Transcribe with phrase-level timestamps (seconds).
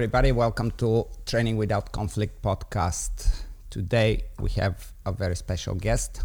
[0.00, 0.32] everybody.
[0.32, 3.44] Welcome to Training Without Conflict podcast.
[3.68, 6.22] Today, we have a very special guest,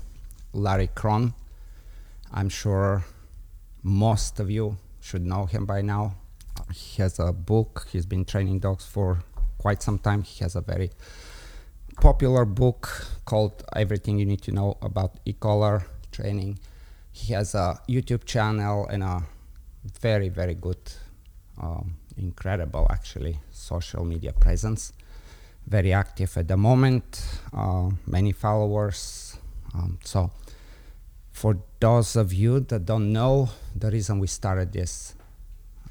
[0.54, 1.34] Larry Krohn.
[2.32, 3.04] I'm sure
[3.84, 6.16] most of you should know him by now.
[6.74, 9.22] He has a book, he's been training dogs for
[9.58, 10.24] quite some time.
[10.24, 10.92] He has a very
[12.00, 16.60] popular book called Everything You Need to Know About E Collar Training.
[17.12, 19.24] He has a YouTube channel and a
[20.00, 20.80] very, very good
[21.62, 24.94] um, incredible actually social media presence
[25.68, 29.38] very active at the moment uh, many followers
[29.74, 30.30] um, so
[31.32, 35.16] for those of you that don't know the reason we started this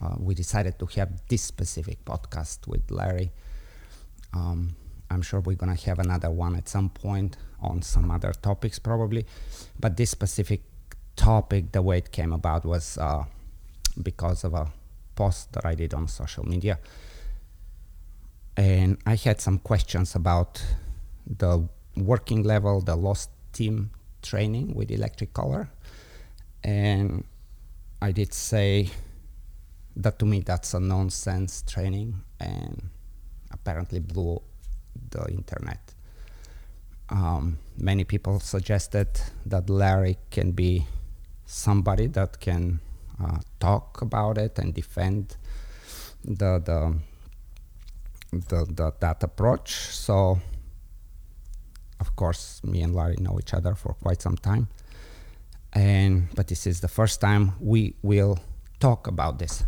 [0.01, 3.31] uh, we decided to have this specific podcast with larry
[4.33, 4.77] um,
[5.11, 8.79] i'm sure we're going to have another one at some point on some other topics
[8.79, 9.27] probably
[9.81, 10.63] but this specific
[11.17, 13.25] topic the way it came about was uh,
[14.03, 14.71] because of a
[15.15, 16.79] post that I did on social media.
[18.57, 20.63] And I had some questions about
[21.27, 23.91] the working level, the low stim
[24.23, 25.69] training with electric collar,
[26.63, 27.25] And
[28.01, 28.91] I did say
[29.97, 32.91] that to me that's a nonsense training and
[33.51, 34.41] apparently blew
[35.11, 35.95] the internet.
[37.11, 39.09] Um, many people suggested
[39.47, 40.87] that Larry can be
[41.47, 42.81] somebody that can
[43.23, 45.37] uh, talk about it and defend
[46.25, 46.95] the, the,
[48.41, 49.73] the, the, that approach.
[49.73, 50.41] So,
[52.01, 54.69] of course, me and Larry know each other for quite some time,
[55.73, 58.39] and but this is the first time we will
[58.81, 59.65] talk about this.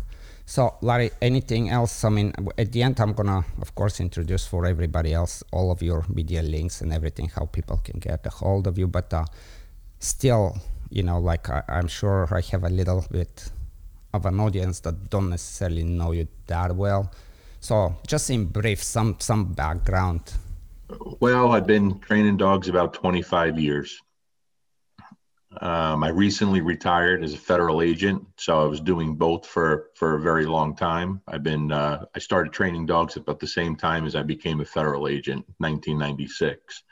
[0.49, 2.05] So, Larry, anything else?
[2.05, 5.81] I mean, at the end, I'm gonna, of course, introduce for everybody else all of
[5.81, 8.87] your media links and everything, how people can get a hold of you.
[8.87, 9.25] But uh,
[9.99, 10.55] still,
[10.89, 13.51] you know, like I, am sure I have a little bit
[14.13, 17.11] of an audience that don't necessarily know you that well.
[17.59, 20.33] So, just in brief, some some background.
[21.19, 24.01] Well, I've been training dogs about 25 years.
[25.59, 30.15] Um, I recently retired as a federal agent, so I was doing both for for
[30.15, 31.21] a very long time.
[31.27, 34.65] I've been uh, I started training dogs about the same time as I became a
[34.65, 36.83] federal agent, 1996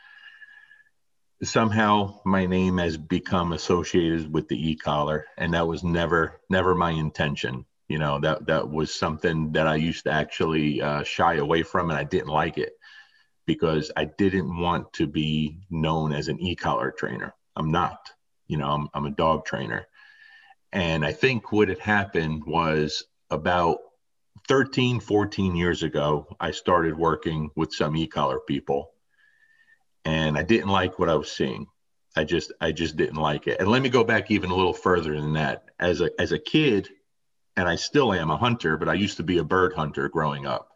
[1.43, 6.91] somehow my name has become associated with the e-collar and that was never never my
[6.91, 11.63] intention you know that that was something that i used to actually uh, shy away
[11.63, 12.73] from and i didn't like it
[13.45, 18.09] because i didn't want to be known as an e-collar trainer i'm not
[18.47, 19.87] you know i'm, I'm a dog trainer
[20.71, 23.77] and i think what had happened was about
[24.47, 28.91] 13 14 years ago i started working with some e-collar people
[30.05, 31.65] and I didn't like what I was seeing.
[32.15, 33.59] I just I just didn't like it.
[33.59, 35.65] And let me go back even a little further than that.
[35.79, 36.87] As a as a kid,
[37.57, 40.45] and I still am a hunter, but I used to be a bird hunter growing
[40.45, 40.69] up.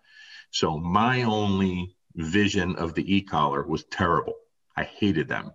[0.51, 4.35] So my only vision of the e-collar was terrible.
[4.75, 5.51] I hated them.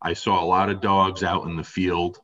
[0.00, 2.18] I saw a lot of dogs out in the field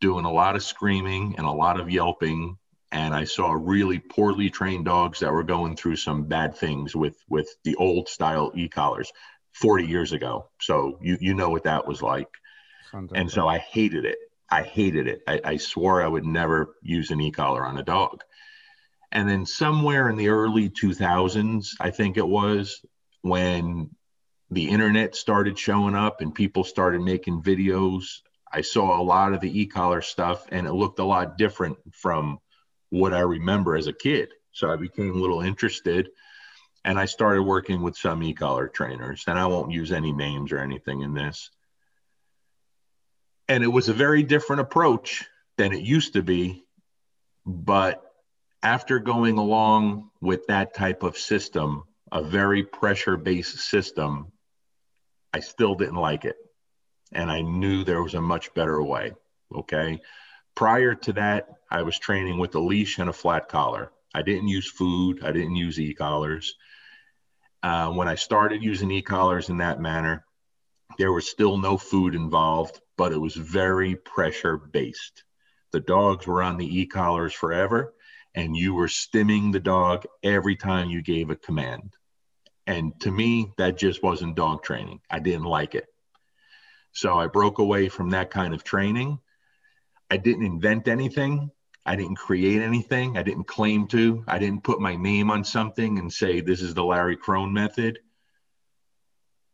[0.00, 2.58] doing a lot of screaming and a lot of yelping
[2.90, 7.16] and I saw really poorly trained dogs that were going through some bad things with
[7.26, 9.10] with the old style e-collars.
[9.54, 10.48] 40 years ago.
[10.60, 12.28] So you you know what that was like.
[13.16, 14.18] And so I hated it.
[14.52, 15.22] I hated it.
[15.26, 18.22] I, I swore I would never use an e-collar on a dog.
[19.10, 22.84] And then somewhere in the early 2000s, I think it was
[23.22, 23.90] when
[24.50, 28.04] the internet started showing up and people started making videos.
[28.52, 32.38] I saw a lot of the e-collar stuff and it looked a lot different from
[32.90, 34.28] what I remember as a kid.
[34.52, 36.10] So I became a little interested
[36.84, 40.58] and I started working with some e-collar trainers, and I won't use any names or
[40.58, 41.48] anything in this.
[43.48, 45.26] And it was a very different approach
[45.58, 46.64] than it used to be,
[47.44, 48.02] but
[48.62, 54.32] after going along with that type of system, a very pressure-based system,
[55.32, 56.36] I still didn't like it,
[57.12, 59.12] and I knew there was a much better way.
[59.54, 60.00] Okay.
[60.54, 63.90] Prior to that, I was training with a leash and a flat collar.
[64.14, 65.24] I didn't use food.
[65.24, 66.54] I didn't use e-collars.
[67.62, 70.26] Uh, when I started using e-collars in that manner,
[70.98, 75.24] there was still no food involved, but it was very pressure based.
[75.72, 77.94] The dogs were on the e-collars forever,
[78.34, 81.94] and you were stimming the dog every time you gave a command.
[82.66, 85.00] And to me, that just wasn't dog training.
[85.10, 85.86] I didn't like it.
[86.92, 89.18] So I broke away from that kind of training.
[90.10, 91.50] I didn't invent anything.
[91.84, 93.16] I didn't create anything.
[93.16, 94.24] I didn't claim to.
[94.28, 97.98] I didn't put my name on something and say, this is the Larry Krohn method.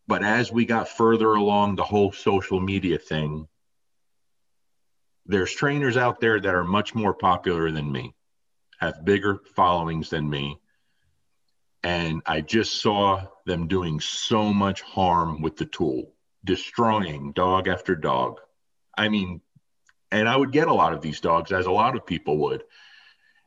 [0.08, 3.46] But as we got further along the whole social media thing,
[5.26, 8.14] there's trainers out there that are much more popular than me,
[8.81, 10.58] have bigger followings than me.
[11.84, 17.94] And I just saw them doing so much harm with the tool, destroying dog after
[17.94, 18.40] dog.
[18.96, 19.43] I mean,
[20.11, 22.64] and I would get a lot of these dogs, as a lot of people would.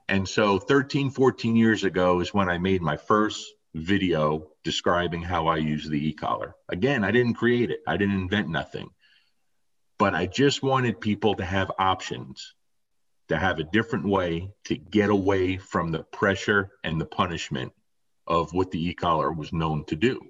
[0.08, 5.48] And so 13, 14 years ago is when I made my first video describing how
[5.48, 6.56] I use the e-collar.
[6.70, 7.82] Again, I didn't create it.
[7.88, 8.90] I didn't invent nothing.
[9.98, 12.54] But I just wanted people to have options,
[13.30, 17.72] to have a different way to get away from the pressure and the punishment
[18.28, 20.22] of what the e-collar was known to do.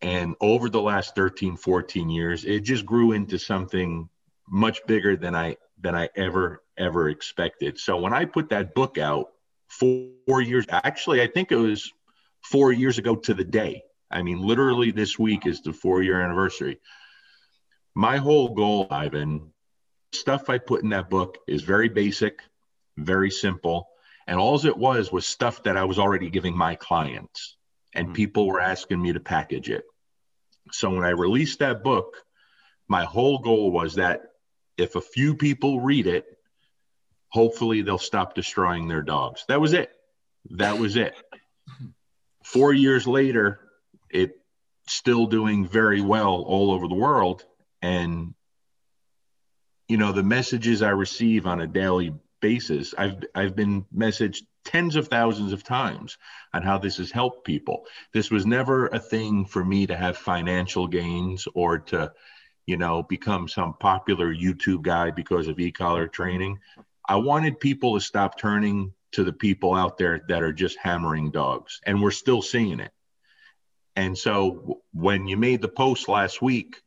[0.00, 4.08] And over the last 13, 14 years, it just grew into something
[4.48, 7.78] much bigger than I than I ever ever expected.
[7.78, 9.28] So when I put that book out
[9.68, 11.92] four, four years, actually, I think it was
[12.44, 13.82] four years ago to the day.
[14.10, 16.78] I mean, literally this week is the four year anniversary.
[17.94, 19.52] My whole goal, Ivan,
[20.12, 22.40] stuff I put in that book is very basic,
[22.96, 23.88] very simple.
[24.26, 27.56] And all it was was stuff that I was already giving my clients,
[27.94, 28.14] and mm-hmm.
[28.14, 29.84] people were asking me to package it.
[30.72, 32.16] So when I released that book,
[32.88, 34.22] my whole goal was that
[34.78, 36.24] if a few people read it,
[37.28, 39.44] hopefully they'll stop destroying their dogs.
[39.48, 39.90] That was it.
[40.50, 41.14] That was it.
[42.44, 43.60] Four years later,
[44.10, 44.34] it's
[44.86, 47.44] still doing very well all over the world.
[47.82, 48.34] And,
[49.88, 54.96] you know, the messages I receive on a daily basis, I've, I've been messaged tens
[54.96, 56.18] of thousands of times
[56.52, 57.84] on how this has helped people.
[58.12, 62.12] This was never a thing for me to have financial gains or to,
[62.66, 66.60] you know, become some popular YouTube guy because of e-collar training.
[67.06, 71.30] I wanted people to stop turning to the people out there that are just hammering
[71.30, 72.92] dogs, and we're still seeing it.
[73.96, 76.80] And so when you made the post last week,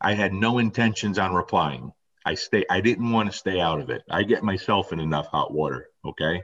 [0.00, 1.92] I had no intentions on replying.
[2.24, 4.02] I stay I didn't want to stay out of it.
[4.10, 6.42] I get myself in enough hot water, okay?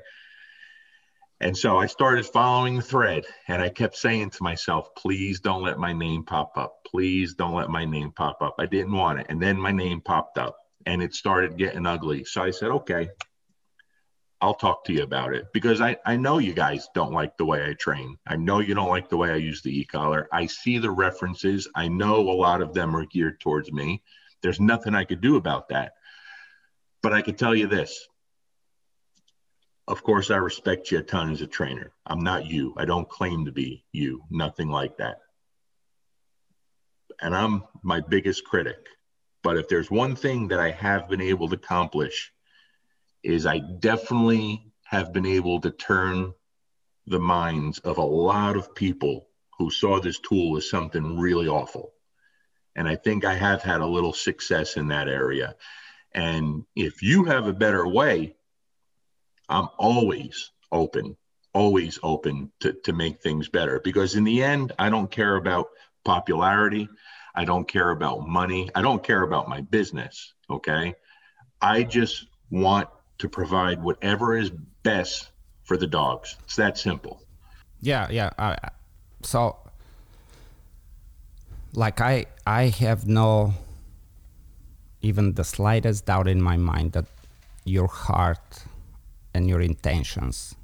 [1.40, 5.62] And so I started following the thread and I kept saying to myself, please don't
[5.62, 6.78] let my name pop up.
[6.86, 8.54] Please don't let my name pop up.
[8.58, 9.26] I didn't want it.
[9.28, 10.56] And then my name popped up
[10.86, 12.24] and it started getting ugly.
[12.24, 13.10] So I said, okay,
[14.40, 17.46] I'll talk to you about it because I, I know you guys don't like the
[17.46, 18.18] way I train.
[18.26, 20.28] I know you don't like the way I use the e collar.
[20.32, 21.68] I see the references.
[21.74, 24.02] I know a lot of them are geared towards me.
[24.42, 25.92] There's nothing I could do about that.
[27.02, 28.06] But I can tell you this
[29.88, 31.92] of course, I respect you a ton as a trainer.
[32.04, 32.74] I'm not you.
[32.76, 35.18] I don't claim to be you, nothing like that.
[37.20, 38.78] And I'm my biggest critic.
[39.42, 42.32] But if there's one thing that I have been able to accomplish,
[43.26, 46.32] is I definitely have been able to turn
[47.06, 49.28] the minds of a lot of people
[49.58, 51.92] who saw this tool as something really awful.
[52.76, 55.56] And I think I have had a little success in that area.
[56.12, 58.36] And if you have a better way,
[59.48, 61.16] I'm always open,
[61.52, 65.68] always open to, to make things better because in the end, I don't care about
[66.04, 66.88] popularity.
[67.34, 68.70] I don't care about money.
[68.74, 70.34] I don't care about my business.
[70.48, 70.94] Okay.
[71.60, 74.50] I just want to provide whatever is
[74.82, 75.30] best
[75.64, 76.36] for the dogs.
[76.44, 77.22] It's that simple.
[77.80, 78.08] Yeah.
[78.10, 78.30] Yeah.
[79.22, 79.56] So,
[81.72, 83.54] like, I, I have no
[85.02, 87.06] even the slightest doubt in my mind that
[87.64, 88.64] your heart
[89.34, 90.54] and your intentions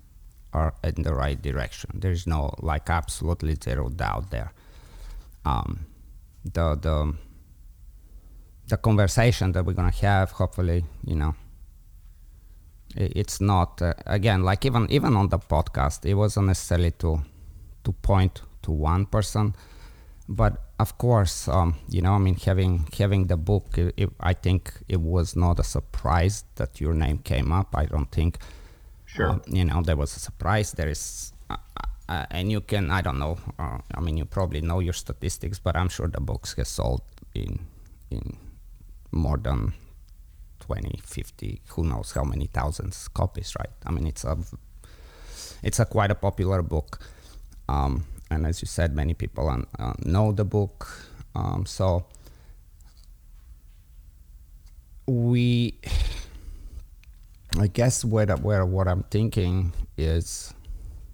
[0.52, 1.90] are in the right direction.
[1.94, 4.52] There's no like absolutely zero doubt there.
[5.44, 5.86] Um,
[6.44, 7.14] the the
[8.68, 11.34] the conversation that we're gonna have, hopefully, you know,
[12.96, 17.20] it's not uh, again like even even on the podcast, it wasn't necessarily to
[17.84, 19.54] to point to one person,
[20.28, 24.34] but of course, um, you know, I mean, having having the book, it, it, I
[24.34, 27.74] think it was not a surprise that your name came up.
[27.74, 28.38] I don't think
[29.12, 29.28] Sure.
[29.28, 30.72] Um, you know, there was a surprise.
[30.72, 31.56] There is, uh,
[32.08, 33.36] uh, and you can, I don't know.
[33.58, 37.02] Uh, I mean, you probably know your statistics, but I'm sure the books get sold
[37.34, 37.60] in
[38.10, 38.36] in
[39.10, 39.74] more than
[40.62, 43.70] 20, 50, who knows how many thousands copies, right?
[43.84, 44.38] I mean, it's a
[45.62, 47.00] it's a quite a popular book,
[47.68, 51.08] um, and as you said, many people uh, know the book.
[51.34, 52.06] Um, so
[55.06, 55.74] we
[57.58, 60.54] I guess where where what I'm thinking is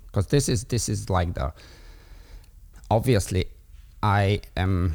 [0.07, 1.53] because this is this is like the
[2.91, 3.47] obviously
[4.03, 4.95] I am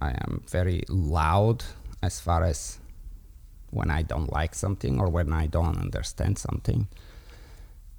[0.00, 1.64] I am very loud
[2.02, 2.78] as far as
[3.74, 6.86] when I don't like something or when I don't understand something.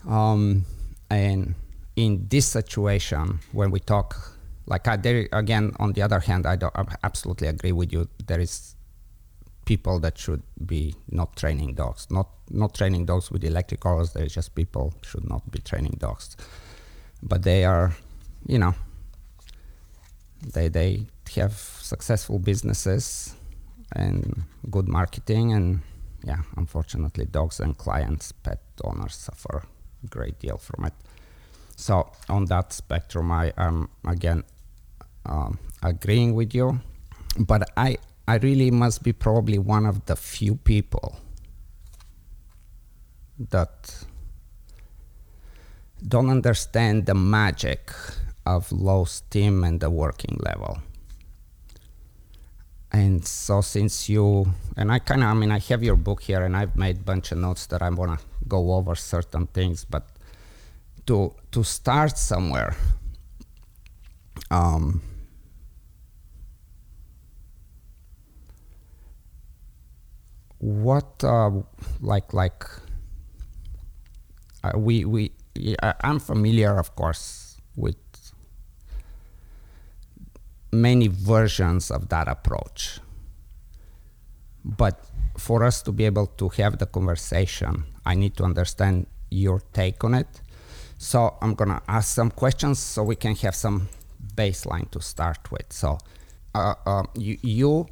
[0.08, 0.66] Um,
[1.10, 1.56] and
[1.96, 6.58] in this situation, when we talk, like I, there again, on the other hand, I
[6.76, 8.08] I absolutely agree with you.
[8.28, 8.76] There is
[9.66, 14.14] people that should be not training dogs, not not training dogs with electric collars.
[14.14, 16.38] There's just people should not be training dogs.
[17.24, 17.96] but they are,
[18.48, 18.74] you know,
[20.54, 21.06] they they
[21.36, 23.36] have successful businesses
[23.92, 25.82] and good marketing and
[26.26, 29.64] yeah, unfortunately, dogs and clients, pet owners suffer
[30.04, 30.94] a great deal from it.
[31.76, 34.44] So on that spectrum, I am again
[35.26, 36.80] um, agreeing with you,
[37.38, 41.20] but I I really must be probably one of the few people
[43.38, 44.06] that
[46.08, 47.92] don't understand the magic
[48.46, 50.80] of low stim and the working level.
[52.96, 56.42] And so since you and I kind of I mean I have your book here
[56.46, 59.84] and I've made a bunch of notes that I want to go over certain things,
[59.84, 60.08] but
[61.08, 62.74] to to start somewhere
[64.50, 65.02] um,
[70.60, 71.52] what uh,
[72.00, 72.64] like like
[74.64, 75.34] uh, we we
[76.00, 77.98] I'm familiar, of course, with
[80.82, 83.00] many versions of that approach.
[84.64, 85.04] But
[85.38, 90.04] for us to be able to have the conversation, I need to understand your take
[90.04, 90.42] on it.
[90.98, 93.90] So I'm gonna ask some questions so we can have some
[94.36, 95.72] baseline to start with.
[95.72, 95.98] So
[96.54, 97.88] uh, uh, you, you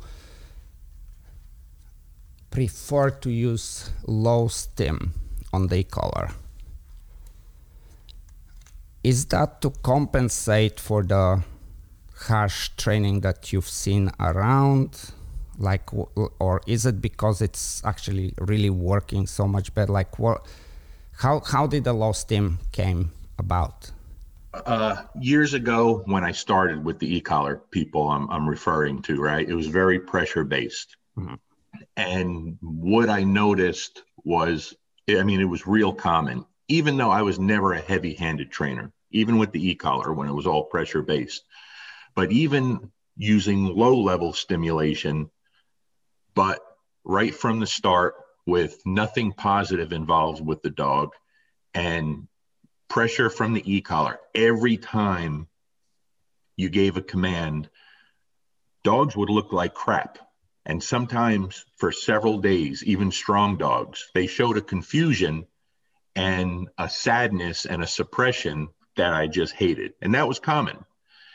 [2.50, 5.14] prefer to use low stim
[5.52, 6.30] on the collar.
[9.04, 11.44] is that to compensate for the
[12.28, 15.12] harsh training that you've seen around?
[15.58, 15.90] Like
[16.40, 19.92] or is it because it's actually really working so much better?
[19.92, 20.46] Like what
[21.20, 23.92] how how did the low stim came about?
[24.54, 29.50] Uh, years ago when i started with the e-collar people i'm, I'm referring to right?
[29.50, 31.34] It was very pressure based mm-hmm.
[31.98, 34.76] and what i noticed was
[35.10, 36.46] i mean it was real common.
[36.70, 40.28] Even though I was never a heavy handed trainer, even with the e collar when
[40.28, 41.44] it was all pressure based.
[42.16, 45.30] But even using low level stimulation,
[46.36, 46.60] but
[47.04, 48.16] right from the start
[48.46, 51.10] with nothing positive involved with the dog
[51.74, 52.28] and
[52.90, 55.48] pressure from the e collar every time
[56.56, 57.70] you gave a command,
[58.84, 60.20] dogs would look like crap.
[60.66, 65.46] And sometimes for several days, even strong dogs, they showed a confusion
[66.16, 69.94] and a sadness and a suppression that I just hated.
[70.02, 70.86] And that was common.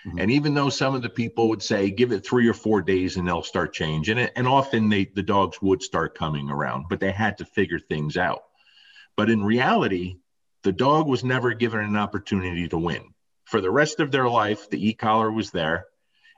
[0.09, 0.19] Mm-hmm.
[0.21, 3.17] And even though some of the people would say, give it three or four days
[3.17, 7.01] and they'll start changing it, and often they the dogs would start coming around, but
[7.01, 8.43] they had to figure things out.
[9.17, 10.17] But in reality,
[10.63, 13.13] the dog was never given an opportunity to win.
[13.45, 15.87] For the rest of their life, the e-collar was there,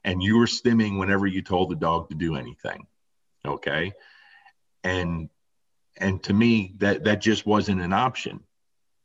[0.03, 2.87] and you were stimming whenever you told the dog to do anything.
[3.47, 3.93] Okay.
[4.83, 5.29] And
[5.97, 8.41] and to me that that just wasn't an option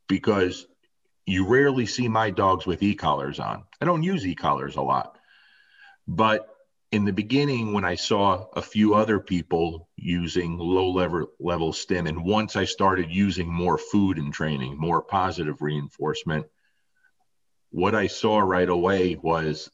[0.07, 0.65] because
[1.25, 5.17] you rarely see my dogs with e-collars on i don't use e-collars a lot
[6.07, 6.47] but
[6.91, 12.07] in the beginning when i saw a few other people using low level level stim
[12.07, 16.45] and once i started using more food and training more positive reinforcement
[17.71, 19.69] what i saw right away was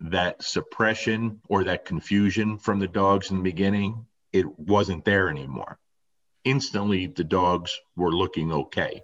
[0.00, 5.78] that suppression or that confusion from the dogs in the beginning it wasn't there anymore
[6.44, 9.02] instantly the dogs were looking okay.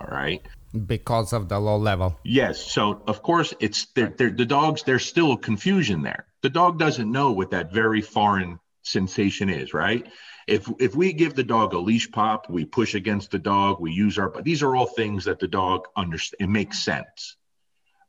[0.00, 0.42] All right.
[0.86, 2.18] Because of the low level.
[2.24, 2.72] Yes.
[2.72, 4.82] So of course it's they're, they're, the dogs.
[4.82, 6.26] There's still confusion there.
[6.42, 10.06] The dog doesn't know what that very foreign sensation is, right?
[10.46, 13.92] If if we give the dog a leash pop, we push against the dog, we
[13.92, 14.30] use our.
[14.30, 16.44] But these are all things that the dog understands.
[16.44, 17.36] It makes sense.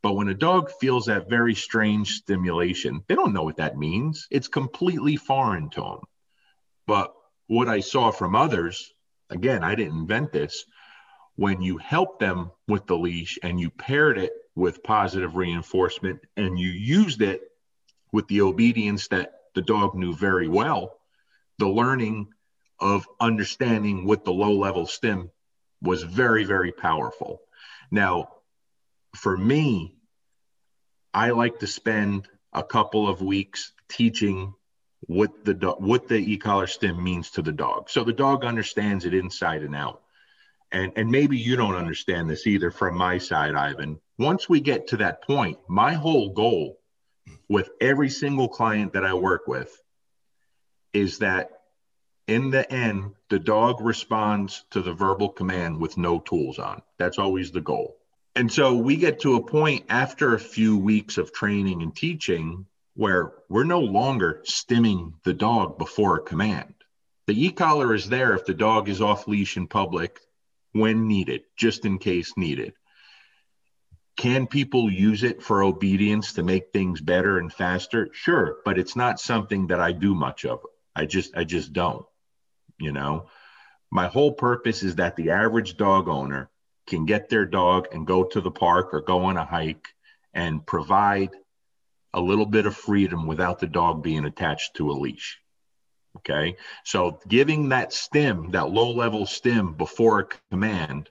[0.02, 4.28] But when a dog feels that very strange stimulation, they don't know what that means.
[4.30, 6.00] It's completely foreign to them.
[6.86, 7.14] But
[7.48, 8.94] what I saw from others,
[9.30, 10.66] again, I didn't invent this,
[11.36, 16.60] when you help them with the leash and you paired it with positive reinforcement and
[16.60, 17.42] you used it
[18.12, 21.00] with the obedience that the dog knew very well,
[21.58, 22.28] the learning
[22.80, 25.32] of understanding with the low level stim
[25.82, 27.42] was very, very powerful.
[27.90, 28.30] Now,
[29.16, 29.96] for me,
[31.14, 34.54] I like to spend a couple of weeks teaching
[35.02, 37.90] what the do- what the e-collar stim means to the dog.
[37.90, 40.03] So the dog understands it inside and out.
[40.74, 44.00] And and maybe you don't understand this either from my side, Ivan.
[44.18, 46.80] Once we get to that point, my whole goal
[47.48, 49.72] with every single client that I work with
[50.94, 51.52] is that
[52.28, 56.82] in the end, the dog responds to the verbal command with no tools on.
[56.98, 57.98] That's always the goal.
[58.36, 62.66] And so we get to a point after a few weeks of training and teaching
[62.96, 66.74] where we're no longer stimming the dog before a command.
[67.28, 70.20] The e collar is there if the dog is off leash in public
[70.74, 72.74] when needed, just in case needed.
[74.18, 78.10] can people use it for obedience to make things better and faster?
[78.14, 80.60] Sure, but it's not something that I do much of.
[80.96, 82.06] I just I just don't.
[82.80, 83.30] You know,
[83.92, 86.50] my whole purpose is that the average dog owner
[86.88, 89.88] can get their dog and go to the park or go on a hike
[90.34, 91.32] and provide
[92.14, 95.40] a little bit of freedom without the dog being attached to a leash.
[96.18, 96.56] Okay.
[96.84, 101.10] So giving that stim, that low level stim before a command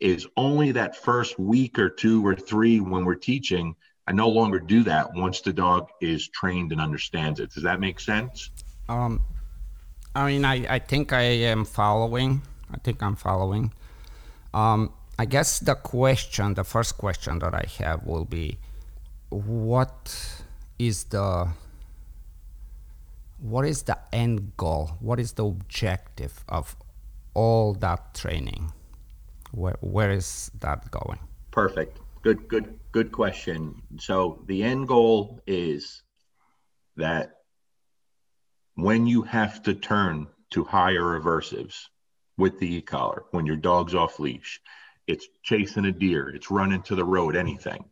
[0.00, 3.74] is only that first week or two or three when we're teaching.
[4.06, 7.52] I no longer do that once the dog is trained and understands it.
[7.52, 8.50] Does that make sense?
[8.88, 9.20] Um,
[10.14, 12.40] I mean, I, I think I am following.
[12.72, 13.72] I think I'm following.
[14.54, 18.58] Um, I guess the question, the first question that I have will be
[19.28, 20.42] what
[20.78, 21.48] is the
[23.38, 24.96] what is the end goal?
[25.00, 26.76] What is the objective of
[27.34, 28.72] all that training?
[29.52, 31.18] Where, where is that going?
[31.50, 31.98] Perfect.
[32.22, 33.80] Good, good, good question.
[33.98, 36.02] So the end goal is
[36.96, 37.36] that
[38.74, 41.86] when you have to turn to higher aversives
[42.36, 44.60] with the e-collar, when your dog's off leash,
[45.06, 47.84] it's chasing a deer, it's running to the road, anything.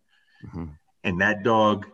[0.46, 0.66] Mm-hmm.
[1.04, 1.86] And that dog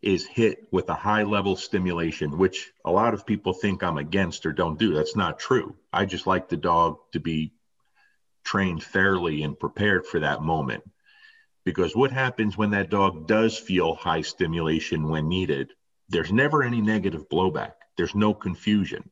[0.00, 4.46] is hit with a high level stimulation, which a lot of people think I'm against
[4.46, 4.94] or don't do.
[4.94, 5.74] That's not true.
[5.92, 7.52] I just like the dog to be
[8.44, 10.84] trained fairly and prepared for that moment.
[11.64, 15.72] Because what happens when that dog does feel high stimulation when needed,
[16.08, 19.10] there's never any negative blowback, there's no confusion.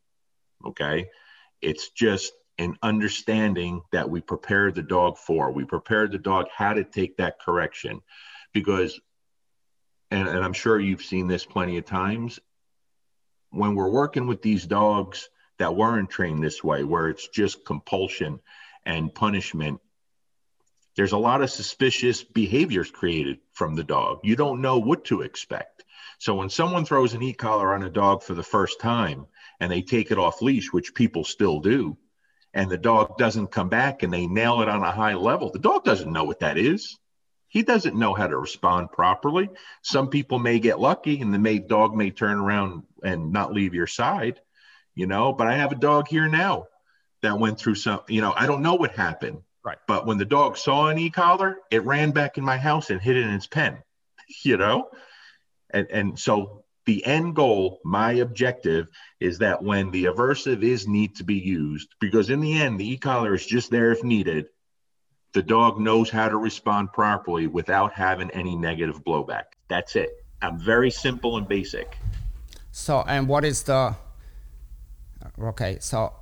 [0.64, 1.08] Okay.
[1.60, 5.52] It's just an understanding that we prepare the dog for.
[5.52, 8.00] We prepare the dog how to take that correction
[8.54, 8.98] because
[10.10, 12.38] and, and I'm sure you've seen this plenty of times.
[13.50, 18.40] When we're working with these dogs that weren't trained this way, where it's just compulsion
[18.84, 19.80] and punishment,
[20.96, 24.20] there's a lot of suspicious behaviors created from the dog.
[24.24, 25.84] You don't know what to expect.
[26.18, 29.26] So when someone throws an e-collar on a dog for the first time
[29.60, 31.98] and they take it off leash, which people still do,
[32.54, 35.58] and the dog doesn't come back and they nail it on a high level, the
[35.58, 36.98] dog doesn't know what that is
[37.48, 39.48] he doesn't know how to respond properly.
[39.82, 43.74] Some people may get lucky and the may, dog may turn around and not leave
[43.74, 44.40] your side,
[44.94, 45.32] you know.
[45.32, 46.66] But I have a dog here now
[47.22, 49.42] that went through some, you know, I don't know what happened.
[49.64, 49.78] Right.
[49.88, 53.16] But when the dog saw an e-collar, it ran back in my house and hid
[53.16, 53.78] it in its pen,
[54.44, 54.90] you know?
[55.70, 58.86] And, and so the end goal, my objective
[59.18, 62.92] is that when the aversive is need to be used, because in the end, the
[62.92, 64.46] e-collar is just there if needed
[65.32, 69.44] the dog knows how to respond properly without having any negative blowback.
[69.68, 70.24] That's it.
[70.42, 71.98] I'm very simple and basic.
[72.70, 73.96] So, and what is the
[75.40, 75.78] okay?
[75.80, 76.12] So,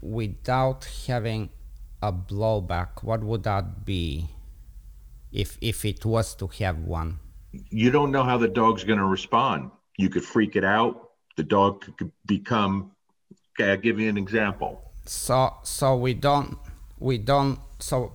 [0.00, 1.50] without having
[2.02, 4.28] a blowback, what would that be
[5.32, 7.18] if if it was to have one?
[7.70, 9.70] You don't know how the dog's going to respond.
[9.96, 11.10] You could freak it out.
[11.36, 12.92] The dog could become.
[13.52, 14.92] Okay, I'll give you an example.
[15.06, 16.56] So, so we don't,
[16.98, 17.58] we don't.
[17.80, 18.12] So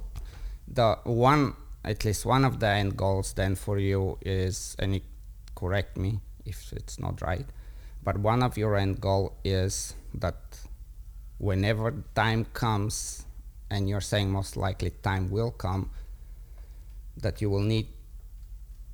[0.67, 4.99] the one at least one of the end goals then for you is and
[5.55, 7.45] correct me if it's not right
[8.03, 10.35] but one of your end goal is that
[11.37, 13.25] whenever time comes
[13.69, 15.89] and you're saying most likely time will come
[17.17, 17.87] that you will need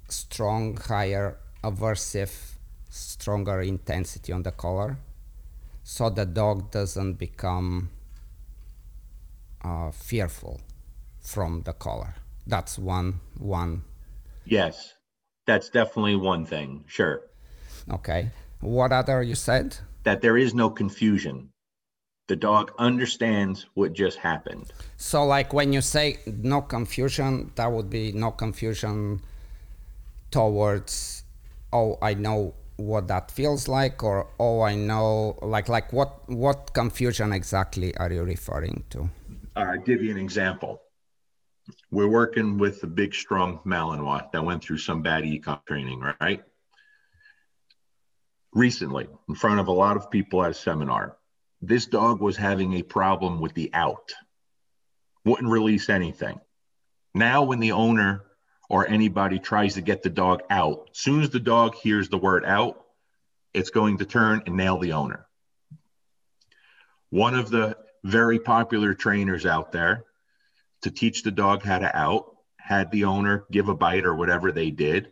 [0.09, 2.55] strong higher aversive
[2.89, 4.97] stronger intensity on the collar
[5.83, 7.89] so the dog doesn't become
[9.63, 10.59] uh, fearful
[11.21, 12.15] from the collar.
[12.45, 13.83] That's one one.
[14.45, 14.93] Yes,
[15.45, 16.83] that's definitely one thing.
[16.87, 17.21] Sure.
[17.89, 18.31] Okay.
[18.59, 19.77] What other you said?
[20.03, 21.49] That there is no confusion.
[22.27, 24.71] The dog understands what just happened.
[24.97, 29.21] So, like when you say no confusion, that would be no confusion
[30.29, 31.23] towards,
[31.73, 36.73] oh, I know what that feels like, or oh, I know, like, like what what
[36.73, 39.09] confusion exactly are you referring to?
[39.55, 40.81] I'll give you an example
[41.91, 46.43] we're working with a big, strong Malinois that went through some bad econ training, right?
[48.53, 51.17] Recently, in front of a lot of people at a seminar,
[51.61, 54.13] this dog was having a problem with the out,
[55.23, 56.39] wouldn't release anything.
[57.13, 58.23] Now, when the owner
[58.69, 62.17] or anybody tries to get the dog out, as soon as the dog hears the
[62.17, 62.83] word out,
[63.53, 65.25] it's going to turn and nail the owner.
[67.09, 70.05] One of the very popular trainers out there
[70.81, 74.51] to teach the dog how to out, had the owner give a bite or whatever
[74.51, 75.11] they did,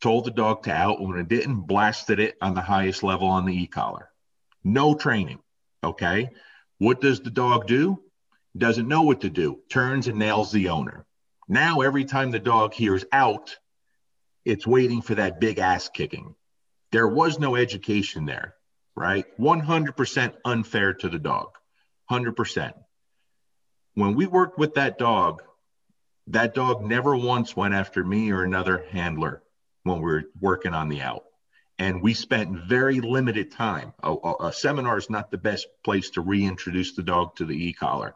[0.00, 1.00] told the dog to out.
[1.00, 4.10] When it didn't, blasted it on the highest level on the e collar.
[4.64, 5.38] No training.
[5.82, 6.30] Okay.
[6.78, 8.02] What does the dog do?
[8.56, 9.60] Doesn't know what to do.
[9.70, 11.06] Turns and nails the owner.
[11.48, 13.56] Now, every time the dog hears out,
[14.44, 16.34] it's waiting for that big ass kicking.
[16.92, 18.54] There was no education there,
[18.94, 19.26] right?
[19.38, 21.48] 100% unfair to the dog.
[22.10, 22.72] 100%.
[23.96, 25.42] When we worked with that dog,
[26.26, 29.42] that dog never once went after me or another handler
[29.84, 31.24] when we were working on the out.
[31.78, 33.94] And we spent very limited time.
[34.02, 37.68] A, a, a seminar is not the best place to reintroduce the dog to the
[37.68, 38.14] e collar.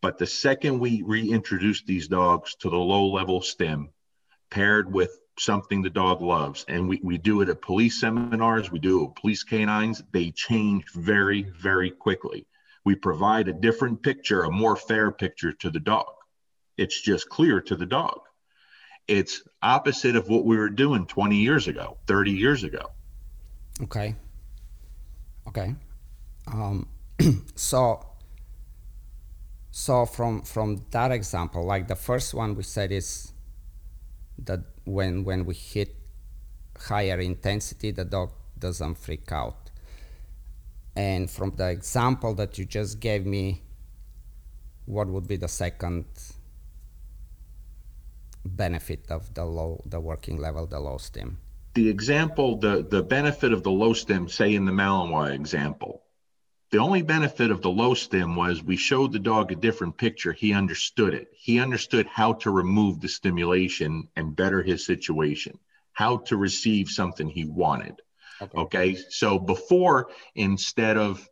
[0.00, 3.90] But the second we reintroduce these dogs to the low level stim,
[4.50, 8.78] paired with something the dog loves, and we, we do it at police seminars, we
[8.78, 12.46] do it with police canines, they change very, very quickly.
[12.84, 16.12] We provide a different picture, a more fair picture to the dog.
[16.76, 18.20] It's just clear to the dog.
[19.06, 22.90] It's opposite of what we were doing 20 years ago, 30 years ago.
[23.82, 24.14] Okay.
[25.48, 25.74] Okay.
[26.46, 26.88] Um,
[27.54, 28.06] so
[29.70, 33.32] so from from that example, like the first one we said is
[34.38, 35.94] that when when we hit
[36.78, 39.69] higher intensity, the dog doesn't freak out.
[40.96, 43.62] And from the example that you just gave me,
[44.86, 46.04] what would be the second
[48.44, 51.38] benefit of the low the working level, the low stim?
[51.74, 56.02] The example, the the benefit of the low stim, say in the Malinois example,
[56.70, 60.32] the only benefit of the low stim was we showed the dog a different picture.
[60.32, 61.28] He understood it.
[61.36, 65.58] He understood how to remove the stimulation and better his situation,
[65.92, 68.00] how to receive something he wanted.
[68.42, 68.58] Okay.
[68.58, 68.94] okay.
[69.10, 71.28] So before, instead of,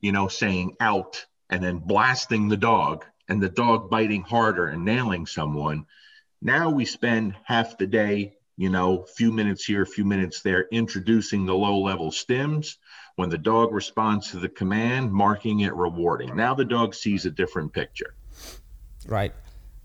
[0.00, 4.84] you know, saying out and then blasting the dog and the dog biting harder and
[4.84, 5.86] nailing someone,
[6.40, 10.42] now we spend half the day, you know, a few minutes here, a few minutes
[10.42, 12.76] there, introducing the low level stims
[13.16, 16.36] when the dog responds to the command, marking it rewarding.
[16.36, 18.14] Now the dog sees a different picture.
[19.06, 19.32] Right,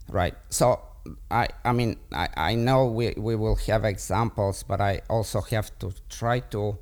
[0.09, 0.35] right.
[0.49, 0.81] So
[1.29, 5.77] I, I mean, I, I know we, we will have examples, but I also have
[5.79, 6.77] to try to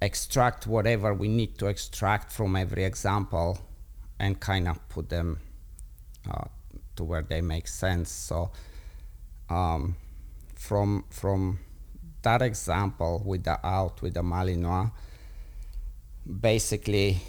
[0.00, 3.58] extract whatever we need to extract from every example
[4.18, 5.38] and kind of put them
[6.28, 6.44] uh,
[6.96, 8.10] to where they make sense.
[8.10, 8.50] So
[9.48, 9.96] um,
[10.54, 11.58] from from
[12.22, 14.90] that example with the out with the Malinois,
[16.40, 17.20] basically,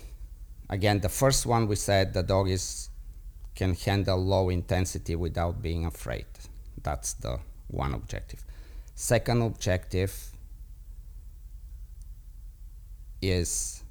[0.69, 2.89] again, the first one we said the dog is
[3.55, 6.25] can handle low intensity without being afraid.
[6.81, 8.43] That's the one objective.
[8.95, 10.31] Second objective
[13.21, 13.83] is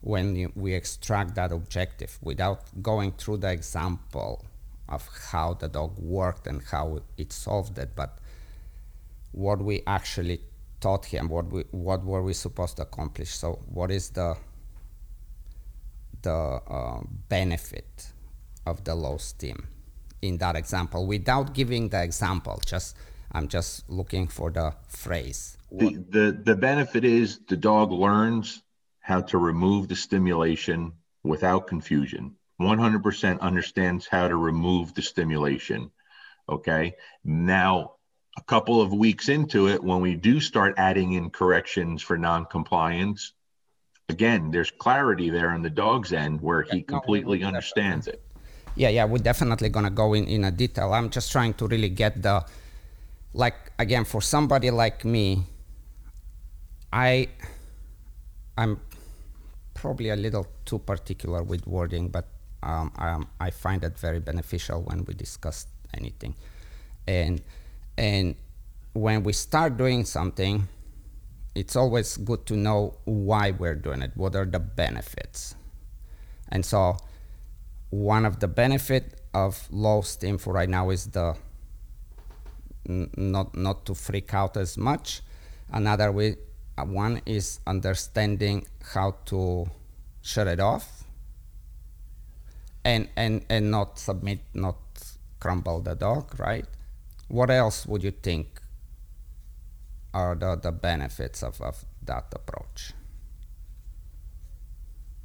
[0.00, 4.44] when you, we extract that objective without going through the example
[4.88, 8.18] of how the dog worked and how it solved it, but
[9.32, 10.40] what we actually
[10.80, 14.36] taught him what we what were we supposed to accomplish so what is the
[16.22, 18.12] the uh, benefit
[18.66, 19.68] of the low stim
[20.22, 22.96] in that example without giving the example just
[23.32, 25.56] i'm just looking for the phrase.
[25.72, 28.62] The, the the benefit is the dog learns
[29.00, 32.36] how to remove the stimulation without confusion.
[32.60, 35.90] 100% understands how to remove the stimulation
[36.48, 36.94] okay?
[37.24, 37.94] Now
[38.36, 43.32] a couple of weeks into it, when we do start adding in corrections for non-compliance,
[44.08, 48.23] again, there's clarity there on the dog's end where he completely understands it.
[48.76, 50.92] Yeah, yeah, we're definitely gonna go in in a detail.
[50.92, 52.44] I'm just trying to really get the,
[53.32, 55.44] like again, for somebody like me,
[56.92, 57.28] I,
[58.58, 58.80] I'm
[59.74, 62.26] probably a little too particular with wording, but
[62.62, 66.34] um, um, I find it very beneficial when we discuss anything,
[67.06, 67.42] and
[67.98, 68.34] and
[68.94, 70.66] when we start doing something,
[71.54, 74.12] it's always good to know why we're doing it.
[74.16, 75.54] What are the benefits?
[76.48, 76.96] And so,
[77.98, 81.36] one of the benefit of low stim for right now is the
[82.88, 85.22] n- not not to freak out as much.
[85.70, 86.36] Another way,
[86.78, 89.66] uh, one is understanding how to
[90.22, 91.04] shut it off,
[92.84, 94.76] and and and not submit, not
[95.40, 96.66] crumble the dog, right?
[97.28, 98.60] what else would you think
[100.12, 102.92] are the, the benefits of, of that approach?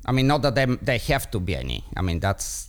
[0.10, 1.84] I mean, not that they, they have to be any.
[1.96, 2.68] I mean, that's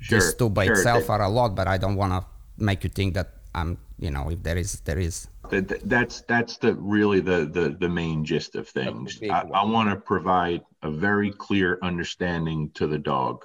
[0.00, 0.74] sure, these two by sure.
[0.74, 2.26] itself are a lot, but I don't want to
[2.58, 5.28] make you think that I'm, you know, if there is, there is.
[5.50, 9.20] That's that's the really the the, the main gist of things.
[9.22, 13.44] I, I want to provide a very clear understanding to the dog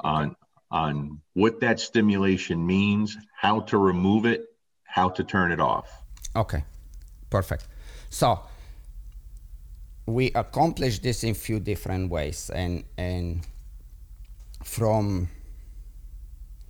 [0.00, 0.36] on
[0.70, 4.44] on what that stimulation means, how to remove it,
[4.84, 5.88] how to turn it off.
[6.36, 6.64] Okay,
[7.30, 7.66] perfect.
[8.10, 8.40] So
[10.08, 13.46] we accomplish this in few different ways, and and
[14.64, 15.28] from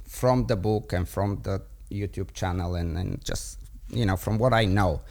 [0.08, 4.52] from the book and from the YouTube channel and, and just you know from what
[4.52, 5.02] I know.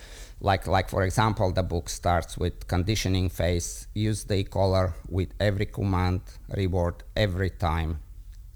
[0.41, 3.87] Like like for example, the book starts with conditioning phase.
[3.93, 8.01] Use the e-collar with every command, reward every time.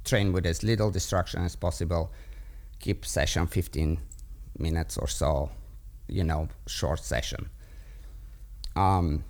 [0.03, 2.11] Train with as little distraction as possible.
[2.79, 3.99] Keep session 15
[4.57, 5.49] minutes or so.
[6.09, 7.49] You know, short session.
[8.75, 9.23] Um,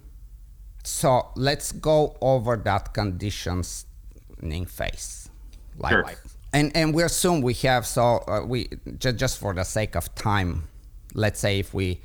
[0.83, 3.65] so let's go over that conditioning
[4.67, 5.29] phase.
[5.77, 6.05] Like, sure.
[6.53, 10.13] and and we assume we have so uh, we just just for the sake of
[10.15, 10.67] time,
[11.13, 12.01] let's say if we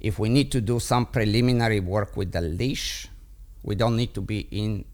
[0.00, 3.08] if we need to do some preliminary work with the leash,
[3.62, 4.84] we don't need to be in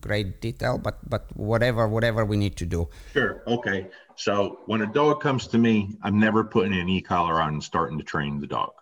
[0.00, 2.88] great detail, but but whatever whatever we need to do.
[3.12, 3.42] Sure.
[3.46, 3.88] Okay.
[4.16, 7.98] So when a dog comes to me, I'm never putting an e-collar on and starting
[7.98, 8.72] to train the dog.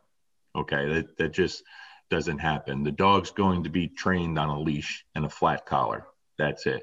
[0.55, 0.89] Okay.
[0.93, 1.65] That that just
[2.13, 2.85] doesn't happen.
[2.85, 6.05] The dog's going to be trained on a leash and a flat collar.
[6.37, 6.83] That's it.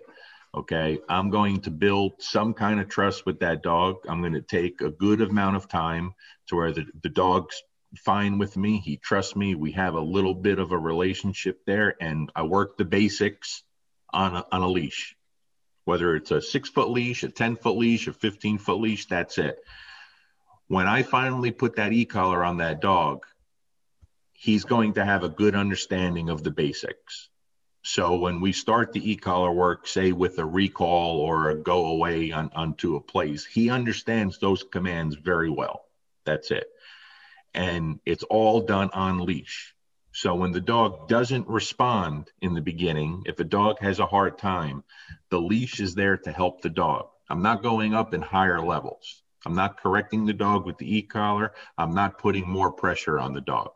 [0.55, 0.97] Okay.
[1.07, 3.97] I'm going to build some kind of trust with that dog.
[4.09, 6.15] I'm going to take a good amount of time
[6.47, 7.61] to where the, the dog's
[7.95, 8.79] fine with me.
[8.79, 9.53] He trusts me.
[9.53, 11.95] We have a little bit of a relationship there.
[12.01, 13.61] And I work the basics
[14.11, 15.15] on a, on a leash,
[15.85, 19.05] whether it's a six foot leash, a 10 foot leash, a 15 foot leash.
[19.05, 19.59] That's it.
[20.69, 23.27] When I finally put that e collar on that dog,
[24.41, 27.27] he's going to have a good understanding of the basics.
[27.83, 32.31] So when we start the e-collar work, say with a recall or a go away
[32.31, 35.81] on, onto a place, he understands those commands very well.
[36.25, 36.67] That's it.
[37.53, 39.75] And it's all done on leash.
[40.13, 44.37] So when the dog doesn't respond in the beginning, if a dog has a hard
[44.37, 44.85] time,
[45.29, 47.07] the leash is there to help the dog.
[47.29, 49.21] I'm not going up in higher levels.
[49.45, 51.51] I'm not correcting the dog with the e-collar.
[51.77, 53.71] I'm not putting more pressure on the dog.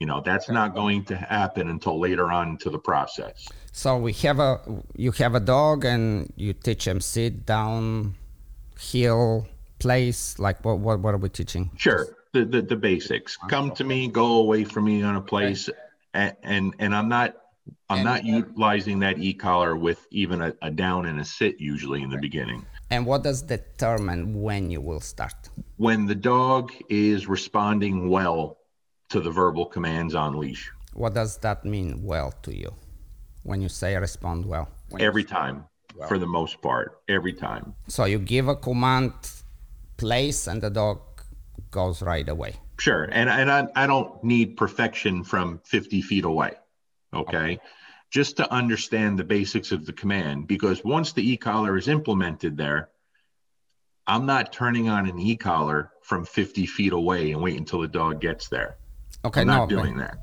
[0.00, 3.46] You know, that's not going to happen until later on into the process.
[3.72, 4.58] So we have a
[4.96, 8.14] you have a dog and you teach him sit down,
[8.78, 9.46] heel,
[9.78, 10.38] place.
[10.38, 11.70] Like what what, what are we teaching?
[11.76, 13.36] Sure, the the, the basics.
[13.48, 15.68] Come to me, go away from me on a place,
[16.14, 17.36] and and, and I'm not
[17.90, 22.10] I'm not utilizing that e-collar with even a, a, down and a sit usually in
[22.10, 22.64] the beginning.
[22.88, 25.50] And what does determine when you will start?
[25.76, 28.59] When the dog is responding well
[29.10, 30.72] to the verbal commands on leash.
[30.94, 32.74] What does that mean well to you
[33.42, 34.68] when you say respond well?
[34.98, 35.64] Every time,
[35.96, 36.08] well.
[36.08, 37.74] for the most part, every time.
[37.88, 39.12] So you give a command,
[39.96, 41.00] place, and the dog
[41.70, 42.54] goes right away.
[42.78, 43.04] Sure.
[43.12, 46.52] And, and I, I don't need perfection from 50 feet away.
[47.12, 47.38] Okay?
[47.38, 47.58] okay.
[48.10, 52.56] Just to understand the basics of the command, because once the e collar is implemented
[52.56, 52.88] there,
[54.06, 57.86] I'm not turning on an e collar from 50 feet away and wait until the
[57.86, 58.78] dog gets there.
[59.24, 60.18] Okay, I'm no, not doing that.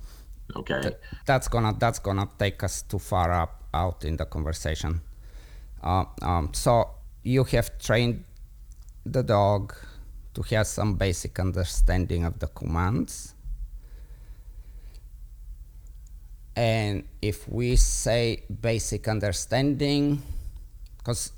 [0.55, 0.81] Okay.
[0.81, 5.01] Th- that's gonna that's gonna take us too far up out in the conversation.
[5.83, 6.89] Uh, um, so
[7.23, 8.23] you have trained
[9.05, 9.75] the dog
[10.33, 13.33] to have some basic understanding of the commands.
[16.55, 20.23] And if we say basic understanding,
[20.97, 21.31] because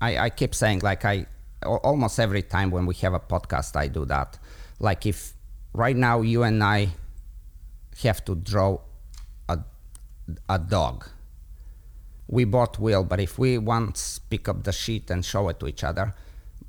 [0.00, 1.26] I, I keep saying like I
[1.62, 4.38] almost every time when we have a podcast I do that.
[4.78, 5.35] Like if
[5.76, 6.88] right now you and I
[8.02, 8.80] have to draw
[9.48, 9.58] a,
[10.48, 11.06] a dog.
[12.28, 15.68] We both will, but if we once pick up the sheet and show it to
[15.68, 16.14] each other,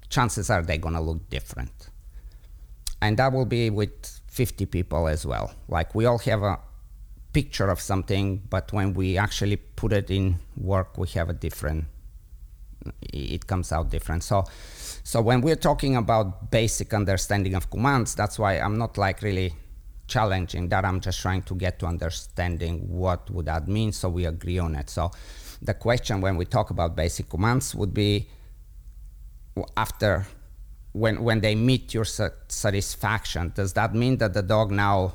[0.09, 1.89] chances are they're gonna look different.
[3.01, 5.53] And that will be with 50 people as well.
[5.67, 6.59] Like we all have a
[7.31, 11.85] picture of something, but when we actually put it in work, we have a different,
[13.01, 14.23] it comes out different.
[14.23, 14.43] So
[15.07, 19.53] so when we're talking about basic understanding of commands, that's why I'm not like really
[20.05, 20.83] challenging that.
[20.83, 24.75] I'm just trying to get to understanding what would that mean so we agree on
[24.75, 24.89] it.
[24.89, 25.11] So
[25.61, 28.27] the question when we talk about basic commands would be
[29.77, 30.27] after
[30.91, 35.13] when when they meet your satisfaction, does that mean that the dog now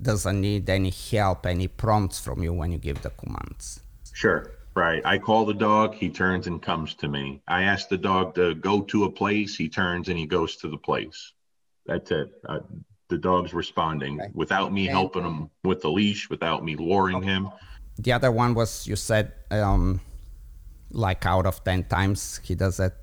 [0.00, 3.80] doesn't need any help, any prompts from you when you give the commands?
[4.12, 4.52] Sure.
[4.78, 5.02] Right.
[5.04, 7.42] I call the dog, he turns and comes to me.
[7.48, 10.68] I ask the dog to go to a place, he turns and he goes to
[10.68, 11.32] the place.
[11.86, 12.30] That's it.
[12.48, 12.60] Uh,
[13.08, 14.30] the dog's responding okay.
[14.34, 14.92] without me okay.
[14.92, 17.50] helping him with the leash, without me luring him.
[17.98, 20.00] The other one was you said, um,
[20.92, 22.94] like out of 10 times, he does it.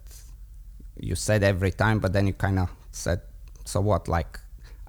[0.97, 3.19] You said every time, but then you kind of said,
[3.65, 4.07] so what?
[4.07, 4.39] Like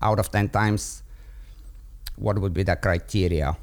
[0.00, 1.02] out of 10 times,
[2.14, 3.56] what would be the criteria?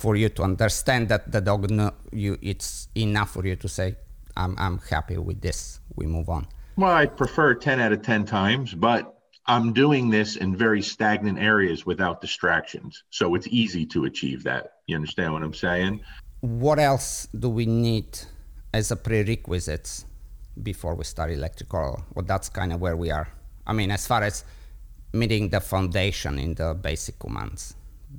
[0.00, 3.96] For you to understand that the dog know you it's enough for you to say
[4.36, 5.80] I'm I'm happy with this.
[5.96, 6.46] We move on.
[6.76, 9.02] Well, I prefer 10 out of 10 times, but
[9.46, 13.04] I'm doing this in very stagnant areas without distractions.
[13.10, 14.62] So it's easy to achieve that.
[14.86, 16.00] You understand what I'm saying?
[16.40, 18.18] What else do we need
[18.72, 20.04] as a prerequisite
[20.62, 22.04] before we start electrical.
[22.14, 23.28] Well, that's kind of where we are.
[23.66, 24.44] I mean, as far as
[25.12, 27.74] meeting the foundation in the basic commands.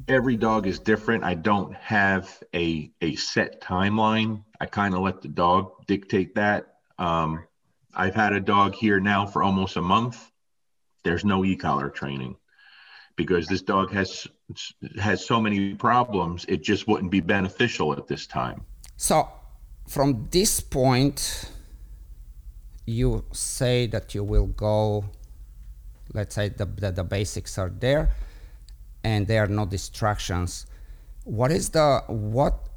[0.08, 1.24] Every dog is different.
[1.24, 4.44] I don't have a a set timeline.
[4.60, 6.76] I kind of let the dog dictate that.
[6.98, 7.44] Um,
[7.94, 10.32] I've had a dog here now for almost a month.
[11.04, 12.38] There's no e-collar training
[13.16, 14.28] because this dog has
[15.00, 16.46] has so many problems.
[16.48, 18.64] It just wouldn't be beneficial at this time.
[18.98, 19.28] So,
[19.88, 21.50] from this point,
[22.86, 25.06] you say that you will go.
[26.14, 28.14] Let's say the, the, the basics are there,
[29.04, 30.66] and there are no distractions.
[31.24, 32.68] What is the what?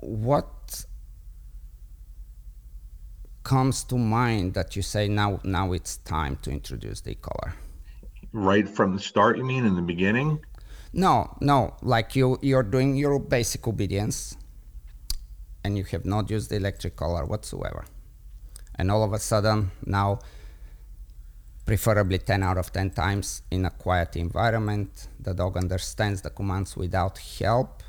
[0.00, 0.86] What
[3.46, 7.54] comes to mind that you say now now it's time to introduce the collar
[8.32, 10.40] right from the start you mean in the beginning
[10.92, 14.36] no no like you you're doing your basic obedience
[15.62, 17.84] and you have not used the electric collar whatsoever
[18.74, 20.18] and all of a sudden now
[21.66, 26.76] preferably 10 out of 10 times in a quiet environment the dog understands the commands
[26.76, 27.82] without help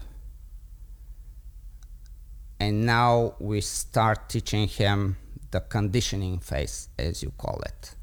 [2.60, 5.18] and now we start teaching him
[5.52, 7.96] the conditioning phase, as you call it.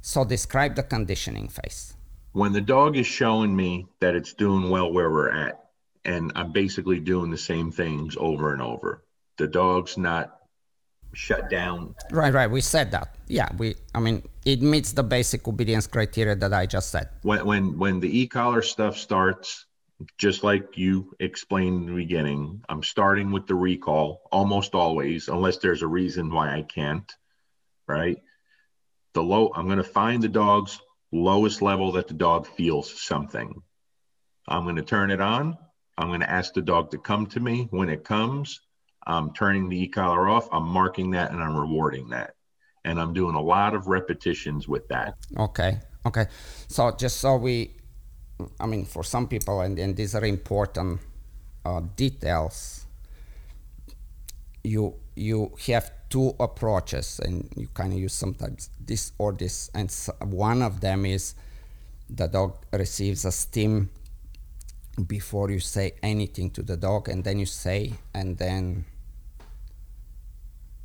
[0.00, 1.94] So describe the conditioning phase.
[2.32, 5.64] When the dog is showing me that it's doing well where we're at,
[6.04, 9.04] and I'm basically doing the same things over and over,
[9.36, 10.39] the dog's not
[11.14, 11.94] shut down.
[12.10, 12.50] Right, right.
[12.50, 13.16] We said that.
[13.26, 13.76] Yeah, we.
[13.94, 17.08] I mean, it meets the basic obedience criteria that I just said.
[17.22, 19.66] When when when the e-collar stuff starts,
[20.18, 25.58] just like you explained in the beginning, I'm starting with the recall almost always, unless
[25.58, 27.10] there's a reason why I can't,
[27.86, 28.18] right?
[29.12, 30.80] The low, I'm going to find the dog's
[31.12, 33.60] lowest level that the dog feels something.
[34.48, 35.58] I'm going to turn it on.
[35.98, 37.66] I'm going to ask the dog to come to me.
[37.70, 38.60] When it comes,
[39.10, 40.48] I'm turning the e-collar off.
[40.52, 42.34] I'm marking that and I'm rewarding that.
[42.84, 45.14] And I'm doing a lot of repetitions with that.
[45.36, 45.80] Okay.
[46.06, 46.26] Okay.
[46.68, 47.72] So just so we
[48.58, 51.00] I mean, for some people, and, and these are important
[51.64, 52.86] uh, details,
[54.62, 59.90] you you have two approaches, and you kind of use sometimes this or this, and
[59.90, 61.34] so one of them is
[62.08, 63.90] the dog receives a stim
[65.06, 68.84] before you say anything to the dog, and then you say, and then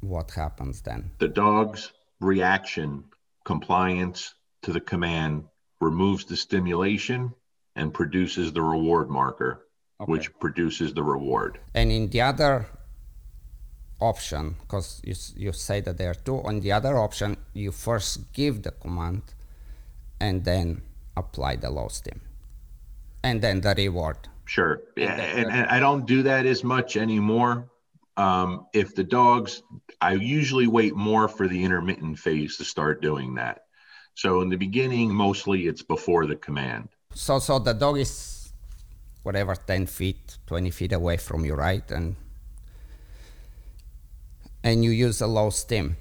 [0.08, 1.12] what happens then?
[1.20, 3.06] The dog's reaction,
[3.44, 5.46] compliance to the command
[5.82, 7.34] removes the stimulation
[7.76, 9.68] and produces the reward marker,
[10.02, 10.12] okay.
[10.12, 11.60] which produces the reward.
[11.74, 12.68] And in the other
[14.00, 18.32] option, because you, you say that there are two, on the other option, you first
[18.34, 19.24] give the command
[20.20, 20.82] and then
[21.18, 22.22] apply the low stim.
[23.24, 24.18] And then the reward.
[24.46, 24.82] Sure.
[24.96, 25.13] Yeah.
[25.13, 27.70] And, and I don't do that as much anymore.
[28.17, 29.62] Um, if the dogs,
[29.99, 33.65] I usually wait more for the intermittent phase to start doing that.
[34.13, 36.89] So in the beginning, mostly it's before the command.
[37.13, 38.36] So so the dog is
[39.25, 42.15] whatever 10 feet 20 feet away from you right and
[44.63, 45.97] and you use a low stim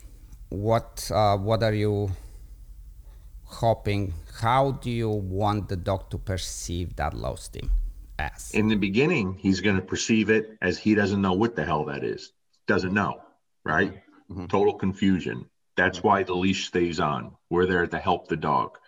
[0.51, 2.11] what uh, what are you
[3.45, 7.71] hoping how do you want the dog to perceive that low stim
[8.19, 11.65] as in the beginning he's going to perceive it as he doesn't know what the
[11.65, 12.33] hell that is
[12.67, 13.21] doesn't know
[13.65, 13.95] right
[14.31, 14.47] mm-hmm.
[14.47, 15.45] total confusion
[15.77, 18.79] that's why the leash stays on we're there to help the dog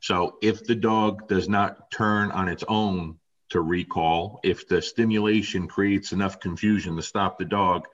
[0.00, 3.18] so if the dog does not turn on its own
[3.50, 7.86] to recall, if the stimulation creates enough confusion to stop the dog,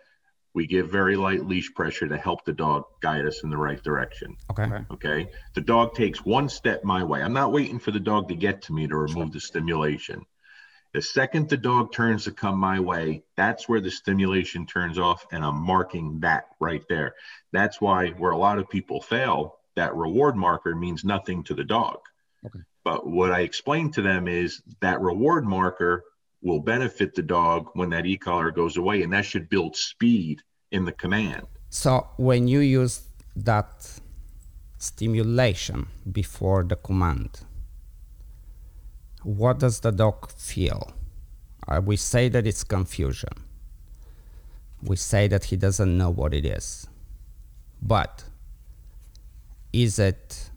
[0.55, 3.83] we give very light leash pressure to help the dog guide us in the right
[3.83, 4.37] direction.
[4.51, 4.71] Okay.
[4.91, 5.29] Okay.
[5.55, 7.23] The dog takes one step my way.
[7.23, 10.25] I'm not waiting for the dog to get to me to remove the stimulation.
[10.97, 15.27] The second the dog turns to come my way, that's where the stimulation turns off,
[15.31, 17.15] and I'm marking that right there.
[17.53, 21.65] That's why where a lot of people fail that reward marker means nothing to the
[21.65, 21.99] dog.
[22.47, 22.61] Okay.
[22.83, 26.03] But what I explain to them is that reward marker
[26.41, 30.41] will benefit the dog when that e-collar goes away, and that should build speed
[30.71, 31.47] in the command.
[31.69, 33.03] So when you use
[33.37, 34.01] that
[34.79, 37.41] stimulation before the command,
[39.27, 40.93] what does the dog feel?
[41.67, 43.33] Uh, we say that it's confusion.
[44.85, 46.87] We say that he doesn't know what it is.
[47.83, 48.23] But
[49.73, 50.51] is it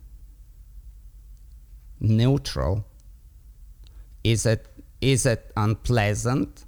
[1.99, 2.85] neutral?
[4.23, 4.67] Is it
[5.01, 6.65] is it unpleasant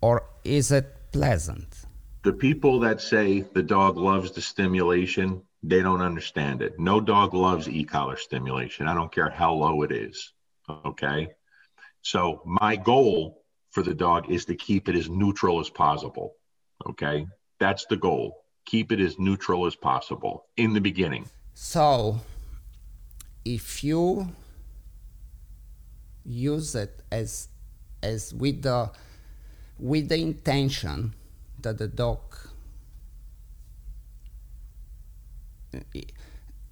[0.00, 1.84] or is it pleasant?
[2.22, 6.80] The people that say the dog loves the stimulation, they don't understand it.
[6.80, 8.88] No dog loves e-collar stimulation.
[8.88, 10.33] I don't care how low it is.
[10.68, 11.28] Okay.
[12.02, 16.36] So my goal for the dog is to keep it as neutral as possible.
[16.86, 17.26] Okay.
[17.58, 18.44] That's the goal.
[18.66, 21.28] Keep it as neutral as possible in the beginning.
[21.54, 22.20] So,
[23.44, 24.28] if you
[26.24, 27.48] use it as
[28.02, 28.90] as with the
[29.78, 31.14] with the intention
[31.60, 32.20] that the dog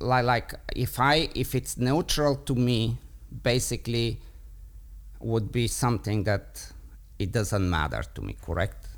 [0.00, 2.98] like like if I if it's neutral to me,
[3.42, 4.20] basically
[5.20, 6.72] would be something that
[7.18, 8.88] it doesn't matter to me, correct?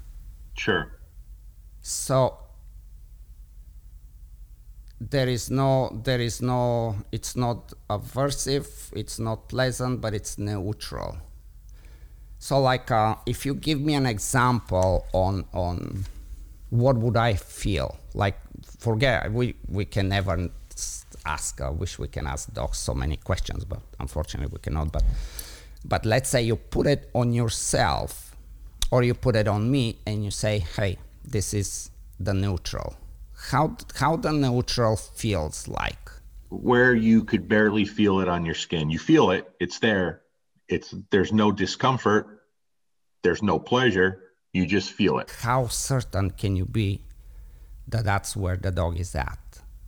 [0.56, 0.98] Sure.
[1.80, 2.38] So
[5.00, 11.18] there is no there is no it's not aversive, it's not pleasant, but it's neutral.
[12.38, 16.04] So like uh, if you give me an example on on
[16.70, 18.38] what would I feel like
[18.78, 20.50] forget we we can never
[21.26, 21.60] ask.
[21.60, 24.92] I wish we can ask dogs so many questions but unfortunately we cannot.
[24.92, 25.04] But
[25.84, 28.36] but let's say you put it on yourself
[28.90, 32.96] or you put it on me and you say hey this is the neutral.
[33.50, 36.10] How how the neutral feels like?
[36.50, 38.90] Where you could barely feel it on your skin.
[38.90, 40.22] You feel it it's there.
[40.68, 42.42] It's there's no discomfort.
[43.22, 44.20] There's no pleasure.
[44.52, 45.30] You just feel it.
[45.40, 47.02] How certain can you be
[47.88, 49.38] that that's where the dog is at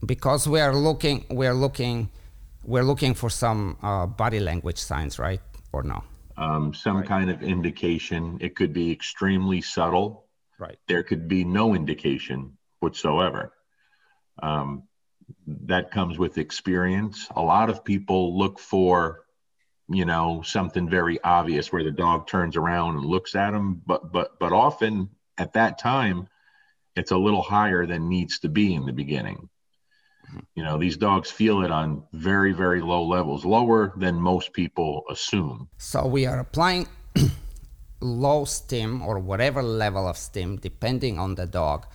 [0.04, 2.10] because we are looking we are looking
[2.64, 5.40] we're looking for some uh, body language signs right?
[5.72, 6.02] Or no?
[6.36, 7.06] Um, some right.
[7.06, 8.38] kind of indication.
[8.40, 10.26] It could be extremely subtle.
[10.58, 10.78] Right.
[10.88, 13.52] There could be no indication whatsoever.
[14.42, 14.84] Um,
[15.46, 17.26] that comes with experience.
[17.34, 19.26] A lot of people look for
[19.88, 24.12] you know something very obvious where the dog turns around and looks at them but
[24.12, 26.28] but but often at that time
[26.96, 29.48] it's a little higher than needs to be in the beginning
[30.54, 35.02] you know these dogs feel it on very very low levels lower than most people
[35.10, 36.86] assume so we are applying
[38.00, 41.86] low stim or whatever level of stim depending on the dog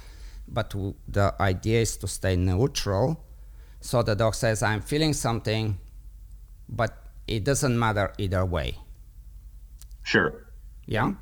[0.47, 0.73] but
[1.07, 3.23] the idea is to stay neutral
[3.79, 5.77] so the dog says i'm feeling something
[6.71, 8.77] but it doesn't matter either way.
[10.03, 10.47] Sure.
[10.85, 11.13] Yeah?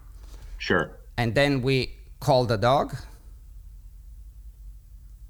[0.58, 0.98] Sure.
[1.18, 2.96] And then we call the dog.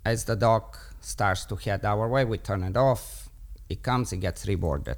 [0.06, 0.78] As the dog
[1.10, 3.30] starts to head our way, we turn it off.
[3.68, 4.98] It comes, it gets reboarded.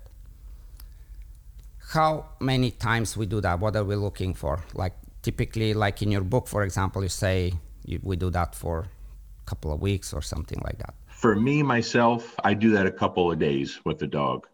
[1.93, 3.59] How many times we do that?
[3.59, 4.63] What are we looking for?
[4.73, 7.53] Like typically, like in your book, for example, you say
[7.85, 10.93] you, we do that for a couple of weeks or something like that.
[11.07, 14.47] For me, myself, I do that a couple of days with the dog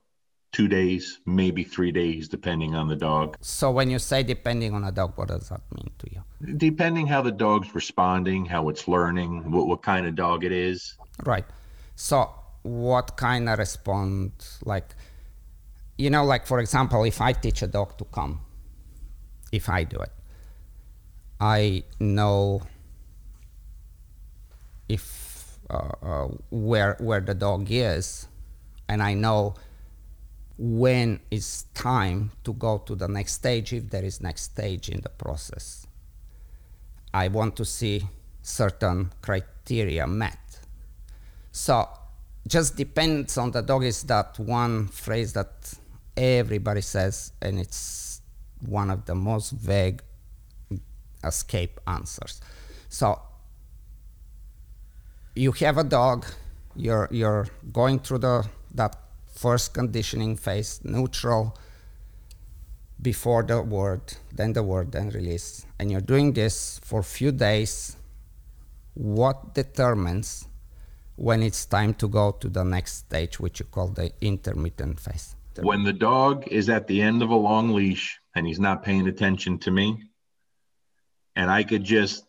[0.51, 3.37] two days, maybe three days, depending on the dog.
[3.41, 6.57] So when you say depending on a dog, what does that mean to you?
[6.57, 10.97] Depending how the dog's responding, how it's learning, what, what kind of dog it is.
[11.25, 11.45] Right.
[11.95, 12.29] So
[12.67, 14.31] what kind of respond
[14.65, 14.93] like
[15.97, 18.41] you know like for example if i teach a dog to come
[19.51, 20.11] if i do it
[21.39, 22.61] i know
[24.89, 28.27] if uh, uh, where where the dog is
[28.89, 29.53] and i know
[30.57, 34.99] when it's time to go to the next stage if there is next stage in
[35.01, 35.87] the process
[37.13, 38.01] i want to see
[38.41, 40.46] certain criteria met
[41.57, 41.87] so
[42.47, 45.73] just depends on the dog is that one phrase that
[46.15, 48.21] everybody says and it's
[48.67, 50.01] one of the most vague
[51.23, 52.41] escape answers
[52.89, 53.19] so
[55.35, 56.25] you have a dog
[56.75, 58.95] you're you're going through the that
[59.37, 61.55] first conditioning phase, neutral,
[63.01, 64.01] before the word,
[64.33, 65.65] then the word, then release.
[65.79, 67.95] And you're doing this for a few days.
[68.95, 70.46] What determines
[71.17, 75.35] when it's time to go to the next stage, which you call the intermittent phase?
[75.61, 79.07] When the dog is at the end of a long leash and he's not paying
[79.07, 80.03] attention to me,
[81.35, 82.25] and I could just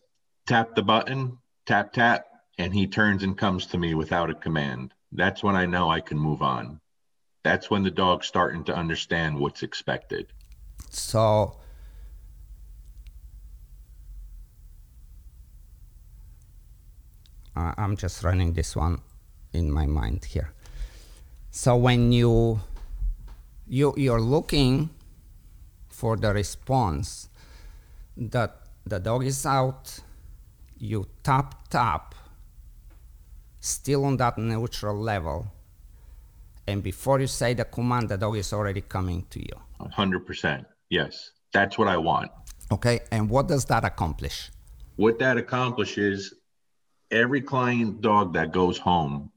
[0.47, 2.25] tap the button, tap, tap,
[2.57, 4.93] and he turns and comes to me without a command.
[5.11, 6.81] That's when I know I can move on
[7.43, 10.27] that's when the dog's starting to understand what's expected.
[10.89, 11.57] So
[17.59, 19.01] uh, I'm just running this one
[19.53, 20.53] in my mind here.
[21.51, 22.59] So when you
[23.67, 24.89] you you're looking
[25.89, 27.29] for the response
[28.15, 29.99] that the dog is out,
[30.77, 32.15] you tap tap
[33.59, 35.51] still on that neutral level
[36.69, 39.55] and before you say the command, the dog is already coming to you.
[39.81, 40.65] 100%.
[40.91, 41.31] Yes.
[41.51, 42.29] That's what I want.
[42.71, 42.99] Okay.
[43.11, 44.51] And what does that accomplish?
[44.97, 46.31] What that accomplishes,
[47.11, 49.31] every client dog that goes home,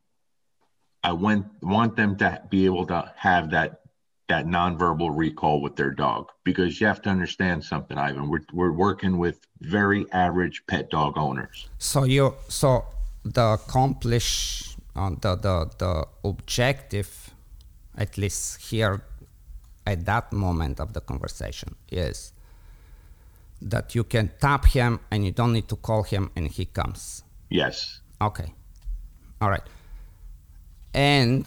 [1.03, 3.83] I want, want them to be able to have that
[4.29, 8.31] that nonverbal recall with their dog because you have to understand something, Ivan.
[8.31, 11.69] We're, we're working with very average pet dog owners.
[11.79, 12.87] So you so
[13.25, 17.35] the accomplish uh, the, the the objective,
[17.97, 19.05] at least here
[19.87, 22.33] at that moment of the conversation, is
[23.61, 27.23] that you can tap him and you don't need to call him and he comes.
[27.53, 28.01] Yes.
[28.21, 28.53] Okay.
[29.43, 29.63] All right.
[30.95, 31.47] And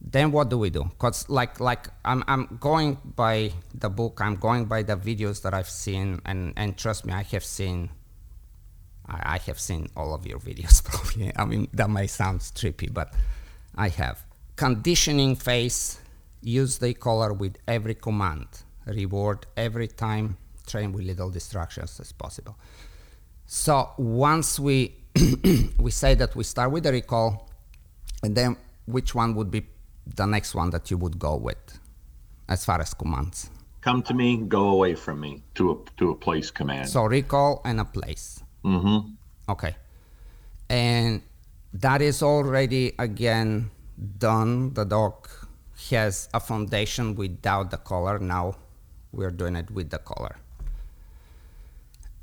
[0.00, 0.90] then what do we do?
[0.98, 4.20] Cause like like I'm I'm going by the book.
[4.20, 7.90] I'm going by the videos that I've seen, and and trust me, I have seen.
[9.06, 10.82] I, I have seen all of your videos.
[10.88, 11.30] Probably.
[11.36, 13.14] I mean that may sound trippy, but
[13.76, 14.24] I have
[14.56, 16.00] conditioning phase.
[16.42, 18.48] Use the collar with every command.
[18.86, 20.36] Reward every time.
[20.66, 22.56] Train with little distractions as possible.
[23.46, 24.94] So once we
[25.78, 27.48] we say that we start with the recall,
[28.22, 29.66] and then which one would be
[30.06, 31.78] the next one that you would go with
[32.48, 33.50] as far as commands?
[33.80, 36.88] Come to me, go away from me to a to a place command.
[36.88, 38.42] So recall and a place.
[38.64, 39.12] mm-hmm.
[39.48, 39.76] Okay.
[40.70, 41.20] And
[41.74, 43.70] that is already again
[44.18, 44.72] done.
[44.72, 45.28] The dog
[45.90, 48.18] has a foundation without the collar.
[48.18, 48.56] Now
[49.12, 50.36] we're doing it with the collar.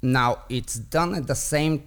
[0.02, 1.84] Now it's done at the same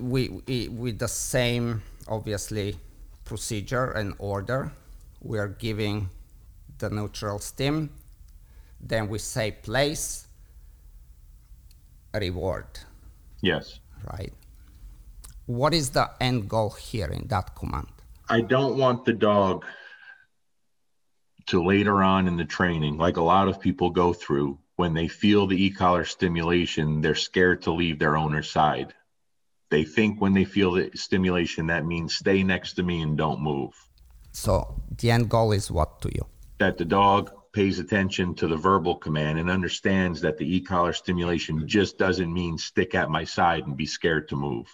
[0.00, 0.28] we,
[0.70, 2.76] with the same obviously
[3.24, 4.72] procedure and order.
[5.20, 6.10] We are giving
[6.78, 7.90] the neutral stim,
[8.80, 10.26] then we say place,
[12.14, 12.66] reward
[13.40, 13.80] Yes.
[14.12, 14.32] right?
[15.46, 17.88] What is the end goal here in that command?
[18.28, 19.64] I don't want the dog
[21.46, 25.08] to later on in the training, like a lot of people go through, when they
[25.08, 28.94] feel the e-collar stimulation, they're scared to leave their owner's side.
[29.70, 33.42] They think when they feel the stimulation, that means stay next to me and don't
[33.42, 33.72] move.
[34.30, 36.24] So the end goal is what to you?
[36.58, 41.66] That the dog pays attention to the verbal command and understands that the e-collar stimulation
[41.66, 44.68] just doesn't mean stick at my side and be scared to move.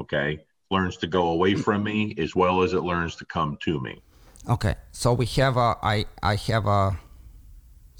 [0.00, 0.44] Okay.
[0.70, 4.00] Learns to go away from me as well as it learns to come to me.
[4.48, 6.98] Okay, so we have a I I have a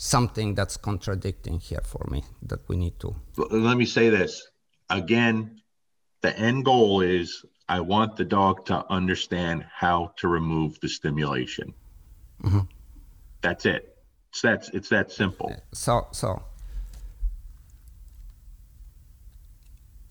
[0.02, 3.14] something that's contradicting here for me that we need to.
[3.36, 4.48] Let me say this.
[4.88, 5.60] Again
[6.22, 11.74] the end goal is i want the dog to understand how to remove the stimulation.
[12.42, 12.60] Mm-hmm.
[13.42, 13.96] That's it.
[14.30, 15.54] It's that it's that simple.
[15.72, 16.42] So so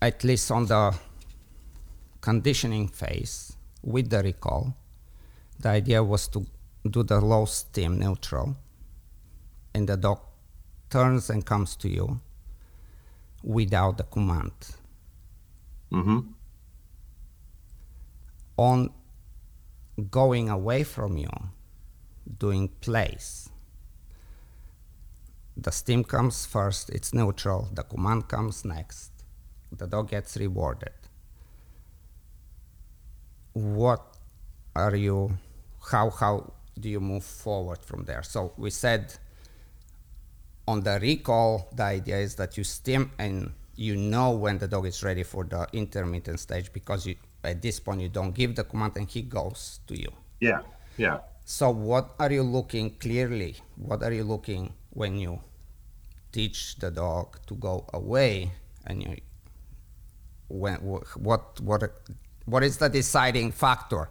[0.00, 0.94] at least on the
[2.20, 4.74] conditioning phase with the recall,
[5.58, 6.46] the idea was to
[6.88, 8.56] do the low stim neutral,
[9.74, 10.20] and the dog
[10.88, 12.20] turns and comes to you
[13.42, 14.52] without the command.
[15.90, 16.20] hmm
[18.56, 18.90] On
[20.10, 21.30] going away from you,
[22.38, 23.48] doing place.
[25.56, 29.10] The stim comes first, it's neutral, the command comes next.
[29.72, 30.92] The dog gets rewarded.
[33.52, 34.16] What
[34.74, 35.38] are you
[35.90, 38.22] how how do you move forward from there?
[38.22, 39.14] So we said
[40.70, 43.52] on the recall the idea is that you stim and
[43.86, 47.14] you know when the dog is ready for the intermittent stage because you
[47.50, 50.12] at this point you don't give the command and he goes to you.
[50.48, 50.60] yeah
[51.04, 53.56] yeah So what are you looking clearly?
[53.74, 55.32] What are you looking when you
[56.36, 58.52] teach the dog to go away
[58.86, 59.16] and you
[60.60, 60.76] when
[61.28, 61.82] what what
[62.52, 64.02] what is the deciding factor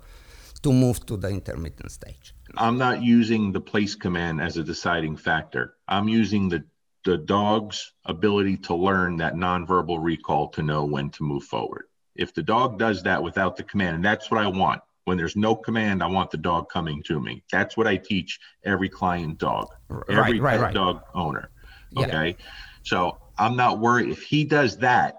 [0.64, 2.34] to move to the intermittent stage?
[2.58, 5.76] I'm not using the place command as a deciding factor.
[5.88, 6.64] I'm using the
[7.06, 11.86] the dog's ability to learn that nonverbal recall to know when to move forward.
[12.16, 14.82] If the dog does that without the command and that's what i want.
[15.06, 17.44] When there's no command i want the dog coming to me.
[17.52, 19.68] That's what i teach every client dog
[20.10, 20.74] every right, right, right.
[20.74, 21.50] dog owner
[21.92, 22.08] Yeah.
[22.08, 22.38] okay?
[22.84, 24.10] So i'm not worried.
[24.10, 25.19] If he does that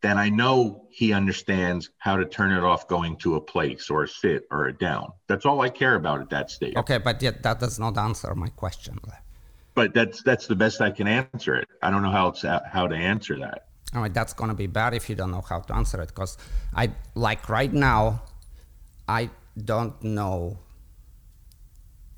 [0.00, 4.04] then i know he understands how to turn it off going to a place or
[4.04, 7.20] a sit or a down that's all i care about at that stage Okay, but
[7.22, 8.98] yet that does not answer my question.
[9.74, 11.68] but that's that's the best I can answer it.
[11.82, 12.42] I don't know how it's
[12.76, 13.58] how to answer that.
[13.94, 16.08] I mean, that's gonna be bad if you don't know how to answer it.
[16.08, 16.36] Because
[16.74, 16.84] I
[17.14, 18.22] like right now,
[19.08, 19.30] I
[19.72, 20.58] don't know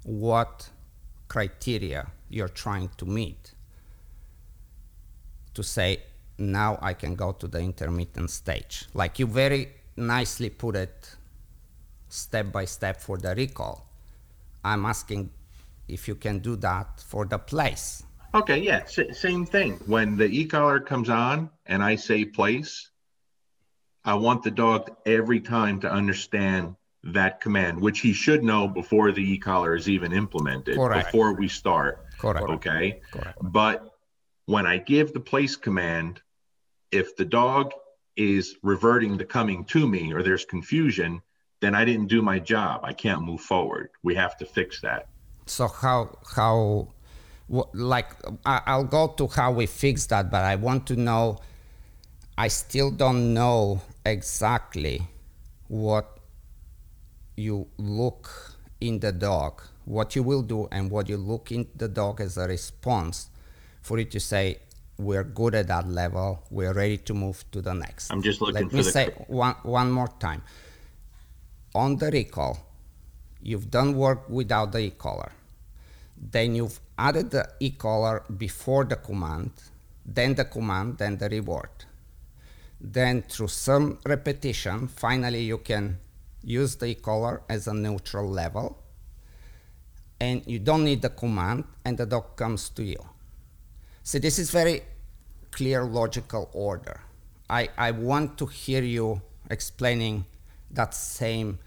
[0.05, 0.71] what
[1.29, 3.53] criteria you're trying to meet
[5.55, 6.03] to say
[6.41, 8.87] now I can go to the intermittent stage.
[8.95, 11.17] Like you very nicely put it
[12.09, 13.87] step by step for the recall.
[14.65, 15.31] I'm asking
[15.89, 18.03] if you can do that for the place.
[18.35, 19.81] Okay, yeah, s- same thing.
[19.87, 22.91] When the e-collar comes on and I say place,
[24.05, 29.13] I want the dog every time to understand that command, which he should know before
[29.13, 31.07] the e-collar is even implemented, Correct.
[31.07, 32.07] before we start.
[32.19, 32.49] Correct.
[32.49, 33.01] Okay.
[33.11, 33.39] Correct.
[33.43, 33.91] But
[34.47, 36.21] when I give the place command,
[36.93, 37.73] if the dog
[38.17, 41.23] is reverting to coming to me or there's confusion,
[41.61, 42.81] then I didn't do my job.
[42.85, 43.91] I can't move forward.
[44.03, 45.09] We have to fix that.
[45.47, 46.89] So how how
[47.73, 48.11] like
[48.45, 51.39] I'll go to how we fix that, but I want to know.
[52.39, 55.03] I still don't know exactly
[55.69, 56.21] what
[57.37, 61.89] you look in the dog, what you will do, and what you look in the
[61.89, 63.29] dog as a response
[63.83, 64.59] for it to say
[65.01, 68.11] we're good at that level, we're ready to move to the next.
[68.13, 70.43] I'm just looking Let for me the say one one more time.
[71.75, 72.59] On the recall,
[73.43, 75.33] you've done work without the e-collar.
[76.17, 79.53] Then you've added the e-collar before the command,
[80.05, 81.71] then the command, then the reward.
[82.81, 85.99] Then through some repetition, finally you can
[86.43, 88.79] use the e-collar as a neutral level
[90.21, 93.03] and you don't need the command and the dog comes to you.
[94.03, 94.83] See, this is very
[95.51, 97.01] clear logical order.
[97.49, 99.21] I, I want to hear you
[99.51, 100.25] explaining
[100.71, 101.59] that same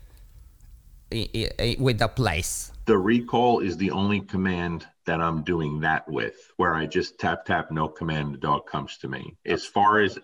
[1.12, 1.30] i-
[1.60, 2.72] i- with the place.
[2.86, 7.46] The recall is the only command that I'm doing that with, where I just tap
[7.46, 9.36] tap no command, the dog comes to me.
[9.46, 10.18] As far as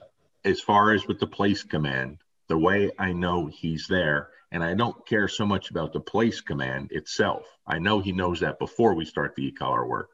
[0.45, 4.73] as far as with the place command, the way I know he's there, and I
[4.73, 7.43] don't care so much about the place command itself.
[7.67, 10.09] I know he knows that before we start the e-collar work.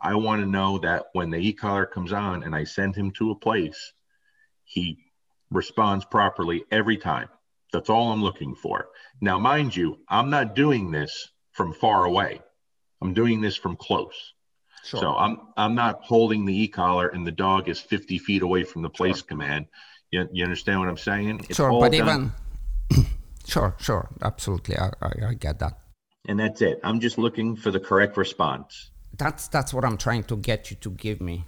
[0.00, 3.30] I want to know that when the e-collar comes on and I send him to
[3.30, 3.92] a place,
[4.64, 4.98] he
[5.50, 7.28] responds properly every time.
[7.72, 8.88] That's all I'm looking for.
[9.20, 12.40] Now, mind you, I'm not doing this from far away.
[13.02, 14.32] I'm doing this from close.
[14.84, 15.00] Sure.
[15.00, 18.82] So I'm I'm not holding the e-collar and the dog is 50 feet away from
[18.82, 19.66] the place command.
[20.10, 21.40] You, you understand what I'm saying?
[21.48, 22.32] It's sure, all but done-
[22.90, 23.06] even
[23.46, 25.78] sure, sure, absolutely, I, I, I get that.
[26.26, 26.80] and that's it.
[26.82, 28.89] I'm just looking for the correct response.
[29.20, 31.44] That's that's what I'm trying to get you to give me.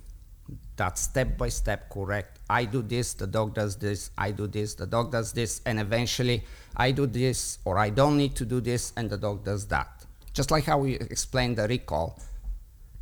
[0.76, 2.40] That step by step correct.
[2.50, 4.10] I do this, the dog does this.
[4.18, 6.44] I do this, the dog does this, and eventually
[6.76, 10.04] I do this, or I don't need to do this, and the dog does that.
[10.34, 12.20] Just like how we explained the recall.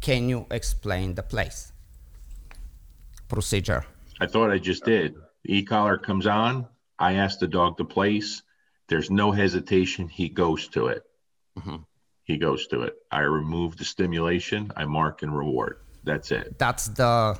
[0.00, 1.72] Can you explain the place
[3.28, 3.84] procedure?
[4.20, 5.14] I thought I just did.
[5.44, 6.66] The e-collar comes on.
[6.98, 8.42] I ask the dog to place.
[8.88, 10.08] There's no hesitation.
[10.08, 11.02] He goes to it.
[11.58, 11.76] Mm-hmm.
[12.24, 12.94] He goes to it.
[13.10, 14.70] I remove the stimulation.
[14.76, 15.78] I mark and reward.
[16.04, 16.58] That's it.
[16.58, 17.38] That's the.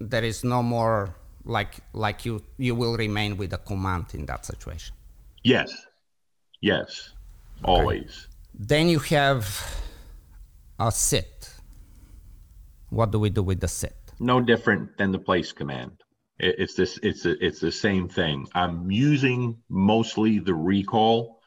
[0.00, 4.46] There is no more like like you you will remain with the command in that
[4.46, 4.94] situation.
[5.42, 5.70] Yes.
[6.60, 7.10] Yes.
[7.62, 8.28] Always.
[8.54, 9.44] Then you have
[10.78, 11.50] a sit.
[12.90, 13.96] What do we do with the sit?
[14.20, 15.92] No different than the place command.
[16.38, 16.98] It, it's this.
[17.02, 18.46] It's a, it's the same thing.
[18.54, 21.40] I'm using mostly the recall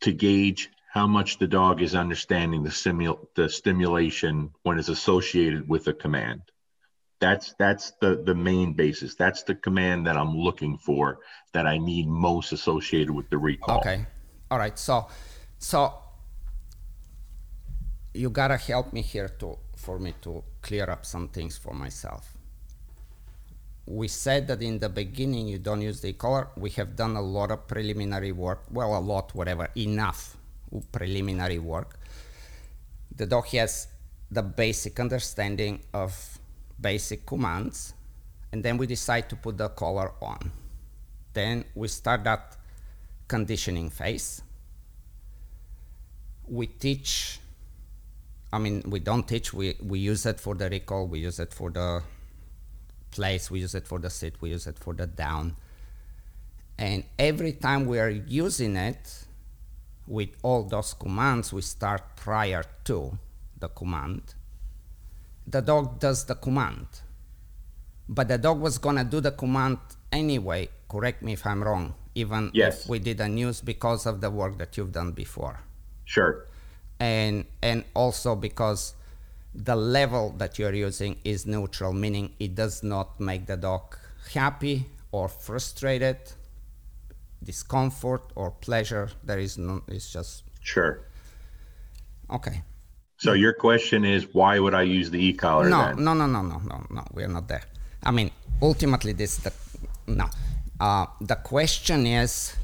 [0.00, 5.68] to gauge how much the dog is understanding the simul the stimulation when it's associated
[5.68, 6.40] with a command.
[7.20, 9.16] That's that's the the main basis.
[9.16, 11.18] That's the command that I'm looking for
[11.52, 13.78] that I need most associated with the recall.
[13.80, 14.06] Okay.
[14.52, 14.78] All right.
[14.78, 15.08] So,
[15.58, 15.94] so
[18.14, 22.36] you gotta help me here to for me to clear up some things for myself.
[23.86, 26.50] We said that in the beginning you don't use the collar.
[26.56, 28.62] We have done a lot of preliminary work.
[28.70, 30.36] Well, a lot, whatever, enough
[30.92, 31.98] preliminary work.
[33.16, 33.88] The dog has
[34.30, 36.38] the basic understanding of
[36.80, 37.94] basic commands,
[38.52, 40.50] and then we decide to put the collar on.
[41.32, 42.56] Then we start that
[43.28, 44.42] conditioning phase.
[46.46, 47.38] We teach,
[48.52, 51.52] I mean, we don't teach, we, we use it for the recall, we use it
[51.52, 52.02] for the
[53.10, 55.56] place, we use it for the sit, we use it for the down.
[56.76, 59.23] And every time we are using it
[60.06, 63.18] with all those commands, we start prior to
[63.58, 64.34] the command.
[65.46, 66.86] The dog does the command.
[68.08, 69.78] But the dog was gonna do the command
[70.12, 72.82] anyway, correct me if I'm wrong, even Yes.
[72.82, 75.60] if we didn't use because of the work that you've done before.
[76.04, 76.46] Sure.
[77.00, 78.94] And and also because
[79.54, 83.96] the level that you're using is neutral, meaning it does not make the dog
[84.32, 86.16] happy or frustrated,
[87.44, 89.08] discomfort or pleasure.
[89.22, 91.00] There is no it's just Sure.
[92.30, 92.62] okay.
[93.16, 96.04] So your question is why would I use the e-collar No, then?
[96.04, 97.04] no, no, no, no, no, no.
[97.12, 97.62] We're not there.
[98.02, 98.30] I mean,
[98.60, 99.52] ultimately, this the
[100.06, 100.26] no.
[100.80, 102.56] Uh, the question is,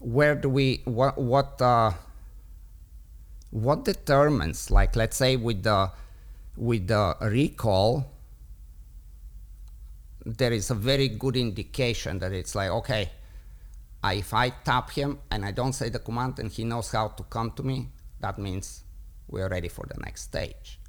[0.00, 1.92] where do we what what uh,
[3.50, 4.70] what determines?
[4.70, 5.90] Like, let's say with the
[6.56, 8.04] with the recall,
[10.26, 13.10] there is a very good indication that it's like okay.
[14.04, 17.22] if I tap him and I don't say the command and he knows how to
[17.24, 17.88] come to me,
[18.20, 18.84] that means
[19.28, 20.80] we're ready for the next stage.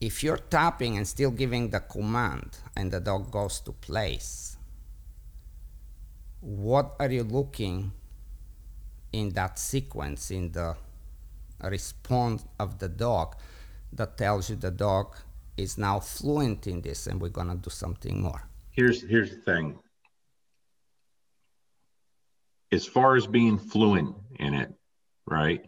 [0.00, 4.56] If you're tapping and still giving the command and the dog goes to place,
[6.40, 7.92] what are you looking
[9.12, 10.76] in that sequence in the
[11.62, 13.36] response of the dog
[13.92, 15.14] that tells you the dog
[15.56, 18.48] is now fluent in this and we're going to do something more.
[18.70, 19.78] Here's here's the thing.
[22.72, 24.72] As far as being fluent in it
[25.26, 25.64] right?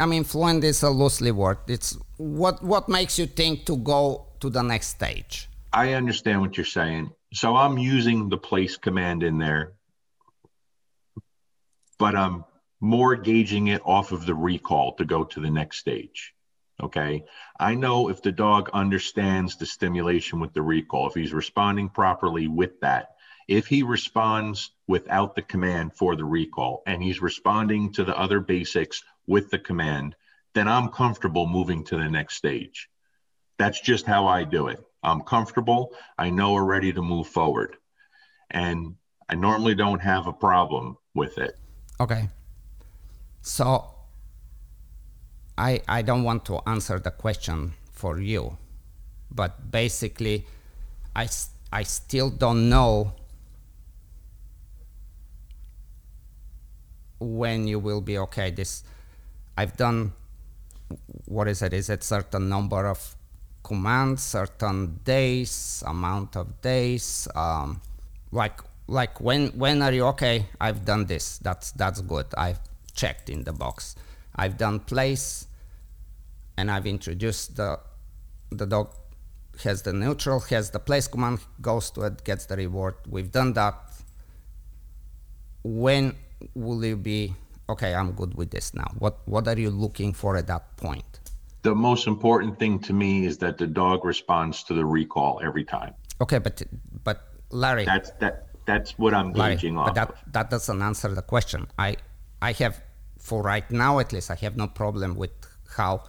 [0.00, 1.58] I mean fluent is a loosely word.
[1.68, 5.48] It's what what makes you think to go to the next stage.
[5.72, 7.10] I understand what you're saying.
[7.34, 9.72] So i'm using the place command in there
[11.98, 12.44] but i'm
[12.80, 16.34] more gauging it off of the recall to go to the next stage.
[16.82, 17.24] Okay.
[17.58, 22.48] I know if the dog understands the stimulation with the recall, if he's responding properly
[22.48, 23.16] with that,
[23.48, 28.40] if he responds without the command for the recall and he's responding to the other
[28.40, 30.16] basics with the command,
[30.54, 32.90] then I'm comfortable moving to the next stage.
[33.58, 34.84] That's just how I do it.
[35.02, 35.92] I'm comfortable.
[36.18, 37.76] I know we're ready to move forward.
[38.50, 38.96] And
[39.28, 41.58] I normally don't have a problem with it.
[42.00, 42.28] Okay.
[43.42, 43.95] So
[45.58, 48.58] I, I don't want to answer the question for you,
[49.30, 50.46] but basically,
[51.14, 51.28] I,
[51.72, 53.14] I still don't know
[57.18, 58.50] when you will be okay.
[58.50, 58.84] This
[59.56, 60.12] I've done.
[61.24, 61.72] What is it?
[61.72, 63.16] Is it certain number of
[63.62, 67.26] commands, certain days, amount of days?
[67.34, 67.80] Um,
[68.30, 70.46] like like when when are you okay?
[70.60, 71.38] I've done this.
[71.38, 72.26] That's that's good.
[72.36, 72.60] I've
[72.94, 73.96] checked in the box.
[74.36, 75.46] I've done place
[76.56, 77.80] and I've introduced the,
[78.50, 78.92] the dog
[79.64, 82.94] has the neutral, has the place command, goes to it, gets the reward.
[83.08, 83.74] We've done that.
[85.62, 86.14] When
[86.54, 87.34] will you be,
[87.68, 88.90] okay, I'm good with this now?
[88.98, 91.20] What, what are you looking for at that point?
[91.62, 95.64] The most important thing to me is that the dog responds to the recall every
[95.64, 95.94] time.
[96.20, 96.62] Okay, but
[97.02, 100.32] but Larry, that's that that's what I'm Larry, gauging but that of.
[100.32, 101.66] that doesn't answer the question.
[101.76, 101.96] I
[102.40, 102.80] I have
[103.26, 105.32] for right now at least, I have no problem with
[105.76, 106.04] how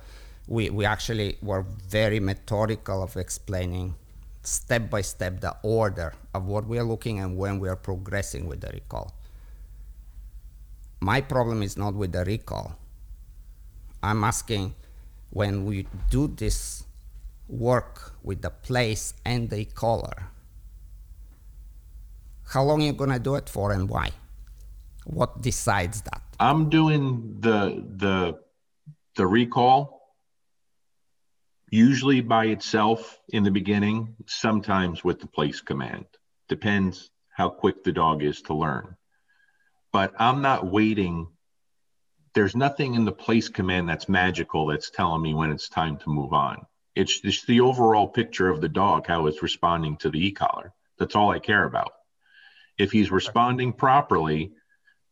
[0.47, 3.95] we, we actually were very methodical of explaining
[4.43, 8.47] step by step the order of what we are looking and when we are progressing
[8.47, 9.15] with the recall.
[10.99, 12.77] My problem is not with the recall.
[14.03, 14.75] I'm asking
[15.31, 16.83] when we do this
[17.49, 20.29] work with the place and the collar,
[22.49, 24.11] how long are you going to do it for and why?
[25.05, 26.26] What decides that?
[26.39, 28.39] I'm doing the the
[29.15, 29.97] the recall
[31.69, 36.05] usually by itself in the beginning, sometimes with the place command.
[36.47, 38.95] Depends how quick the dog is to learn.
[39.91, 41.27] But I'm not waiting.
[42.33, 46.09] There's nothing in the place command that's magical that's telling me when it's time to
[46.09, 46.65] move on.
[46.95, 50.73] It's just the overall picture of the dog, how it's responding to the e-collar.
[50.97, 51.91] That's all I care about.
[52.77, 54.53] If he's responding properly,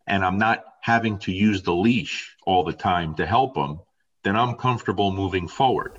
[0.08, 3.80] and I'm not having to use the leash all the time to help him,
[4.24, 5.94] then I'm comfortable moving forward.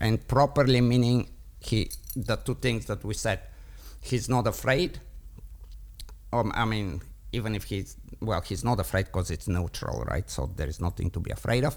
[0.00, 1.28] And properly meaning
[1.60, 3.40] he the two things that we said,
[4.00, 4.98] he's not afraid.
[6.32, 10.28] Um, I mean, even if he's well, he's not afraid because it's neutral, right?
[10.30, 11.76] So there is nothing to be afraid of,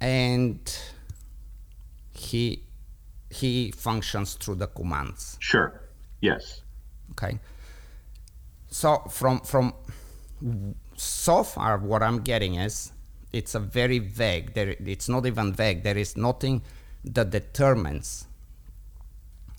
[0.00, 0.62] and
[2.12, 2.62] he
[3.30, 5.36] he functions through the commands.
[5.40, 5.80] Sure.
[6.20, 6.62] Yes.
[7.12, 7.40] Okay.
[8.68, 9.74] So from from
[11.00, 12.92] so far what i'm getting is
[13.32, 16.62] it's a very vague there it's not even vague there is nothing
[17.04, 18.26] that determines.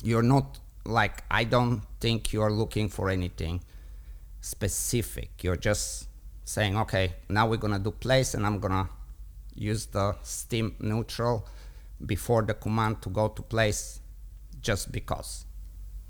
[0.03, 3.61] You're not like i don't think you're looking for anything
[4.41, 5.43] specific.
[5.43, 6.07] You're just
[6.45, 8.89] saying okay now we're gonna do place and i'm gonna
[9.53, 11.47] use the stim neutral
[12.05, 13.99] before the command to go to place
[14.61, 15.45] just because.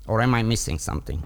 [0.06, 1.22] Or am i missing something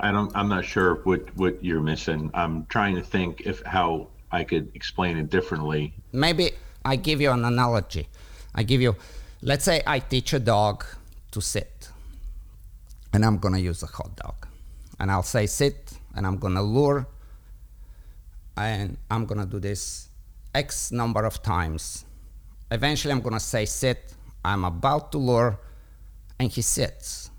[0.00, 2.30] I don't, I'm not sure what, what you're missing.
[2.34, 5.94] I'm trying to think if how I could explain it differently.
[6.12, 6.52] Maybe
[6.84, 8.08] I give you an analogy.
[8.54, 8.96] I give you,
[9.42, 10.84] let's say I teach a dog
[11.30, 11.88] to sit,
[13.12, 14.46] and I'm gonna use a hot dog,
[14.98, 17.06] and I'll say sit, and I'm gonna lure,
[18.56, 20.08] and I'm gonna do this
[20.54, 22.04] X number of times.
[22.70, 25.58] Eventually, I'm gonna say sit, I'm about to lure,
[26.38, 27.30] and he sits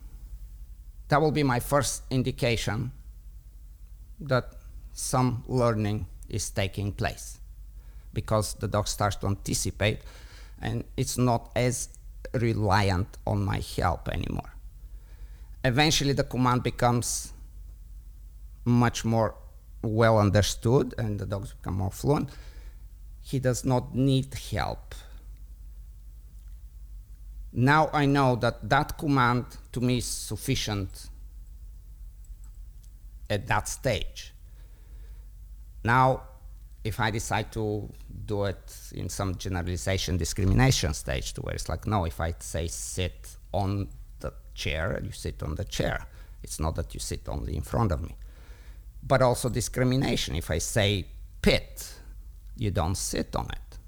[1.10, 2.92] that will be my first indication
[4.20, 4.56] that
[4.94, 7.40] some learning is taking place
[8.14, 10.00] because the dog starts to anticipate
[10.62, 11.90] and it's not as
[12.34, 14.54] reliant on my help anymore.
[15.64, 17.34] Eventually, the command becomes
[18.66, 19.36] much more
[19.82, 22.30] well understood and the dogs become more fluent,
[23.22, 24.96] he does not need help.
[27.58, 31.10] Now I know that that command to me is sufficient
[33.28, 34.32] at that stage.
[35.84, 36.22] Now,
[36.84, 37.90] if I decide to
[38.28, 42.68] do it in some generalization discrimination stage, to where it's like, no, if I say
[42.68, 43.88] sit on
[44.20, 46.06] the chair, you sit on the chair.
[46.44, 48.16] It's not that you sit only in front of me.
[49.02, 50.36] But also discrimination.
[50.36, 51.08] If I say
[51.42, 51.92] pit,
[52.56, 53.80] you don't sit on it.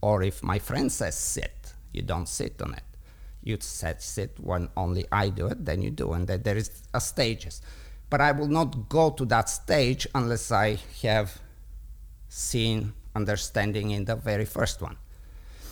[0.00, 2.87] Or if my friend says sit, you don't sit on it.
[3.42, 6.82] You said sit when only I do it, then you do, and then there is
[6.92, 7.62] a stages.
[8.10, 11.40] But I will not go to that stage unless I have
[12.28, 14.96] seen understanding in the very first one.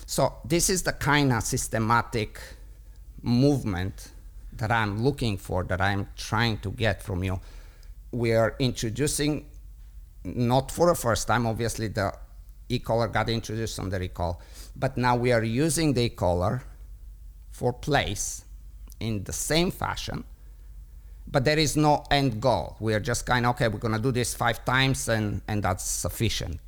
[0.07, 2.41] So this is the kind of systematic
[3.23, 4.13] movement
[4.53, 7.41] that I'm looking for, that I'm trying to get from you.
[8.13, 9.47] We are introducing,
[10.25, 12.13] not for the first time, obviously the
[12.69, 14.41] e-collar got introduced on the recall,
[14.75, 16.63] but now we are using the e-collar
[17.57, 18.45] for place
[19.01, 20.25] in the same fashion,
[21.27, 22.77] but there is no end goal.
[22.81, 25.63] We are just kind of, okay, we're going to do this five times and, and
[25.63, 26.61] that's sufficient.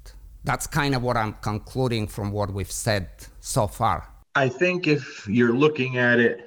[0.45, 3.09] That's kind of what I'm concluding from what we've said
[3.41, 4.09] so far.
[4.35, 6.47] I think if you're looking at it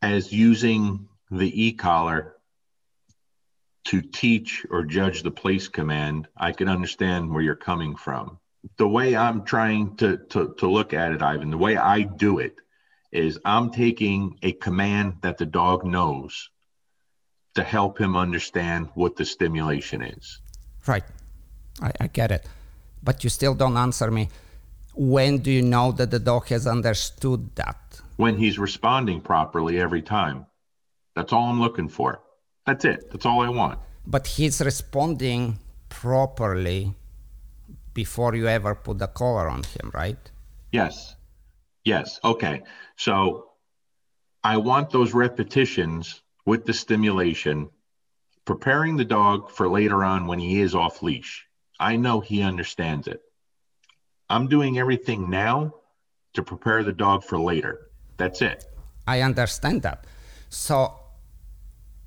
[0.00, 2.34] as using the e-collar
[3.84, 8.38] to teach or judge the place command, I can understand where you're coming from.
[8.78, 12.38] The way I'm trying to, to, to look at it, Ivan, the way I do
[12.38, 12.56] it
[13.12, 16.48] is I'm taking a command that the dog knows
[17.54, 20.40] to help him understand what the stimulation is.
[20.86, 21.04] Right.
[21.80, 22.46] I, I get it.
[23.02, 24.30] But you still don't answer me.
[24.94, 28.00] When do you know that the dog has understood that?
[28.16, 30.46] When he's responding properly every time.
[31.14, 32.22] That's all I'm looking for.
[32.66, 33.10] That's it.
[33.10, 33.78] That's all I want.
[34.06, 35.58] But he's responding
[35.88, 36.94] properly
[37.92, 40.18] before you ever put the collar on him, right?
[40.70, 41.16] Yes.
[41.84, 42.20] Yes.
[42.22, 42.62] Okay.
[42.96, 43.50] So
[44.44, 47.70] I want those repetitions with the stimulation,
[48.44, 51.46] preparing the dog for later on when he is off leash.
[51.78, 53.20] I know he understands it.
[54.28, 55.74] I'm doing everything now
[56.34, 57.90] to prepare the dog for later.
[58.16, 58.64] That's it.
[59.06, 60.06] I understand that.
[60.48, 60.94] So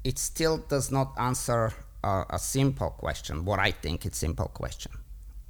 [0.04, 1.74] it still does not answer
[2.04, 4.92] a, a simple question, what I think it's simple question.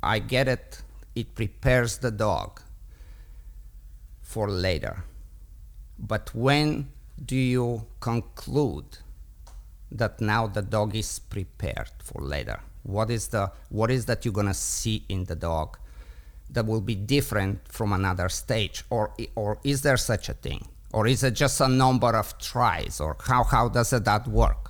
[0.02, 0.82] I get it.
[1.16, 2.62] It prepares the dog
[4.36, 4.96] for later.
[5.98, 6.90] But when
[7.32, 7.68] do you
[8.02, 8.90] conclude
[9.90, 12.60] that now the dog is prepared for later?
[12.84, 15.78] What is the what is that you're gonna see in the dog
[16.50, 20.62] that will be different from another stage, or or is there such a thing,
[20.92, 24.64] or is it just a number of tries, or how how does that work?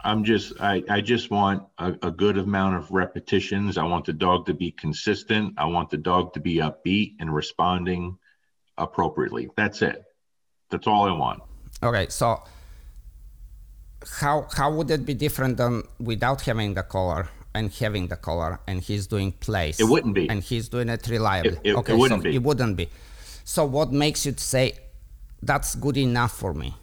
[0.00, 3.76] I'm just I, I just want a, a good amount of repetitions.
[3.76, 5.46] I want the dog to be consistent.
[5.58, 8.16] I want the dog to be upbeat and responding
[8.80, 9.48] appropriately.
[9.56, 10.02] That's it.
[10.70, 11.42] That's all I want.
[11.82, 12.42] Okay, so
[14.20, 18.60] how how would it be different than without having the collar and having the collar
[18.66, 19.78] and he's doing place?
[19.80, 20.28] It wouldn't be.
[20.28, 21.52] And he's doing it reliably.
[21.52, 22.34] It- it- okay, it wouldn't so be.
[22.36, 22.88] it wouldn't be.
[23.44, 24.72] So what makes you say
[25.42, 26.74] that's good enough for me?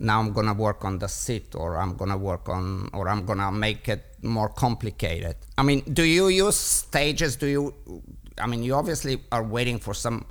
[0.00, 3.50] Now I'm gonna work on the sit, or I'm gonna work on, or I'm gonna
[3.50, 5.36] make it more complicated.
[5.56, 7.36] I mean, do you use stages?
[7.36, 7.74] Do you?
[8.38, 10.24] I mean, you obviously are waiting for some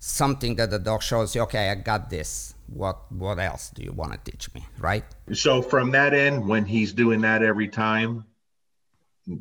[0.00, 1.42] something that the dog shows you.
[1.42, 2.54] Okay, I got this.
[2.66, 4.66] What what else do you want to teach me?
[4.78, 5.04] Right?
[5.32, 8.24] So from that end, when he's doing that every time,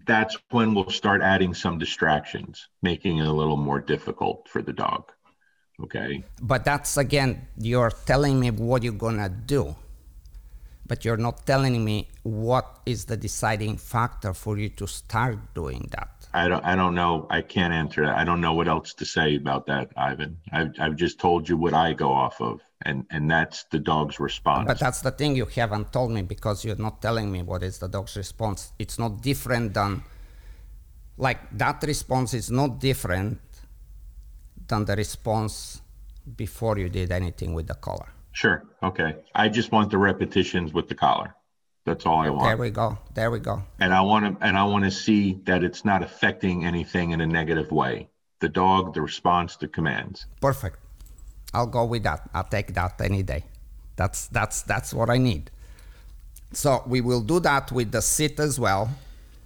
[0.06, 4.74] that's when we'll start adding some distractions, making it a little more difficult for the
[4.74, 5.12] dog.
[5.82, 6.24] Okay.
[6.42, 9.76] But that's again, you're telling me what you're gonna do,
[10.86, 15.88] but you're not telling me what is the deciding factor for you to start doing
[15.92, 16.19] that.
[16.34, 17.28] I don't I don't know.
[17.30, 18.16] I can't answer that.
[18.16, 20.38] I don't know what else to say about that, Ivan.
[20.52, 24.20] I've I've just told you what I go off of and and that's the dog's
[24.20, 24.68] response.
[24.68, 27.80] But that's the thing you haven't told me because you're not telling me what is
[27.80, 28.72] the dog's response.
[28.80, 30.04] It's not different than,
[31.18, 33.40] like, that response is not different
[34.68, 35.82] than the response
[36.36, 38.10] before you did anything with the collar.
[38.32, 38.64] Sure.
[38.84, 39.16] Okay.
[39.36, 41.36] I just want the repetitions with the collar.
[41.90, 42.44] That's all I want.
[42.44, 42.60] There want.
[42.60, 42.98] we go.
[43.16, 43.64] There we go.
[43.80, 47.20] And I want to and I want to see that it's not affecting anything in
[47.20, 48.08] a negative way.
[48.42, 50.28] The dog, the response the commands.
[50.40, 50.78] Perfect.
[51.52, 52.30] I'll go with that.
[52.32, 53.44] I'll take that any day.
[53.96, 55.50] That's that's that's what I need.
[56.54, 58.92] So we will do that with the sit as well.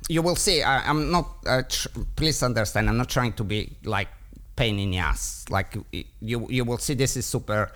[0.10, 0.62] You will see.
[0.62, 1.28] I, I'm not.
[1.46, 1.88] Uh, tr-
[2.18, 2.90] please understand.
[2.90, 4.10] I'm not trying to be like
[4.58, 5.46] pain in the ass.
[5.50, 5.78] Like
[6.20, 6.94] you, you will see.
[6.94, 7.72] This is super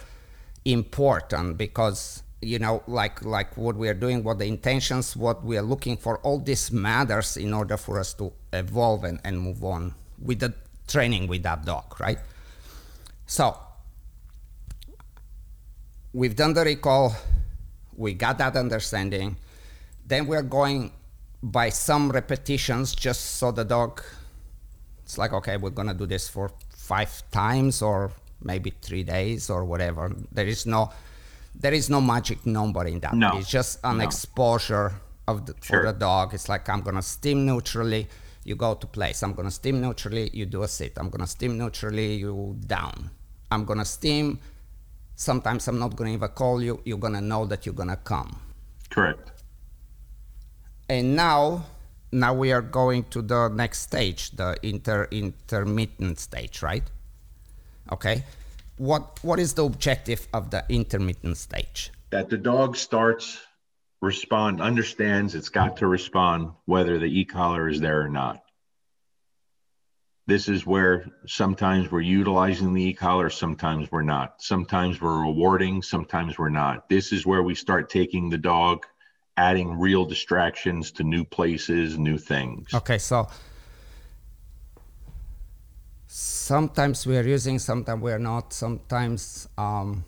[0.66, 5.58] important because you know like like what we are doing what the intentions what we
[5.58, 9.64] are looking for all this matters in order for us to evolve and, and move
[9.64, 10.54] on with the
[10.88, 12.20] training with that dog right?
[13.26, 13.58] So
[16.14, 17.16] we've done the recall
[17.96, 19.36] we got that understanding
[20.06, 20.92] then we're going
[21.42, 24.02] by some repetitions just so the dog
[25.04, 26.52] it's like okay we're gonna do this for
[26.88, 28.12] five times or
[28.42, 30.14] maybe three days or whatever.
[30.32, 30.92] There is no
[31.60, 33.14] there is no magic number in that.
[33.16, 33.38] No.
[33.38, 34.04] It's just an No.
[34.04, 34.94] exposure
[35.28, 35.82] of the, Sure.
[35.82, 36.34] for the dog.
[36.34, 38.08] It's like I'm gonna stim neutrally,
[38.44, 39.24] you go to place.
[39.24, 40.94] I'm gonna stim neutrally, you do a sit.
[40.98, 43.10] I'm gonna stim neutrally, you down.
[43.52, 44.40] I'm gonna stim.
[45.16, 46.80] Sometimes I'm not gonna even call you.
[46.86, 48.40] You're gonna know that you're gonna come.
[48.90, 49.32] Correct.
[50.90, 51.66] And now,
[52.12, 56.84] now we are going to the next stage, the inter intermittent stage, right?
[57.92, 58.24] Okay.
[58.78, 61.92] What what is the objective of the intermittent stage?
[62.12, 63.40] That the dog starts
[64.02, 68.44] respond, understands it's got to respond whether the e-collar is there or not.
[70.28, 74.42] This is where sometimes we're utilizing the e-collar, sometimes we're not.
[74.42, 76.90] Sometimes we're rewarding, sometimes we're not.
[76.90, 78.86] This is where we start taking the dog,
[79.38, 82.74] adding real distractions to new places, new things.
[82.74, 83.30] Okay, so
[86.18, 88.52] sometimes we are using, sometimes we are not.
[88.52, 90.04] Sometimes, um,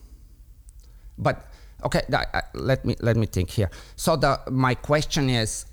[1.18, 1.45] but
[1.86, 3.70] okay, th- uh, let me let me think here.
[3.95, 5.66] So the my question is,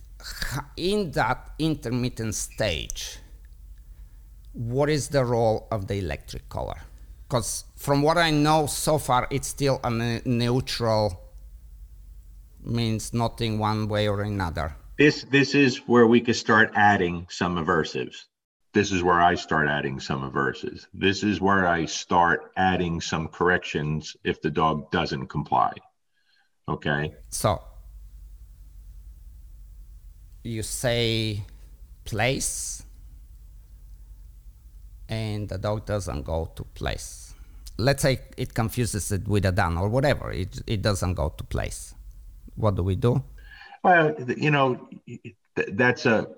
[0.77, 3.19] in that intermittent stage,
[4.53, 6.83] what is the role of the electric collar?
[7.27, 11.19] Because from what I know so far, it's still a ne- neutral,
[12.63, 14.77] means nothing one way or another.
[14.99, 18.27] This this is where we could start adding some aversives.
[18.77, 20.87] This is where I start adding some aversives.
[20.93, 25.73] This is where I start adding some corrections if the dog doesn't comply.
[26.69, 27.15] Okay.
[27.31, 27.63] So
[30.43, 31.43] you say
[32.05, 32.83] place
[35.09, 37.35] and the dog doesn't go to place.
[37.79, 40.31] Let's say it confuses it with a done or whatever.
[40.33, 41.95] It, it doesn't go to place.
[42.57, 43.25] What do we do?
[43.83, 44.87] Well, you know,
[45.57, 46.29] that's a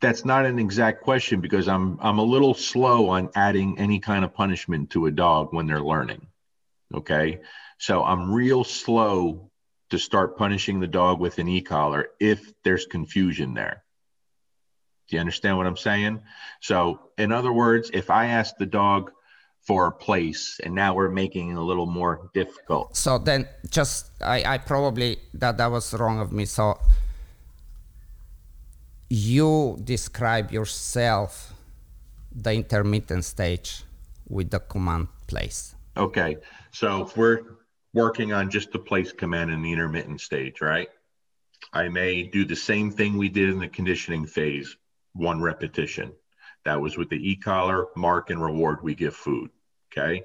[0.00, 4.24] that's not an exact question because I'm I'm a little slow on adding any kind
[4.24, 6.26] of punishment to a dog when they're learning.
[6.94, 7.40] Okay?
[7.78, 9.50] So I'm real slow
[9.90, 13.82] to start punishing the dog with an e-collar if there's confusion there.
[15.08, 16.22] Do you understand what I'm saying?
[16.60, 19.10] So, in other words, if I ask the dog
[19.66, 22.96] for a place and now we're making it a little more difficult.
[22.96, 26.44] So then just I, I probably that that was wrong of me.
[26.46, 26.78] So
[29.10, 31.52] you describe yourself
[32.32, 33.82] the intermittent stage
[34.28, 35.74] with the command place.
[35.96, 36.36] Okay,
[36.70, 37.42] so if we're
[37.92, 40.88] working on just the place command in the intermittent stage, right?
[41.72, 44.76] I may do the same thing we did in the conditioning phase,
[45.12, 46.12] one repetition.
[46.64, 49.50] That was with the e-collar, mark and reward, we give food.
[49.90, 50.22] Okay.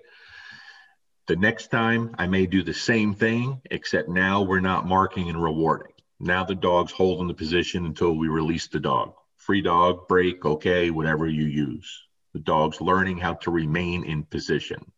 [1.27, 5.41] The next time I may do the same thing, except now we're not marking and
[5.41, 5.94] rewarding.
[6.25, 9.13] Now the dog's holding the position until we release the dog.
[9.37, 12.07] Free dog, break, okay, whatever you use.
[12.33, 14.91] The dog's learning how to remain in position.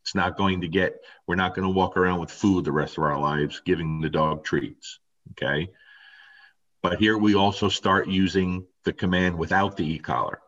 [0.00, 0.94] It's not going to get,
[1.26, 4.08] we're not going to walk around with food the rest of our lives giving the
[4.08, 4.98] dog treats.
[5.32, 5.68] Okay.
[6.82, 10.40] But here we also start using the command without the e collar.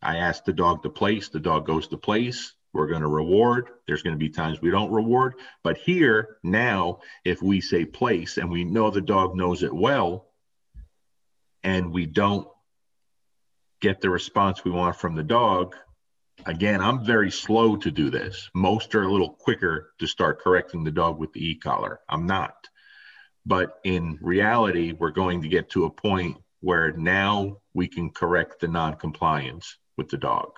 [0.00, 2.54] I ask the dog to place, the dog goes to place.
[2.72, 3.68] We're going to reward.
[3.86, 5.34] There's going to be times we don't reward.
[5.62, 10.28] But here, now, if we say place and we know the dog knows it well,
[11.62, 12.48] and we don't
[13.80, 15.76] get the response we want from the dog,
[16.46, 18.48] again, I'm very slow to do this.
[18.54, 22.00] Most are a little quicker to start correcting the dog with the e collar.
[22.08, 22.54] I'm not.
[23.44, 28.60] But in reality, we're going to get to a point where now we can correct
[28.60, 30.52] the non compliance with the dog.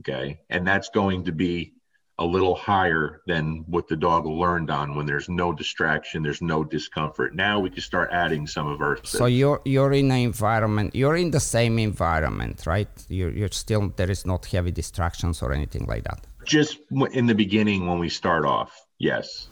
[0.00, 0.40] Okay.
[0.50, 1.74] And that's going to be
[2.20, 6.64] a little higher than what the dog learned on when there's no distraction, there's no
[6.64, 7.34] discomfort.
[7.34, 8.98] Now we can start adding some of our.
[9.04, 10.96] So you're you're in an environment.
[10.96, 12.88] You're in the same environment, right?
[13.08, 16.26] You're you're still there is not heavy distractions or anything like that.
[16.48, 16.78] just
[17.12, 18.72] in the beginning when we start off.
[18.98, 19.48] Yes.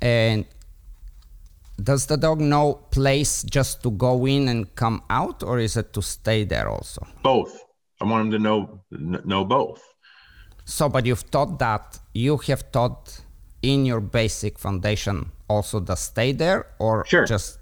[0.00, 0.44] And
[1.82, 5.92] does the dog know place just to go in and come out, or is it
[5.94, 7.06] to stay there also?
[7.22, 7.64] Both.
[8.00, 9.82] I want him to know know both.
[10.64, 13.20] So, but you've taught that you have taught
[13.62, 17.24] in your basic foundation also the stay there, or Sure.
[17.26, 17.58] just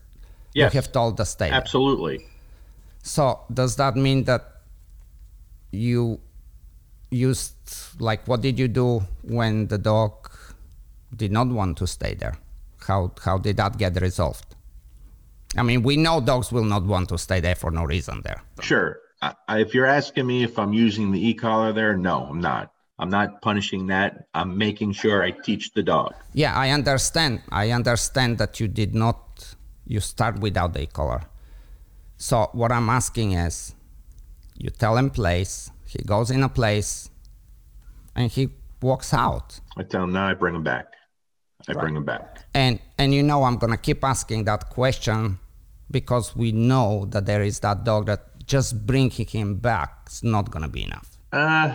[0.55, 0.73] Yes.
[0.73, 1.59] you have told the stay there?
[1.59, 2.27] Absolutely.
[3.03, 4.43] So does that mean that
[5.71, 6.21] you
[7.11, 7.55] used
[8.01, 10.31] like what did you do when the dog
[11.15, 12.37] did not want to stay there?
[12.87, 14.55] How how did that get resolved?
[15.57, 18.43] I mean, we know dogs will not want to stay there for no reason there.
[18.61, 18.99] Sure.
[19.49, 22.73] I, if you're asking me if I'm using the e-collar there, no, I'm not.
[22.99, 24.29] I'm not punishing that.
[24.35, 26.15] I'm making sure I teach the dog.
[26.33, 27.43] Yeah, I understand.
[27.51, 29.55] I understand that you did not.
[29.87, 31.23] You start without the e-collar.
[32.17, 33.75] So what I'm asking is,
[34.57, 35.71] you tell him place.
[35.87, 37.11] He goes in a place,
[38.15, 38.51] and he
[38.81, 39.61] walks out.
[39.77, 40.29] I tell him now.
[40.29, 40.87] I bring him back.
[41.69, 41.81] I right.
[41.81, 42.45] bring him back.
[42.55, 45.39] And and you know I'm gonna keep asking that question
[45.91, 50.51] because we know that there is that dog that just bringing him back is not
[50.51, 51.19] gonna be enough.
[51.33, 51.75] Uh,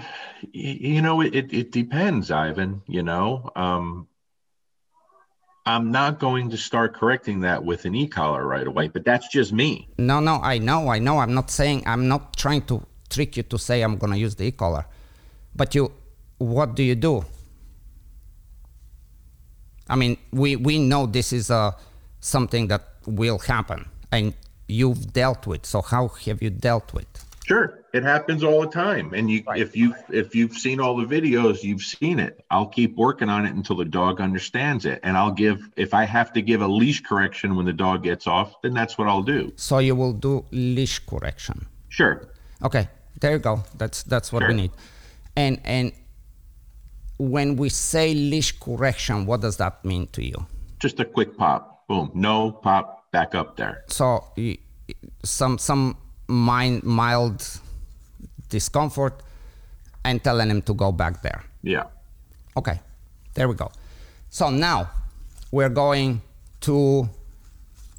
[0.53, 2.81] you know, it, it depends, Ivan.
[2.87, 4.07] You know, um,
[5.65, 9.51] I'm not going to start correcting that with an e-collar right away, but that's just
[9.51, 9.89] me.
[9.97, 11.19] No, no, I know, I know.
[11.19, 14.35] I'm not saying, I'm not trying to trick you to say I'm going to use
[14.35, 14.85] the e-collar.
[15.55, 15.91] But you,
[16.37, 17.25] what do you do?
[19.89, 21.73] I mean, we, we know this is uh,
[22.19, 24.33] something that will happen and
[24.69, 25.65] you've dealt with.
[25.65, 27.07] So how have you dealt with?
[27.45, 29.59] Sure, it happens all the time, and you right.
[29.59, 32.45] if you if you've seen all the videos, you've seen it.
[32.51, 36.03] I'll keep working on it until the dog understands it, and I'll give if I
[36.03, 39.23] have to give a leash correction when the dog gets off, then that's what I'll
[39.23, 39.51] do.
[39.55, 41.65] So you will do leash correction.
[41.87, 42.29] Sure.
[42.61, 42.87] Okay,
[43.19, 43.63] there you go.
[43.75, 44.49] That's that's what sure.
[44.49, 44.71] we need,
[45.35, 45.91] and and
[47.17, 50.45] when we say leash correction, what does that mean to you?
[50.77, 53.83] Just a quick pop, boom, no pop, back up there.
[53.87, 54.25] So
[55.23, 55.97] some some
[56.27, 57.59] mild, mild
[58.49, 59.21] discomfort
[60.03, 61.43] and telling him to go back there.
[61.61, 61.83] Yeah.
[62.55, 62.79] Okay,
[63.33, 63.71] there we go.
[64.29, 64.89] So now
[65.51, 66.21] we're going
[66.61, 67.09] to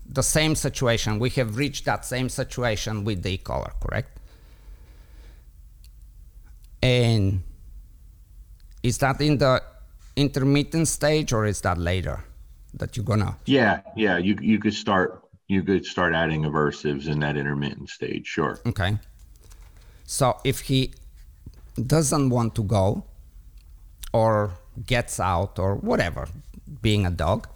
[0.07, 1.19] the same situation.
[1.19, 4.19] We have reached that same situation with the collar, correct?
[6.83, 7.43] And
[8.83, 9.63] is that in the
[10.17, 12.25] intermittent stage or is that later
[12.75, 13.37] that you're gonna?
[13.47, 14.19] Yeah, yeah.
[14.19, 18.27] You you could start you could start adding aversives in that intermittent stage.
[18.27, 18.59] Sure.
[18.67, 18.99] Okay.
[20.05, 20.93] So if he
[21.87, 23.05] doesn't want to go
[24.13, 24.53] or
[24.87, 26.29] gets out or whatever,
[26.83, 27.49] being a dog,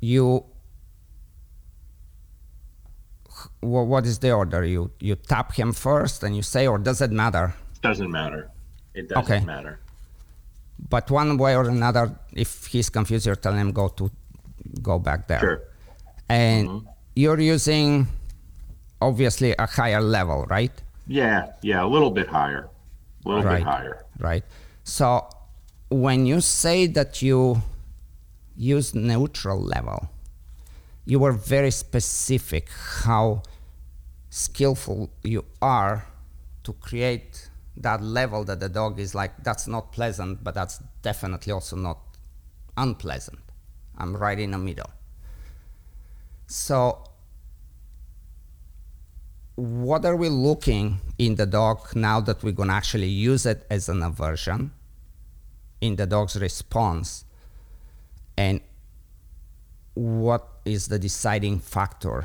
[0.00, 0.44] you
[3.60, 4.64] what is the order?
[4.64, 7.54] You you tap him first and you say, or does it matter?
[7.82, 8.50] Doesn't matter.
[8.94, 9.44] It doesn't okay.
[9.44, 9.80] matter.
[10.78, 14.10] But one way or another, if he's confused, you're telling him go to
[14.82, 15.40] go back there.
[15.40, 15.62] Sure
[16.28, 16.86] and mm-hmm.
[17.14, 18.06] you're using
[19.00, 20.72] obviously a higher level, right?
[21.06, 22.68] Yeah, yeah, a little bit higher,
[23.24, 23.58] a little right.
[23.58, 24.04] bit higher.
[24.18, 24.44] Right.
[24.84, 25.28] So
[25.90, 27.62] when you say that you
[28.56, 30.10] use neutral level,
[31.06, 32.68] you were very specific
[33.02, 33.42] how
[34.28, 36.06] skillful you are
[36.64, 37.47] to create
[37.80, 41.98] that level that the dog is like that's not pleasant but that's definitely also not
[42.76, 43.38] unpleasant
[43.98, 44.90] i'm right in the middle
[46.48, 47.04] so,
[49.54, 53.66] what are we looking in the dog now that we're going to actually use it
[53.70, 54.72] as an aversion
[55.82, 57.26] in the dog's response?
[58.38, 58.62] And
[59.92, 62.24] what is the deciding factor?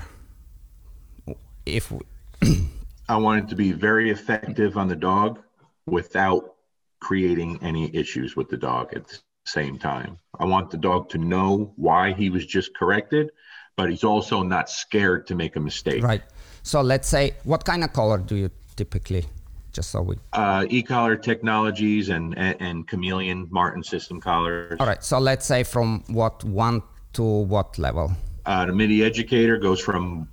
[1.65, 1.99] If we
[3.13, 5.39] I want it to be very effective on the dog
[5.85, 6.55] without
[6.99, 10.19] creating any issues with the dog at the same time.
[10.39, 13.31] I want the dog to know why he was just corrected
[13.75, 16.03] but he's also not scared to make a mistake.
[16.03, 16.23] Right.
[16.63, 19.25] So let's say, what kind of collar do you typically?
[19.71, 20.17] Just so we.
[20.33, 24.77] Uh, e-collar technologies and, and, and chameleon Martin system collars.
[24.79, 25.03] All right.
[25.03, 26.83] So let's say from what one
[27.13, 28.11] to what level?
[28.45, 30.27] Uh, the Mini Educator goes from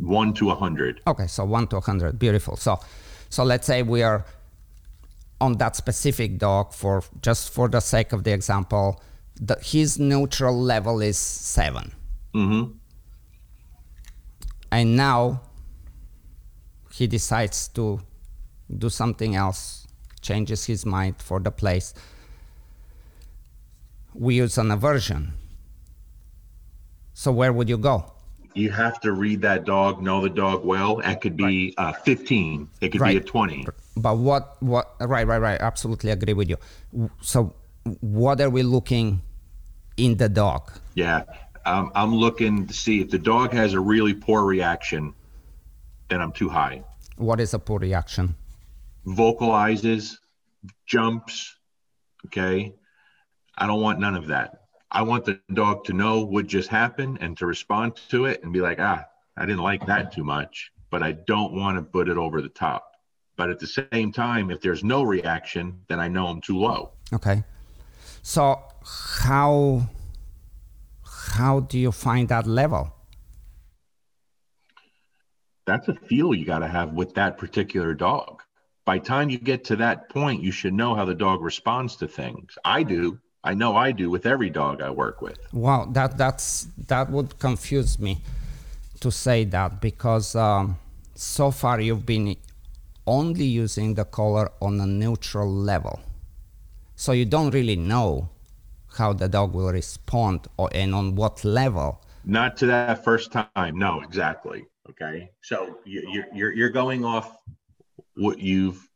[0.00, 1.00] one to a hundred.
[1.06, 2.18] Okay, so one to a hundred.
[2.18, 2.56] Beautiful.
[2.56, 2.78] So,
[3.30, 4.24] so let's say we are
[5.40, 9.02] on that specific dog for just for the sake of the example,
[9.40, 11.92] the, his neutral level is 7
[12.34, 12.72] mm-hmm
[14.70, 15.40] and now
[16.92, 18.00] he decides to
[18.76, 19.86] do something else,
[20.20, 21.94] changes his mind for the place.
[24.14, 25.34] We use an aversion.
[27.18, 28.12] So where would you go?
[28.54, 31.00] You have to read that dog, know the dog well.
[31.00, 31.88] It could be right.
[31.88, 32.70] uh, 15.
[32.80, 33.10] It could right.
[33.10, 33.66] be a 20.
[33.96, 35.60] But what, what, right, right, right.
[35.60, 36.58] Absolutely agree with you.
[37.20, 37.56] So
[37.98, 39.22] what are we looking
[39.96, 40.70] in the dog?
[40.94, 41.24] Yeah.
[41.66, 45.12] I'm, I'm looking to see if the dog has a really poor reaction,
[46.08, 46.84] then I'm too high.
[47.16, 48.36] What is a poor reaction?
[49.06, 50.18] Vocalizes,
[50.86, 51.56] jumps.
[52.26, 52.76] Okay.
[53.56, 54.67] I don't want none of that.
[54.90, 58.52] I want the dog to know what just happened and to respond to it and
[58.52, 59.04] be like, ah,
[59.36, 62.48] I didn't like that too much, but I don't want to put it over the
[62.48, 62.92] top.
[63.36, 66.92] But at the same time, if there's no reaction, then I know I'm too low.
[67.12, 67.44] Okay.
[68.22, 68.60] So,
[69.28, 69.88] how
[71.04, 72.92] how do you find that level?
[75.66, 78.42] That's a feel you got to have with that particular dog.
[78.86, 82.08] By time you get to that point, you should know how the dog responds to
[82.08, 82.56] things.
[82.64, 83.18] I do.
[83.50, 85.38] I know I do with every dog I work with.
[85.54, 88.20] Wow, that that's that would confuse me
[89.00, 90.76] to say that because um,
[91.14, 92.36] so far you've been
[93.06, 95.98] only using the collar on a neutral level,
[96.94, 98.28] so you don't really know
[98.98, 102.02] how the dog will respond or and on what level.
[102.26, 103.78] Not to that first time.
[103.78, 104.66] No, exactly.
[104.90, 105.30] Okay.
[105.40, 107.28] So you, you're, you're going off
[108.14, 108.86] what you've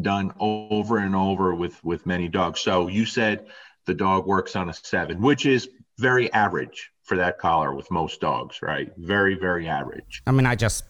[0.00, 2.58] done over and over with, with many dogs.
[2.60, 3.46] So you said
[3.86, 8.20] the dog works on a seven, which is very average for that collar with most
[8.20, 8.92] dogs, right?
[8.96, 10.22] Very, very average.
[10.26, 10.84] I mean, I just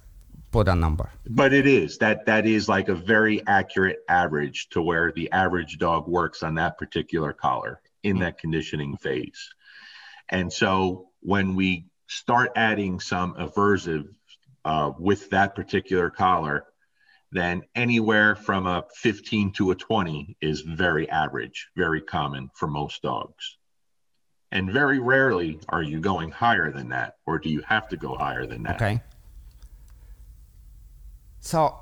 [0.51, 1.11] put a number.
[1.29, 5.79] But it is that that is like a very accurate average to where the average
[5.79, 9.51] dog works on that particular collar in that conditioning phase.
[10.29, 14.09] And so when we start adding some aversive
[14.65, 16.65] uh, with that particular collar,
[17.33, 23.03] then anywhere from a 15 to a 20 is very average, very common for most
[23.03, 23.59] dogs.
[24.53, 28.17] And very rarely are you going higher than that, or do you have to go
[28.17, 28.77] higher than that?
[28.77, 29.01] Okay.
[31.41, 31.77] So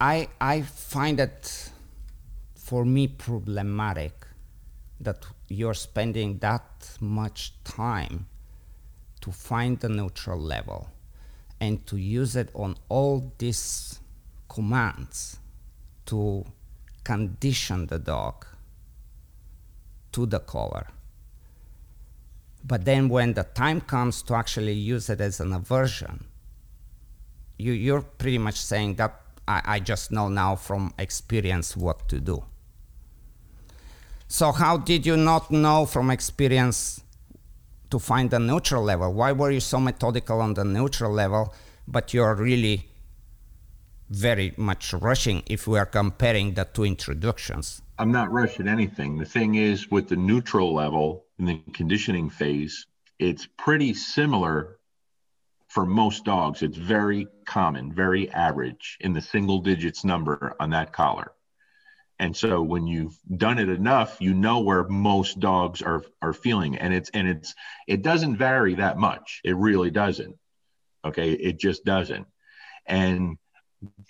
[0.00, 1.70] I I find it
[2.54, 4.26] for me problematic
[4.98, 8.26] that you're spending that much time
[9.20, 10.88] to find the neutral level
[11.62, 14.00] and to use it on all these
[14.48, 15.38] commands
[16.04, 16.44] to
[17.04, 18.44] condition the dog
[20.10, 20.88] to the collar.
[22.64, 26.24] But then when the time comes to actually use it as an aversion,
[27.58, 32.20] you, you're pretty much saying that I, I just know now from experience what to
[32.20, 32.44] do.
[34.26, 37.04] So how did you not know from experience
[37.92, 39.12] to find the neutral level?
[39.12, 41.54] Why were you so methodical on the neutral level,
[41.86, 42.88] but you're really
[44.08, 47.82] very much rushing if we are comparing the two introductions?
[47.98, 49.18] I'm not rushing anything.
[49.18, 52.86] The thing is, with the neutral level in the conditioning phase,
[53.18, 54.78] it's pretty similar
[55.68, 56.62] for most dogs.
[56.62, 61.32] It's very common, very average in the single digits number on that collar.
[62.22, 66.78] And so when you've done it enough, you know where most dogs are are feeling.
[66.78, 67.52] And it's and it's
[67.88, 69.40] it doesn't vary that much.
[69.42, 70.36] It really doesn't.
[71.04, 71.32] Okay.
[71.32, 72.28] It just doesn't.
[72.86, 73.38] And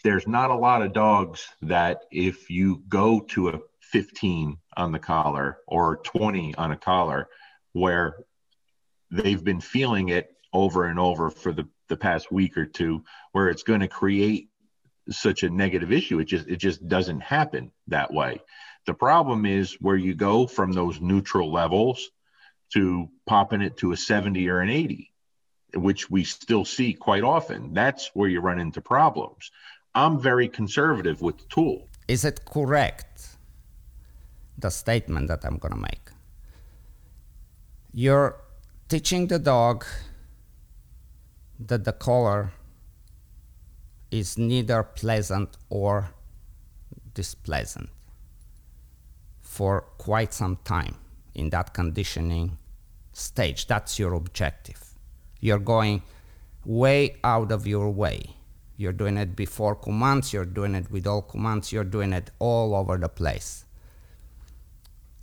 [0.05, 4.99] there's not a lot of dogs that if you go to a 15 on the
[4.99, 7.31] collar or 20 on a collar
[7.73, 8.17] where
[9.11, 13.49] they've been feeling it over and over for the, the past week or two where
[13.49, 14.51] it's going to create
[15.11, 16.19] such a negative issue.
[16.21, 18.41] It just it just doesn't happen that way.
[18.87, 22.11] The problem is where you go from those neutral levels
[22.75, 25.13] to popping it to a 70 or an 80,
[25.75, 27.75] which we still see quite often.
[27.75, 29.51] That's where you run into problems.
[29.95, 31.89] I'm very conservative with the tool.
[32.09, 33.37] Is it correct
[34.59, 36.11] the statement that I'm going to make?
[37.93, 38.37] You're
[38.89, 39.85] teaching the dog
[41.61, 42.53] that the collar
[44.13, 46.11] is neither pleasant or
[47.15, 47.89] displeasant
[49.41, 50.95] for quite some time
[51.35, 52.59] in that conditioning
[53.13, 53.67] stage.
[53.67, 54.81] That's your objective.
[55.41, 56.03] You're going
[56.65, 58.37] way out of your way.
[58.77, 62.75] You're doing it before commands, you're doing it with all commands, you're doing it all
[62.75, 63.65] over the place.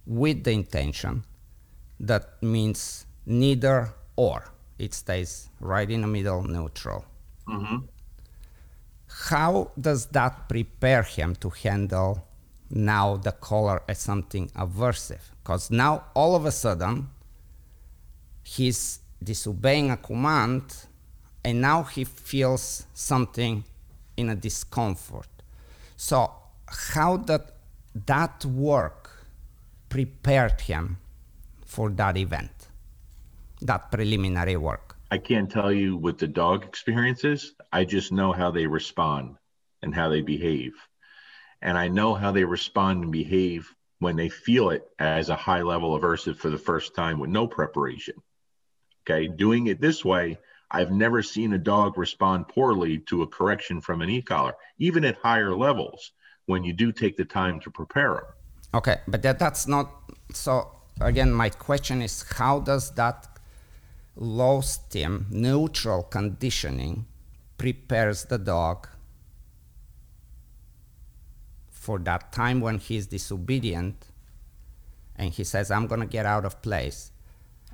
[0.06, 1.24] With the intention
[1.99, 4.45] that means neither or.
[4.80, 7.06] It stays right in the middle, neutral.
[7.48, 7.86] Mm-hmm
[9.28, 12.26] how does that prepare him to handle
[12.70, 15.20] now the collar as something aversive?
[15.44, 17.10] Because now all of a sudden
[18.44, 20.86] he's disobeying a command
[21.44, 23.66] and now he feels something
[24.16, 25.28] in a discomfort.
[25.98, 26.32] So
[26.68, 27.41] how did
[28.06, 29.26] that work
[29.90, 30.98] prepared him
[31.66, 32.52] for that event,
[33.62, 34.89] that preliminary work?
[35.11, 37.53] I can't tell you what the dog experiences.
[37.72, 39.38] I just know how they respond
[39.81, 40.73] and how they behave.
[41.61, 45.64] And I know how they respond and behave when they feel it as a high
[45.64, 48.15] level aversive for the first time with no preparation.
[49.03, 49.27] Okay.
[49.27, 50.38] Doing it this way,
[50.69, 55.03] I've never seen a dog respond poorly to a correction from an e collar, even
[55.03, 56.11] at higher levels
[56.45, 58.23] when you do take the time to prepare them.
[58.76, 58.98] Okay.
[59.07, 59.91] But that, that's not
[60.34, 60.72] so.
[61.02, 63.39] Again, my question is how does that
[64.20, 67.06] low stim, neutral conditioning
[67.58, 68.88] prepares the dog
[71.70, 74.06] for that time when he's disobedient
[75.16, 77.12] and he says, I'm going to get out of place.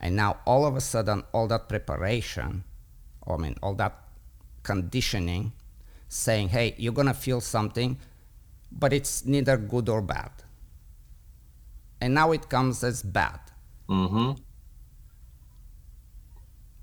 [0.02, 2.64] And now all of a sudden, all that preparation,
[3.28, 3.98] I mean, all that
[4.64, 5.54] conditioning,
[6.08, 7.98] saying, hey, you're going to feel something,
[8.72, 10.32] but it's neither good or bad.
[12.02, 13.40] And now it comes as bad.
[13.90, 14.42] Mm-hmm.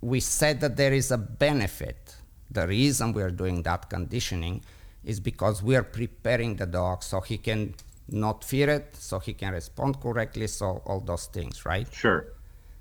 [0.03, 2.17] We said that there is a benefit.
[2.51, 4.63] The reason we are doing that conditioning
[5.05, 7.75] is because we are preparing the dog so he can
[8.09, 11.87] not fear it, so he can respond correctly, so all those things, right?
[11.93, 12.27] Sure.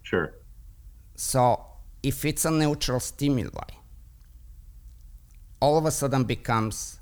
[0.01, 0.33] Sure.
[1.15, 1.63] So
[2.03, 3.71] if it's a neutral stimuli,
[5.59, 6.99] all of a sudden becomes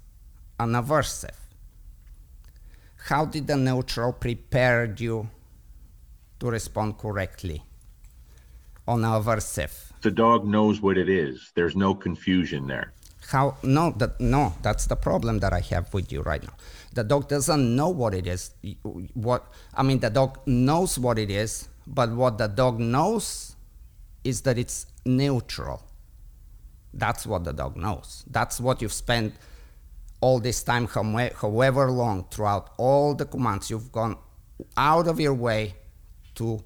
[0.59, 1.39] an aversive.
[3.07, 5.29] How did the neutral prepare you
[6.39, 7.63] to respond correctly
[8.85, 9.88] on aversive?
[10.01, 11.51] The dog knows what it is.
[11.55, 12.93] There's no confusion there.
[13.27, 16.55] How no that no that's the problem that I have with you right now.
[16.93, 18.51] The dog doesn't know what it is.
[19.13, 19.45] What
[19.75, 23.55] I mean, the dog knows what it is, but what the dog knows
[24.23, 25.83] is that it's neutral.
[26.93, 28.23] That's what the dog knows.
[28.29, 29.35] That's what you've spent
[30.21, 34.17] all this time, however long, throughout all the commands, you've gone
[34.75, 35.75] out of your way
[36.35, 36.61] to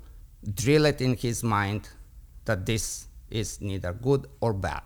[0.53, 1.89] drill it in his mind
[2.45, 4.83] that this is neither good or bad.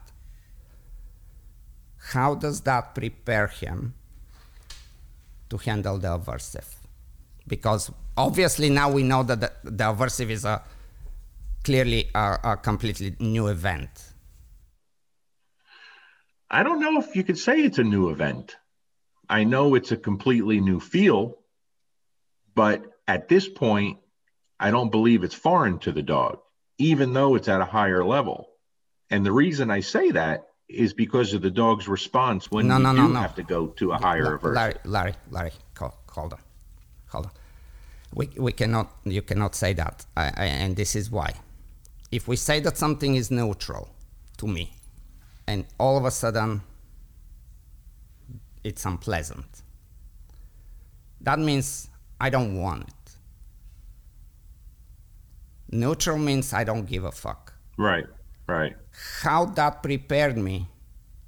[2.14, 3.94] How does that prepare him
[5.49, 6.76] to handle the aversive?
[7.48, 10.64] Because obviously now we know that the, the aversive is a
[11.64, 13.90] clearly a, a completely new event.
[16.49, 18.56] I don't know if you could say it's a new event.
[19.30, 21.40] I know it's a completely new feel,
[22.56, 23.98] but at this point,
[24.60, 26.40] I don't believe it's foreign to the dog,
[26.78, 28.49] even though it's at a higher level.
[29.10, 32.84] And the reason I say that is because of the dog's response when no, you
[32.84, 33.20] no, no, no.
[33.20, 34.56] have to go to a higher aversive.
[34.56, 36.40] Larry, Larry, Larry, call, hold on,
[37.08, 37.32] hold on.
[38.14, 41.34] We, we cannot, you cannot say that, I, I, and this is why.
[42.12, 43.90] If we say that something is neutral
[44.38, 44.74] to me,
[45.45, 46.62] and all of a sudden
[48.64, 49.45] it's unpleasant,
[51.22, 51.90] that means
[52.20, 52.94] I don't want it.
[55.72, 57.53] Neutral means I don't give a fuck.
[57.77, 58.06] Right,
[58.48, 58.76] right.
[59.22, 60.68] How that prepared me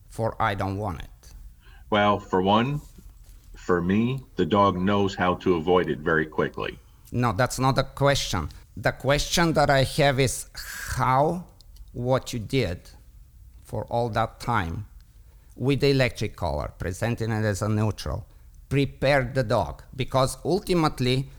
[0.10, 1.34] for I don't want it.
[1.90, 2.82] Well, for one,
[3.56, 6.80] for me, the dog knows how to avoid it very quickly.
[7.11, 8.49] No, that's not the question.
[8.78, 10.48] The question that I have is
[10.95, 11.45] how
[11.91, 12.90] what you did
[13.64, 14.86] for all that time
[15.56, 18.26] with the electric collar, presenting it as a neutral,
[18.70, 19.84] prepared the dog.
[19.95, 21.30] Because ultimately,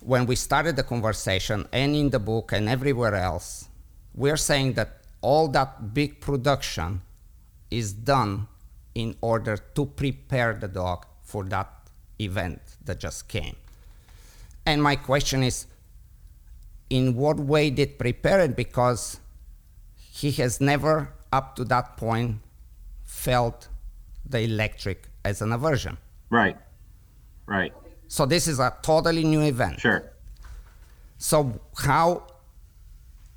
[0.00, 3.68] when we started the conversation and in the book and everywhere else,
[4.14, 7.02] we're saying that all that big production
[7.70, 8.48] is done
[8.94, 11.70] in order to prepare the dog for that
[12.18, 13.56] event that just came.
[14.66, 15.66] And my question is
[16.88, 18.56] in what way did prepare it?
[18.56, 19.20] Because
[19.96, 22.38] he has never, up to that point,
[23.04, 23.68] felt
[24.28, 25.98] the electric as an aversion.
[26.30, 26.56] Right,
[27.46, 27.72] right.
[28.10, 29.78] So this is a totally new event.
[29.78, 30.12] Sure.
[31.16, 32.26] So how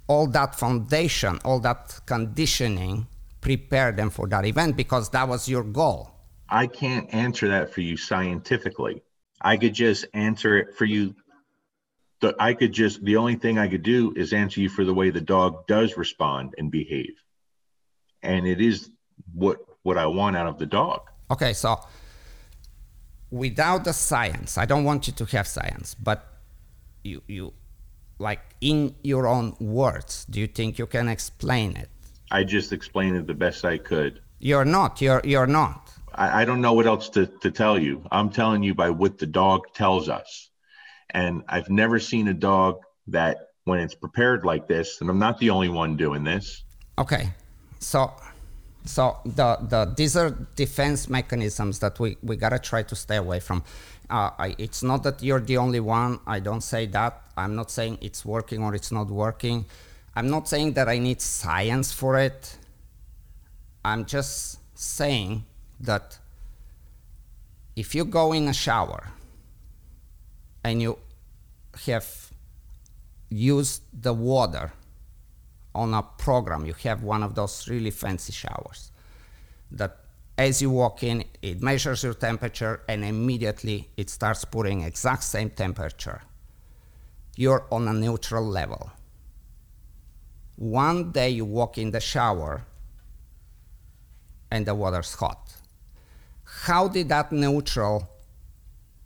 [0.08, 3.06] all that foundation, all that conditioning
[3.40, 6.10] prepared them for that event because that was your goal.
[6.50, 9.04] I can't answer that for you scientifically.
[9.42, 11.14] I could just answer it for you.
[12.22, 14.94] The, I could just, the only thing I could do is answer you for the
[14.94, 17.14] way the dog does respond and behave.
[18.24, 18.90] And it is
[19.34, 21.02] what, what I want out of the dog.
[21.30, 21.80] Okay, so
[23.34, 26.28] without the science, I don't want you to have science, but
[27.04, 27.54] you, you,
[28.20, 31.90] like in your own words, do you think you can explain it?
[32.32, 34.22] I just explained it the best I could.
[34.40, 35.02] You're not.
[35.02, 35.92] You're you're not.
[36.14, 38.06] I, I don't know what else to, to tell you.
[38.12, 40.50] I'm telling you by what the dog tells us.
[41.10, 45.40] And I've never seen a dog that when it's prepared like this, and I'm not
[45.40, 46.64] the only one doing this.
[47.00, 47.32] Okay,
[47.80, 48.14] so
[48.86, 53.40] so the the these are defense mechanisms that we we gotta try to stay away
[53.40, 53.64] from.
[54.10, 56.20] Uh, I, it's not that you're the only one.
[56.28, 57.22] I don't say that.
[57.38, 59.66] I'm not saying it's working or it's not working.
[60.16, 62.58] I'm not saying that I need science for it.
[63.86, 65.46] I'm just saying
[65.80, 66.20] that
[67.76, 69.10] if you go in a shower
[70.64, 71.00] and you
[71.86, 72.32] have
[73.30, 74.74] used the water
[75.76, 78.92] on a program, you have one of those really fancy showers
[79.72, 79.98] that
[80.38, 85.50] as you walk in, it measures your temperature and immediately it starts putting exact same
[85.50, 86.22] temperature.
[87.36, 88.92] You're on a neutral level.
[90.56, 92.64] One day you walk in the shower
[94.52, 95.54] and the water's hot.
[96.44, 98.08] How did that neutral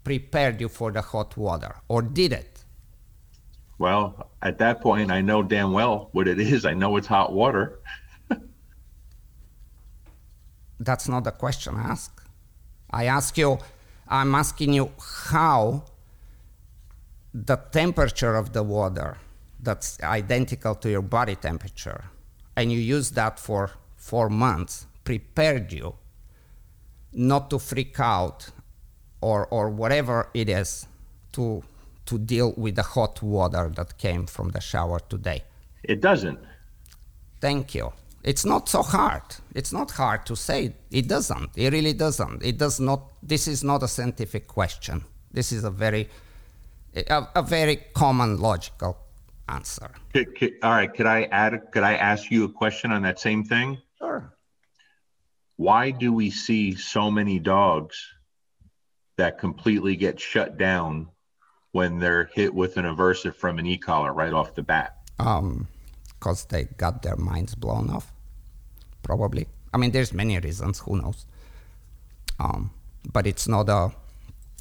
[0.03, 1.76] prepare you for the hot water?
[1.88, 2.56] Or did it?
[3.80, 6.66] Well, at that point, I know damn well what it is.
[6.66, 7.80] I know it's hot water.
[10.80, 12.24] That's not the question I ask.
[12.90, 13.60] I ask you,
[14.08, 14.91] I'm asking you
[15.32, 15.84] how
[17.34, 19.18] the temperature of the water
[19.60, 22.06] that's identical to your body temperature,
[22.56, 25.95] and you use that for four months, prepared you
[27.12, 28.49] not to freak out
[29.22, 30.88] or, or whatever it is
[31.34, 31.64] to,
[32.07, 35.43] to deal with the hot water that came from the shower today.
[35.84, 36.39] It doesn't.
[37.39, 37.93] Thank you.
[38.23, 39.23] It's not so hard.
[39.53, 40.73] It's not hard to say.
[40.91, 41.51] It doesn't.
[41.55, 42.43] It really doesn't.
[42.43, 43.01] It does not.
[43.23, 45.03] This is not a scientific question.
[45.31, 46.09] This is a very,
[46.95, 48.97] a, a very common logical
[49.47, 49.91] answer.
[50.13, 50.93] Could- could- all right.
[50.93, 51.71] Could I add?
[51.71, 53.77] Could I ask you a question on that same thing?
[53.99, 54.34] Sure.
[55.57, 57.95] Why do we see so many dogs
[59.17, 61.07] that completely get shut down
[61.72, 64.98] when they're hit with an aversive from an e-collar right off the bat?
[65.19, 65.68] Um,
[66.19, 68.11] because they got their minds blown off.
[69.03, 69.48] Probably.
[69.73, 70.80] I mean, there's many reasons.
[70.80, 71.26] Who knows?
[72.39, 72.72] Um,
[73.11, 73.91] but it's not a.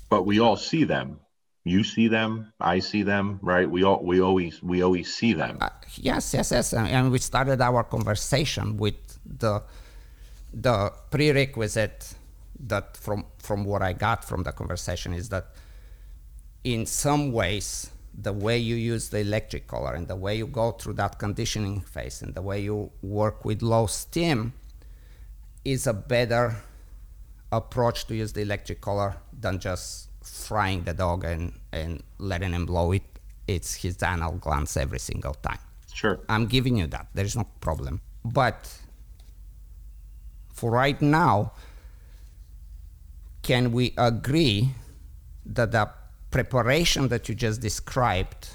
[0.09, 1.19] But we all see them.
[1.65, 2.53] You see them.
[2.61, 3.41] I see them.
[3.43, 3.69] Right?
[3.69, 4.03] We all.
[4.03, 4.63] We always.
[4.63, 5.59] We always see them.
[5.61, 6.73] Uh, yes, yes, yes.
[6.73, 9.63] And, and we started our conversation with the
[10.53, 12.15] the prerequisite
[12.61, 15.47] that from from what I got from the conversation is that
[16.67, 20.73] in some ways the way you use the electric collar and the way you go
[20.73, 24.53] through that conditioning phase and the way you work with low stim
[25.65, 26.57] is a better
[27.53, 32.67] approach to use the electric collar than just frying the dog and, and letting him
[32.67, 33.05] blow it.
[33.47, 35.61] It's his anal glands every single time.
[35.95, 36.19] Sure.
[36.29, 37.07] I'm giving you that.
[37.15, 38.01] There's no problem.
[38.25, 38.77] But
[40.53, 41.53] for right now,
[43.43, 44.71] can we agree
[45.45, 45.91] that the
[46.31, 48.49] preparation that you just described,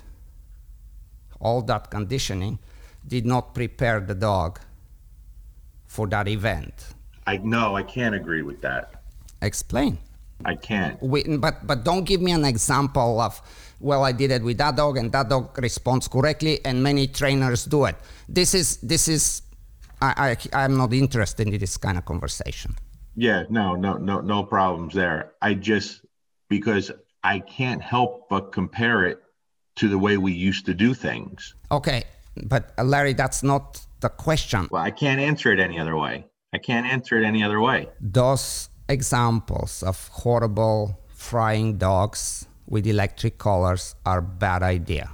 [1.39, 2.59] all that conditioning,
[3.07, 4.59] did not prepare the dog
[5.85, 6.93] for that event?
[7.27, 7.75] I no.
[7.75, 9.03] I can't agree with that.
[9.41, 9.97] Explain.
[10.45, 11.01] I can't.
[11.01, 13.41] We, but but don't give me an example of
[13.79, 17.65] well I did it with that dog and that dog responds correctly and many trainers
[17.65, 17.95] do it.
[18.27, 19.43] This is this is
[20.01, 22.75] I, I I'm not interested in this kind of conversation.
[23.15, 23.43] Yeah.
[23.49, 23.75] No.
[23.75, 23.97] No.
[23.97, 24.21] No.
[24.21, 25.33] No problems there.
[25.41, 26.01] I just
[26.49, 26.91] because
[27.23, 29.19] I can't help but compare it
[29.75, 31.55] to the way we used to do things.
[31.71, 32.03] Okay,
[32.43, 34.67] but uh, Larry, that's not the question.
[34.71, 36.25] Well, I can't answer it any other way.
[36.53, 37.87] I can't answer it any other way.
[37.99, 45.09] Those examples of horrible frying dogs with electric collars are bad idea.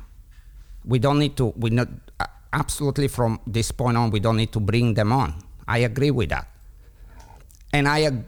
[0.85, 1.53] We don't need to.
[1.57, 1.89] We not
[2.19, 4.09] uh, absolutely from this point on.
[4.09, 5.35] We don't need to bring them on.
[5.67, 6.47] I agree with that,
[7.73, 8.25] and I ag-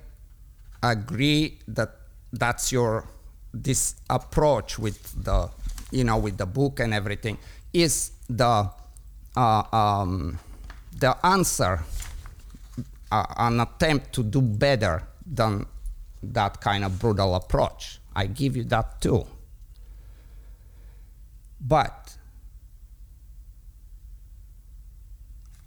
[0.84, 1.96] agree that
[2.34, 3.08] that's your
[3.54, 5.50] this approach with the
[5.92, 7.38] you know with the book and everything
[7.74, 8.70] is the
[9.36, 10.38] uh, um,
[11.00, 11.80] the answer
[13.12, 15.66] uh, an attempt to do better than
[16.22, 18.00] that kind of brutal approach.
[18.16, 19.26] I give you that too.
[21.62, 22.16] But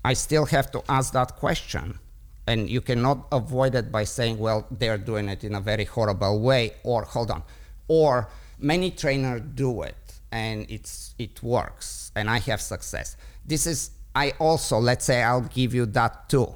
[0.05, 1.99] I still have to ask that question.
[2.47, 6.41] And you cannot avoid it by saying, well, they're doing it in a very horrible
[6.41, 7.45] way, or hold on,
[7.93, 8.27] or
[8.59, 13.19] many trainers do it and it's it works and I have success.
[13.45, 16.49] This is I also let's say I'll give you that too.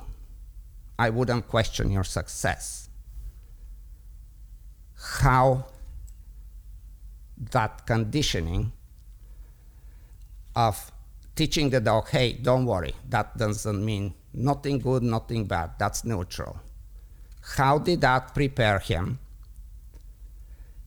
[0.99, 2.89] I wouldn't question your success.
[5.21, 5.67] How
[7.53, 8.73] that conditioning
[10.55, 10.91] of
[11.35, 16.59] teaching the dog, hey, don't worry, that doesn't mean nothing good, nothing bad, that's neutral.
[17.57, 19.19] How did that prepare him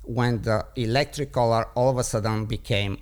[0.10, 2.98] when the electric collar all of a sudden became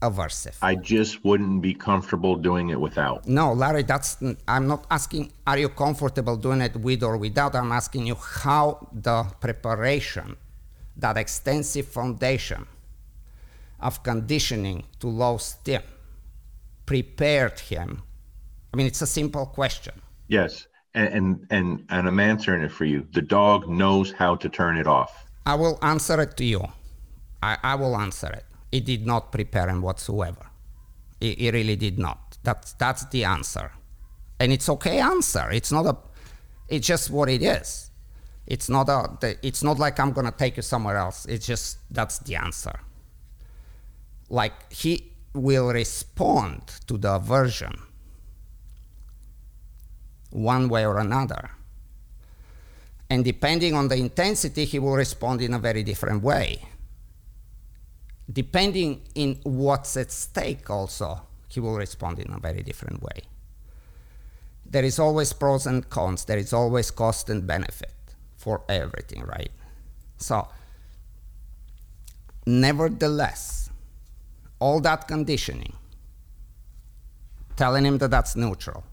[0.00, 0.56] aversive?
[0.62, 3.28] I just wouldn't be comfortable doing it without.
[3.28, 4.16] No, Larry, that's
[4.48, 7.54] I'm not asking are you comfortable doing it with or without.
[7.54, 10.36] I'm asking you how the preparation,
[10.96, 12.66] that extensive foundation
[13.78, 15.82] of conditioning to low stim
[16.86, 18.02] prepared him.
[18.72, 19.94] I mean, it's a simple question.
[20.28, 20.66] Yes.
[20.94, 23.06] And, and and and I'm answering it for you.
[23.12, 25.26] The dog knows how to turn it off.
[25.44, 26.64] I will answer it to you.
[27.42, 28.44] I, I will answer it.
[28.70, 30.46] It did not prepare him whatsoever.
[31.20, 32.38] It, it really did not.
[32.42, 33.70] That's that's the answer,
[34.40, 35.50] and it's okay answer.
[35.50, 35.96] It's not a.
[36.68, 37.90] It's just what it is.
[38.46, 39.36] It's not a.
[39.46, 41.26] It's not like I'm gonna take you somewhere else.
[41.26, 42.80] It's just that's the answer.
[44.28, 47.74] Like he will respond to the aversion
[50.30, 51.50] one way or another
[53.12, 56.48] and depending on the intensity, he will respond in a very different way.
[58.32, 63.20] depending in what's at stake also he will respond in a very different way.
[64.64, 66.24] There is always pros and cons.
[66.24, 67.92] There is always cost and benefit
[68.36, 69.50] for everything right?
[70.16, 70.48] So
[72.46, 73.70] nevertheless
[74.58, 75.74] all that conditioning
[77.56, 78.84] telling him that that's neutral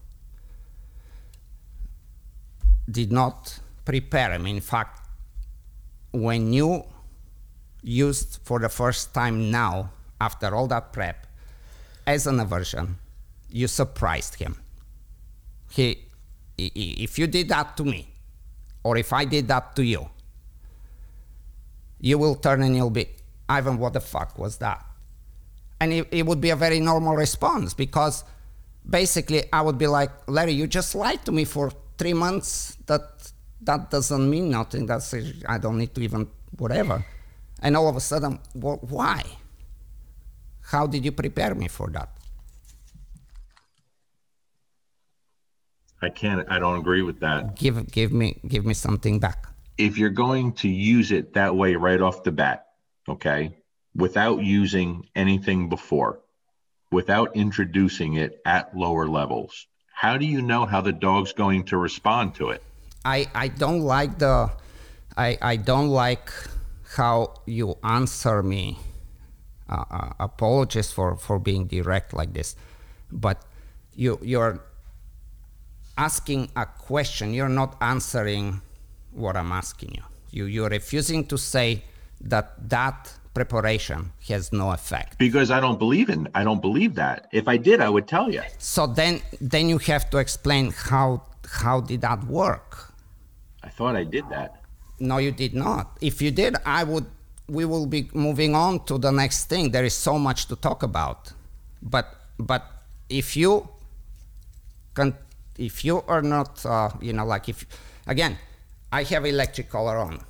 [2.90, 3.59] did not
[3.90, 4.94] prepare him in fact
[6.12, 6.84] when you
[7.82, 9.90] used for the first time now,
[10.20, 11.26] after all that prep,
[12.06, 12.98] as an aversion,
[13.50, 14.56] you surprised him.
[15.70, 16.04] He,
[16.56, 18.08] if you did that to me,
[18.84, 20.08] or if I did that to you,
[22.00, 23.08] you will turn and you'll be,
[23.48, 24.84] Ivan, what the fuck was that?
[25.80, 28.24] And it, it would be a very normal response because
[28.88, 32.76] basically I would be like, Larry, you just lied to me for three months.
[32.86, 34.86] That that doesn't mean nothing.
[34.86, 35.14] That's
[35.48, 37.04] I don't need to even whatever.
[37.62, 39.22] And all of a sudden, well, why?
[40.62, 42.08] How did you prepare me for that?
[46.02, 46.46] I can't.
[46.50, 47.56] I don't agree with that.
[47.56, 49.46] Give give me give me something back.
[49.76, 52.66] If you're going to use it that way right off the bat,
[53.08, 53.56] okay,
[53.94, 56.20] without using anything before,
[56.90, 61.76] without introducing it at lower levels, how do you know how the dog's going to
[61.76, 62.62] respond to it?
[63.04, 64.50] I I don't like the
[65.16, 66.30] I I don't like
[66.96, 68.78] how you answer me.
[69.68, 72.56] Uh, uh, apologies for, for being direct like this,
[73.12, 73.44] but
[73.94, 74.60] you you're
[75.96, 77.32] asking a question.
[77.32, 78.62] You're not answering
[79.12, 80.02] what I'm asking you.
[80.30, 81.84] You you're refusing to say
[82.20, 87.28] that that preparation has no effect because i don't believe in i don't believe that
[87.32, 91.22] if i did i would tell you so then then you have to explain how
[91.48, 92.89] how did that work
[93.62, 94.60] i thought i did that
[95.00, 95.96] no, you did not.
[96.02, 97.06] If you did, I would.
[97.48, 99.72] We will be moving on to the next thing.
[99.72, 101.32] There is so much to talk about,
[101.82, 102.06] but
[102.38, 102.62] but
[103.08, 103.66] if you
[104.94, 105.16] can,
[105.58, 107.66] if you are not, uh, you know, like if
[108.06, 108.38] again,
[108.92, 110.20] I have electric collar on.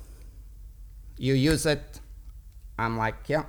[1.17, 1.99] You use it.
[2.79, 3.43] I'm like, yeah,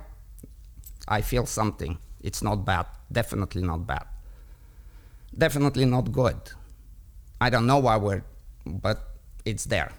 [1.07, 1.97] I feel something.
[2.21, 2.85] It's not bad.
[3.11, 4.05] Definitely not bad.
[5.35, 6.37] Definitely not good.
[7.41, 8.23] I don't know why we're,
[8.67, 9.12] but
[9.45, 9.91] it's there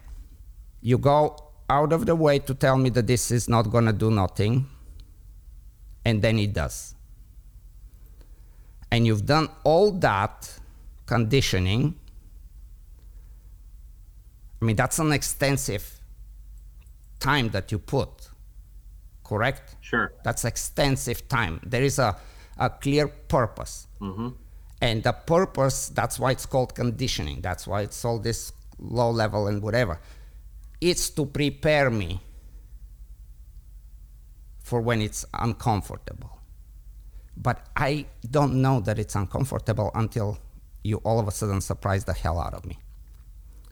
[0.84, 1.34] you go
[1.70, 4.66] out of the way to tell me that this is not going to do nothing,
[6.04, 6.94] and then it does.
[8.92, 10.58] And you've done all that
[11.06, 11.98] conditioning.
[14.60, 16.00] I mean, that's an extensive
[17.18, 18.28] time that you put,
[19.24, 19.76] correct?
[19.80, 20.12] Sure.
[20.22, 21.60] That's extensive time.
[21.64, 22.14] There is a,
[22.58, 23.86] a clear purpose.
[24.02, 24.28] Mm-hmm.
[24.82, 27.40] And the purpose, that's why it's called conditioning.
[27.40, 30.00] That's why it's all this low level and whatever
[30.84, 32.20] it's to prepare me
[34.58, 36.38] for when it's uncomfortable.
[37.36, 40.38] But I don't know that it's uncomfortable until
[40.82, 42.78] you all of a sudden surprise the hell out of me.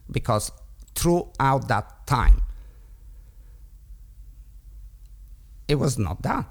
[0.09, 0.51] Because
[0.95, 2.41] throughout that time,
[5.67, 6.47] it was not that.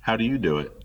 [0.00, 0.81] How do you do it?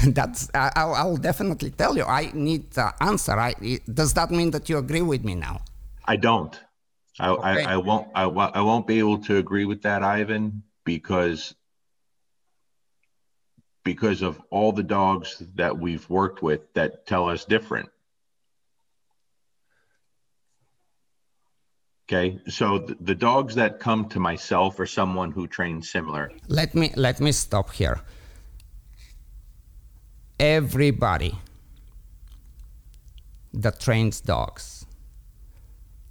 [0.08, 2.04] that's I'll, I'll, definitely tell you.
[2.04, 3.32] I need the answer.
[3.32, 3.54] I,
[3.92, 5.60] does that mean that you agree with me now?
[6.04, 6.58] I don't.
[7.18, 7.64] I, okay.
[7.64, 8.08] I, I, won't.
[8.14, 11.54] I, I won't be able to agree with that, Ivan, because
[13.84, 17.88] because of all the dogs that we've worked with that tell us different.
[22.08, 26.30] Okay, so the, the dogs that come to myself or someone who trains similar.
[26.48, 28.00] Let me let me stop here
[30.38, 31.38] everybody
[33.52, 34.86] that trains dogs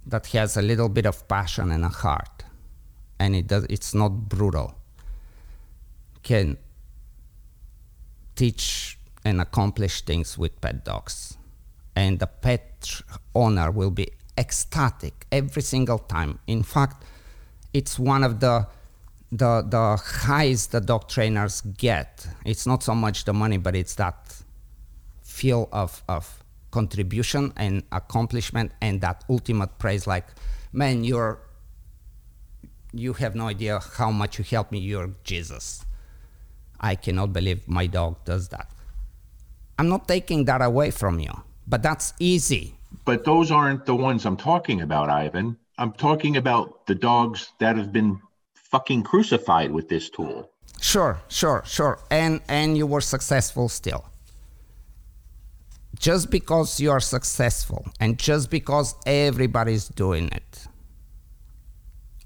[0.04, 2.44] that has a little bit of passion and a heart
[3.18, 4.74] and it does it's not brutal
[6.22, 6.56] can
[8.34, 11.36] teach and accomplish things with pet dogs.
[11.96, 13.00] And the pet
[13.34, 14.08] owner will be
[14.38, 16.38] ecstatic every single time.
[16.46, 17.04] In fact
[17.72, 18.66] it's one of the
[19.36, 23.94] the the highs the dog trainers get it's not so much the money but it's
[23.96, 24.18] that
[25.22, 30.26] feel of of contribution and accomplishment and that ultimate praise like
[30.72, 31.38] man you're
[32.92, 34.78] you have no idea how much you helped me.
[34.78, 35.84] You're jesus.
[36.80, 38.70] I cannot believe my dog does that.
[39.78, 41.32] I'm not taking that away from you
[41.66, 42.74] but that's easy.
[43.04, 45.56] But those aren't the ones i'm talking about ivan.
[45.78, 48.20] I'm talking about the dogs that have been
[48.76, 50.50] fucking crucified with this tool.
[50.80, 51.98] Sure, sure, sure.
[52.10, 54.04] And and you were successful still.
[55.98, 60.66] just because you are successful and just because everybody's doing it,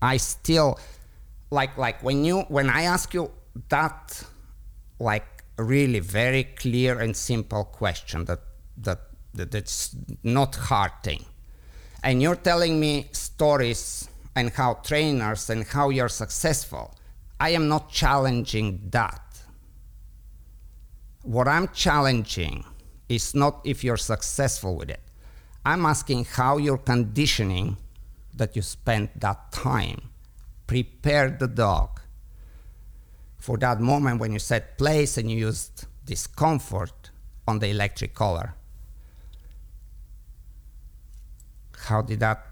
[0.02, 0.78] I still
[1.51, 3.31] like like when you when I ask you
[3.68, 4.22] that
[4.98, 8.40] like really very clear and simple question that
[8.78, 9.01] that,
[9.35, 11.24] that that's not hard thing
[12.02, 16.94] and you're telling me stories and how trainers and how you're successful.
[17.39, 19.23] I am not challenging that.
[21.23, 22.65] What i'm challenging
[23.09, 25.01] is not if you're successful with it.
[25.65, 27.77] I'm asking how your conditioning
[28.35, 30.11] that you spent that time.
[30.66, 32.01] Prepared the dog.
[33.39, 37.11] For that moment when you set place and you used discomfort
[37.47, 38.55] on the electric collar.
[41.77, 42.47] How did that,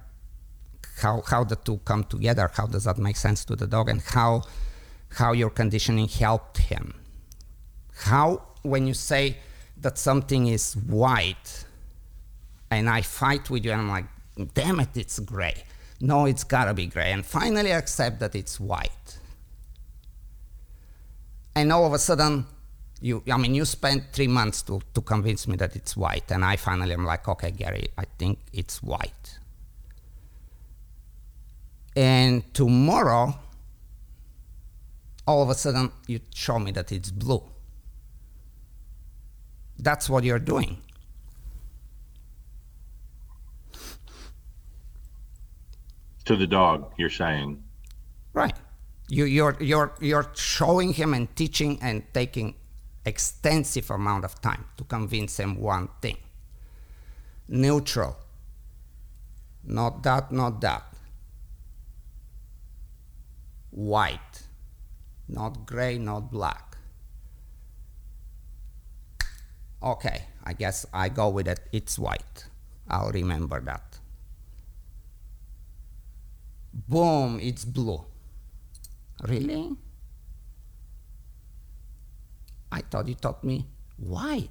[0.98, 2.50] how, how the two come together?
[2.52, 3.88] How does that make sense to the dog?
[3.88, 4.42] And how,
[5.10, 6.94] how your conditioning helped him?
[7.94, 9.38] How, when you say
[9.80, 11.64] that something is white
[12.70, 14.06] and I fight with you and I'm like,
[14.54, 15.64] damn it, it's gray.
[16.00, 17.12] No, it's gotta be gray.
[17.12, 19.18] And finally accept that it's white
[21.58, 22.46] and all of a sudden
[23.00, 26.44] you i mean you spent three months to, to convince me that it's white and
[26.44, 29.38] i finally am like okay gary i think it's white
[31.98, 33.34] and tomorrow
[35.26, 37.42] all of a sudden you show me that it's blue
[39.78, 40.78] that's what you're doing
[46.24, 47.62] to the dog you're saying
[48.32, 48.54] right
[49.08, 52.54] you, you're, you're, you're showing him and teaching and taking
[53.06, 56.18] extensive amount of time to convince him one thing.
[57.48, 58.16] Neutral.
[59.64, 60.87] Not that, not that.
[63.78, 64.42] White.
[65.28, 66.76] Not gray, not black.
[69.80, 71.60] Okay, I guess I go with it.
[71.70, 72.46] It's white.
[72.88, 74.00] I'll remember that.
[76.88, 78.02] Boom, it's blue.
[79.22, 79.76] Really?
[82.72, 83.64] I thought you taught me
[83.96, 84.50] white.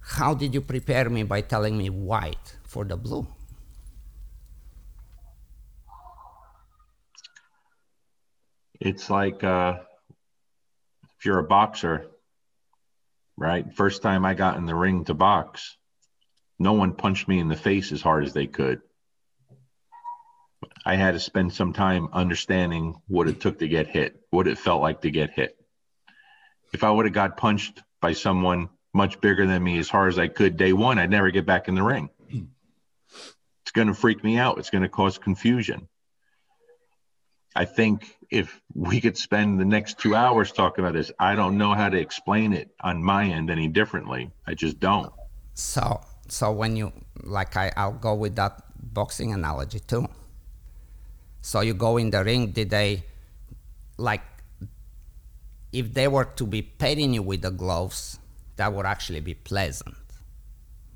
[0.00, 3.26] How did you prepare me by telling me white for the blue?
[8.80, 9.78] It's like uh,
[11.18, 12.06] if you're a boxer,
[13.36, 13.72] right?
[13.74, 15.76] First time I got in the ring to box,
[16.58, 18.80] no one punched me in the face as hard as they could.
[20.84, 24.58] I had to spend some time understanding what it took to get hit, what it
[24.58, 25.56] felt like to get hit.
[26.72, 30.18] If I would have got punched by someone much bigger than me as hard as
[30.18, 32.10] I could day one, I'd never get back in the ring.
[32.28, 34.58] It's going to freak me out.
[34.58, 35.88] It's going to cause confusion.
[37.54, 41.56] I think if we could spend the next two hours talking about this, I don't
[41.58, 44.30] know how to explain it on my end any differently.
[44.46, 45.12] I just don't.
[45.54, 46.92] So, so when you
[47.22, 48.62] like, I, I'll go with that
[48.92, 50.08] boxing analogy too.
[51.40, 53.04] So you go in the ring, did they
[53.98, 54.22] like
[55.72, 58.18] if they were to be petting you with the gloves,
[58.56, 59.96] that would actually be pleasant.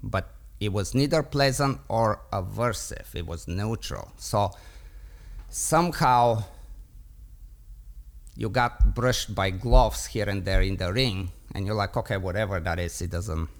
[0.02, 4.12] But it was neither pleasant or aversive, it was neutral.
[4.16, 4.52] So
[5.48, 6.44] somehow
[8.40, 12.16] you got brushed by gloves here and there in the ring, and you're like, okay,
[12.16, 13.50] whatever that is, it doesn't.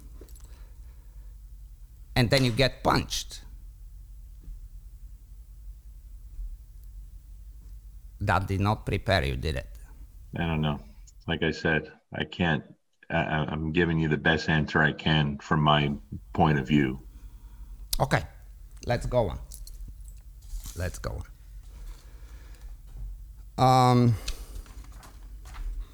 [2.16, 3.43] And then you get punched.
[8.20, 9.66] that did not prepare you, did it?
[10.36, 10.78] I don't know.
[11.27, 12.62] Like I said, I can't.
[13.11, 15.93] I, I'm giving you the best answer I can from my
[16.32, 17.01] point of view.
[17.98, 18.23] Okay,
[18.86, 19.39] let's go on.
[20.77, 21.23] Let's go
[23.59, 23.90] on.
[23.90, 24.15] Um,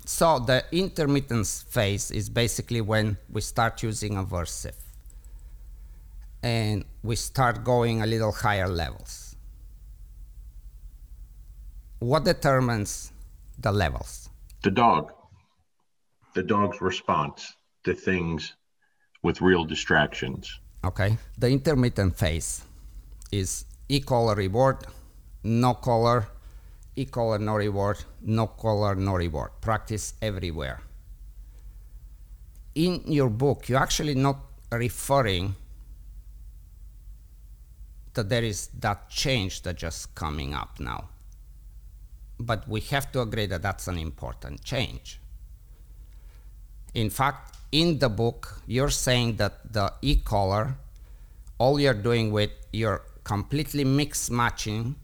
[0.07, 4.81] so the intermittence phase is basically when we start using aversive
[6.43, 9.27] and we start going a little higher levels
[11.99, 13.13] what determines
[13.59, 14.29] the levels?
[14.63, 15.13] The dog.
[16.35, 17.55] The dog's response
[17.85, 18.55] to things
[19.23, 20.61] with real distractions.
[20.85, 21.17] Okay.
[21.39, 22.63] The intermittent phase
[23.33, 24.85] is e collar reward,
[25.43, 26.29] no collar,
[26.97, 29.51] e collar no reward, no collar no reward.
[29.61, 30.81] Practice everywhere.
[32.75, 34.39] In your book, you're actually not
[34.73, 35.55] referring
[38.15, 41.09] that there is that change that just coming up now
[42.39, 45.21] but we have to agree that that's an important change.
[46.95, 50.77] In fact, in the book, you're saying that the e-collar,
[51.59, 54.97] all you're doing with, you're completely mix matching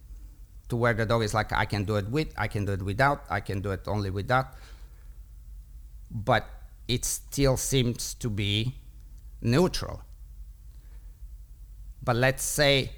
[0.69, 2.83] to where the dog is like, I can do it with, I can do it
[2.83, 4.55] without, I can do it only with that.
[6.11, 6.47] But
[6.89, 8.75] it still seems to be
[9.41, 10.03] neutral.
[12.03, 12.93] But let's say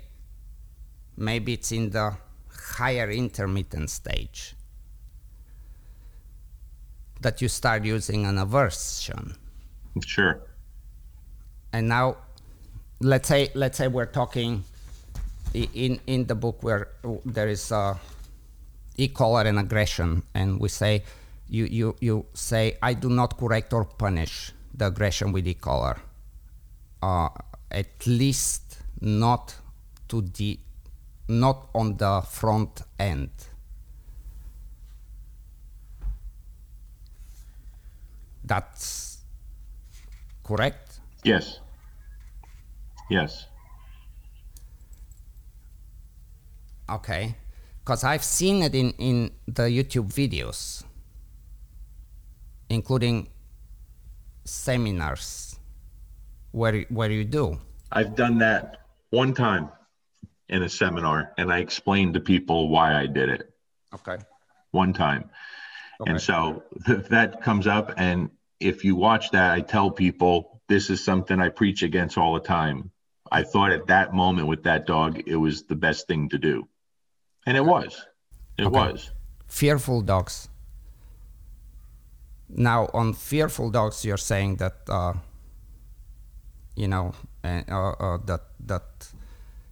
[1.16, 2.16] maybe it's in the
[2.48, 4.54] higher intermittent stage
[7.20, 9.36] that you start using an aversion.
[10.04, 10.40] Sure.
[11.72, 12.16] And now
[13.00, 14.64] let's say let's say we're talking
[15.55, 16.89] in in the book where
[17.24, 17.98] there is a
[18.97, 21.02] e-collar and aggression and we say
[21.48, 26.01] you, you, you say I do not correct or punish the aggression with e-collar.
[27.02, 27.28] Uh,
[27.70, 29.55] at least not
[30.09, 30.59] to the
[31.28, 33.31] not on the front end.
[38.44, 39.18] That's
[40.43, 41.01] correct?
[41.24, 41.60] Yes.
[43.09, 43.47] Yes.
[46.89, 47.36] Okay.
[47.81, 50.85] Because I've seen it in, in the YouTube videos,
[52.70, 53.28] including
[54.44, 55.59] seminars
[56.52, 57.59] where, where you do.
[57.93, 59.69] I've done that one time
[60.48, 63.51] in a seminar and I explained to people why I did it.
[63.94, 64.19] Okay.
[64.70, 65.31] One time.
[66.01, 66.11] Okay.
[66.11, 67.93] And so th- that comes up.
[67.97, 68.31] And
[68.61, 72.40] if you watch that, I tell people this is something I preach against all the
[72.40, 72.90] time.
[73.31, 76.69] I thought at that moment with that dog, it was the best thing to do.
[77.46, 78.06] And it was.
[78.58, 78.70] It Okay.
[78.70, 79.10] was.
[79.46, 80.48] fearful dogs.
[82.48, 85.14] Now, on fearful dogs, you're saying that, uh,
[86.76, 87.14] you know,
[87.44, 89.08] uh, uh, uh, that that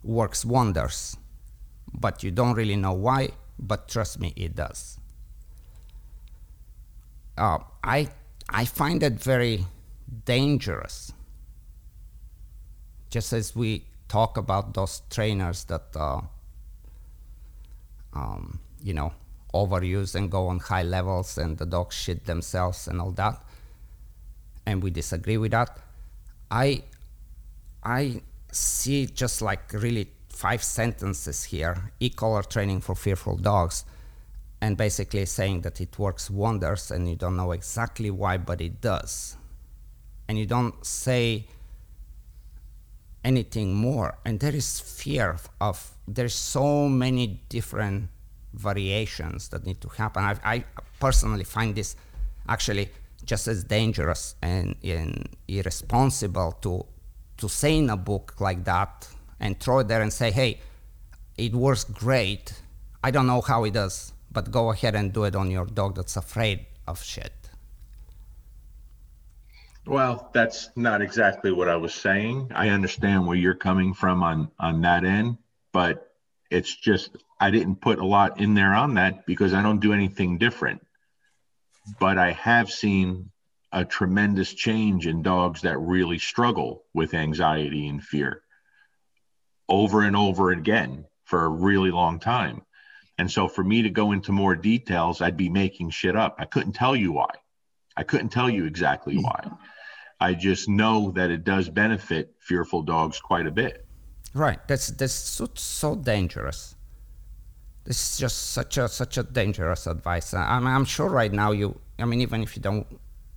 [0.04, 1.16] works wonders,
[1.92, 3.30] but you don't really know why.
[3.58, 4.98] But trust me, it does.
[7.36, 8.08] Uh, I
[8.48, 9.66] I find it very
[10.24, 11.12] dangerous.
[13.10, 15.96] Just as we talk about those trainers that.
[18.14, 19.12] Um, you know,
[19.54, 23.42] overuse and go on high levels and the dogs shit themselves and all that.
[24.66, 25.78] And we disagree with that.
[26.50, 26.84] I
[27.82, 28.22] I
[28.52, 33.84] see just like really five sentences here, e-collar training for fearful dogs,
[34.60, 38.80] and basically saying that it works wonders and you don't know exactly why, but it
[38.80, 39.36] does.
[40.28, 41.46] And you don't say
[43.24, 48.08] anything more and there is fear of there's so many different
[48.54, 50.22] variations that need to happen.
[50.24, 50.64] I, I
[51.00, 51.96] personally find this
[52.48, 52.90] actually
[53.24, 56.86] just as dangerous and, and irresponsible to
[57.38, 59.08] to say in a book like that
[59.40, 60.60] and throw it there and say hey
[61.38, 62.52] it works great.
[63.02, 65.94] I don't know how it does but go ahead and do it on your dog
[65.96, 67.32] that's afraid of shit.
[69.86, 72.50] Well, that's not exactly what I was saying.
[72.54, 75.38] I understand where you're coming from on on that end,
[75.72, 76.08] but
[76.50, 79.92] it's just I didn't put a lot in there on that because I don't do
[79.92, 80.86] anything different.
[81.98, 83.30] But I have seen
[83.72, 88.42] a tremendous change in dogs that really struggle with anxiety and fear
[89.68, 92.62] over and over again for a really long time.
[93.18, 96.36] And so for me to go into more details, I'd be making shit up.
[96.38, 97.30] I couldn't tell you why.
[97.96, 99.50] I couldn't tell you exactly why.
[100.20, 103.86] I just know that it does benefit fearful dogs quite a bit.
[104.34, 104.58] Right.
[104.66, 106.74] That's that's so, so dangerous.
[107.84, 110.32] This is just such a such a dangerous advice.
[110.34, 111.78] I- I'm I'm sure right now you.
[111.98, 112.86] I mean, even if you don't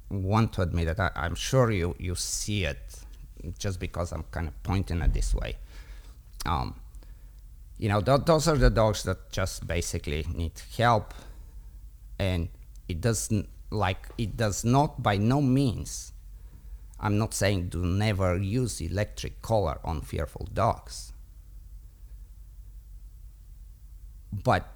[0.10, 2.80] want to admit it, I, I'm sure you you see it,
[3.60, 5.58] just because I'm kind of pointing it this way.
[6.46, 6.76] Um,
[7.78, 11.14] you know, th- those are the dogs that just basically need help,
[12.20, 12.48] and
[12.88, 16.14] it doesn't like it does not by no means
[17.00, 21.14] I'm not saying do never use electric collar on fearful dogs.
[24.32, 24.68] But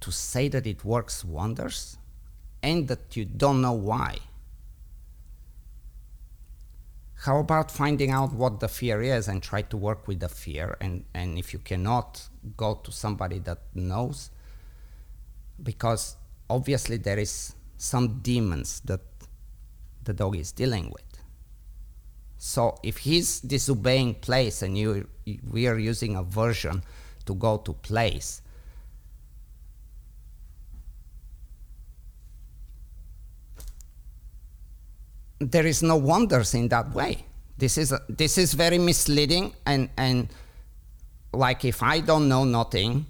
[0.00, 1.98] to say that it works wonders
[2.62, 4.18] and that you don't know why.
[7.20, 10.76] How about finding out what the fear is and try to work with the fear?
[10.80, 14.30] And, and if you cannot, go to somebody that knows.
[15.60, 16.16] Because
[16.50, 19.00] obviously there is some demons that
[20.06, 21.02] the dog is dealing with.
[22.38, 25.08] So if he's disobeying place and you
[25.50, 26.82] we are using aversion
[27.26, 28.40] to go to place,
[35.38, 37.24] there is no wonders in that way.
[37.58, 40.28] This is this is very misleading and and
[41.32, 43.06] like if I don't know nothing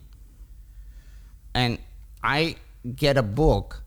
[1.55, 1.79] and
[2.23, 2.57] I
[2.95, 3.83] get a book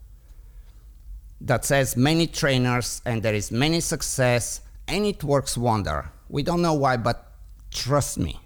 [1.41, 6.11] that says many trainers and there is many success and it works wonder.
[6.29, 7.31] We don't know why, but
[7.71, 8.39] trust me.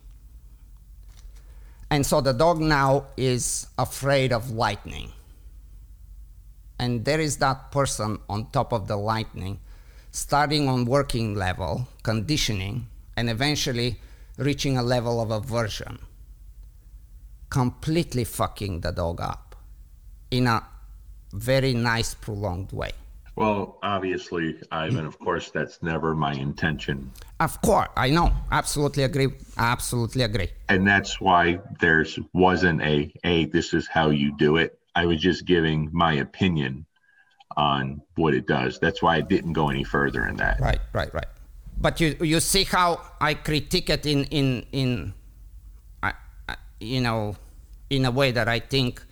[1.90, 5.12] And so the dog now is afraid of lightning.
[6.80, 9.60] and there is that person on top of the lightning,
[10.12, 14.00] starting on working level, conditioning, and eventually
[14.38, 16.00] reaching a level of aversion,
[17.50, 19.56] completely fucking the dog up
[20.32, 20.64] in a
[21.34, 22.92] very nice, prolonged way.
[23.36, 27.12] Well, obviously, Ivan, of course, that's never my intention.
[27.40, 28.32] Of course, I know.
[28.52, 29.30] Absolutely agree.
[29.58, 30.50] Absolutely agree.
[30.70, 34.78] And that's why there's wasn't a, a, this is how you do it.
[34.96, 36.86] I was just giving my opinion
[37.58, 38.80] on what it does.
[38.80, 40.60] That's why I didn't go any further in that.
[40.60, 41.26] Right, right, right.
[41.82, 45.14] But you you see how I critique it in in in,
[46.04, 46.14] I,
[46.48, 47.36] I, you know,
[47.90, 49.04] in a way that I think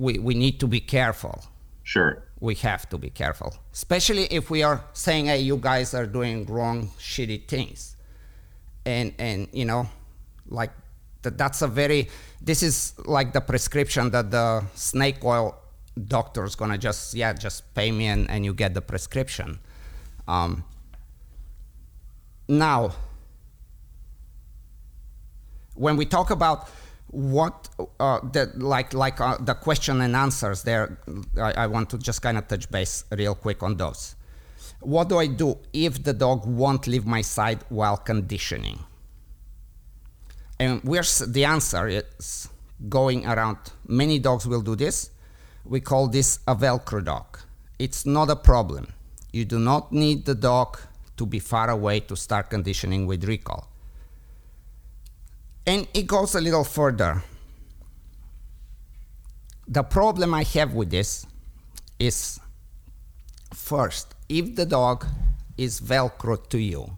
[0.00, 1.44] we we need to be careful.
[1.82, 2.22] Sure.
[2.40, 6.46] We have to be careful, especially if we are saying, "Hey, you guys are doing
[6.46, 7.96] wrong, shitty things,"
[8.86, 9.88] and and you know,
[10.48, 10.72] like
[11.22, 12.08] that, that's a very.
[12.40, 15.54] This is like the prescription that the snake oil
[16.06, 19.58] doctor's gonna just yeah just pay me and, and you get the prescription.
[20.26, 20.64] Um,
[22.48, 22.94] now,
[25.74, 26.70] when we talk about
[27.10, 27.68] what
[27.98, 30.98] uh, the, like like uh, the question and answers there,
[31.36, 34.14] I, I want to just kind of touch base real quick on those.
[34.80, 38.78] What do I do if the dog won't leave my side while conditioning?
[40.58, 42.48] And where's the answer is
[42.88, 43.58] going around.
[43.86, 45.10] Many dogs will do this.
[45.64, 47.38] We call this a Velcro dog.
[47.78, 48.92] It's not a problem.
[49.32, 50.78] You do not need the dog
[51.16, 53.69] to be far away to start conditioning with recall.
[55.66, 57.22] And it goes a little further.
[59.68, 61.26] The problem I have with this
[61.98, 62.40] is
[63.54, 65.06] first, if the dog
[65.56, 66.96] is Velcro to you,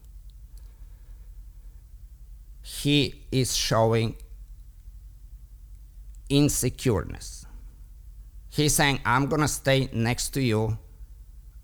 [2.63, 4.17] he is showing
[6.31, 7.45] insecureness.
[8.49, 10.79] He's saying, I'm going to stay next to you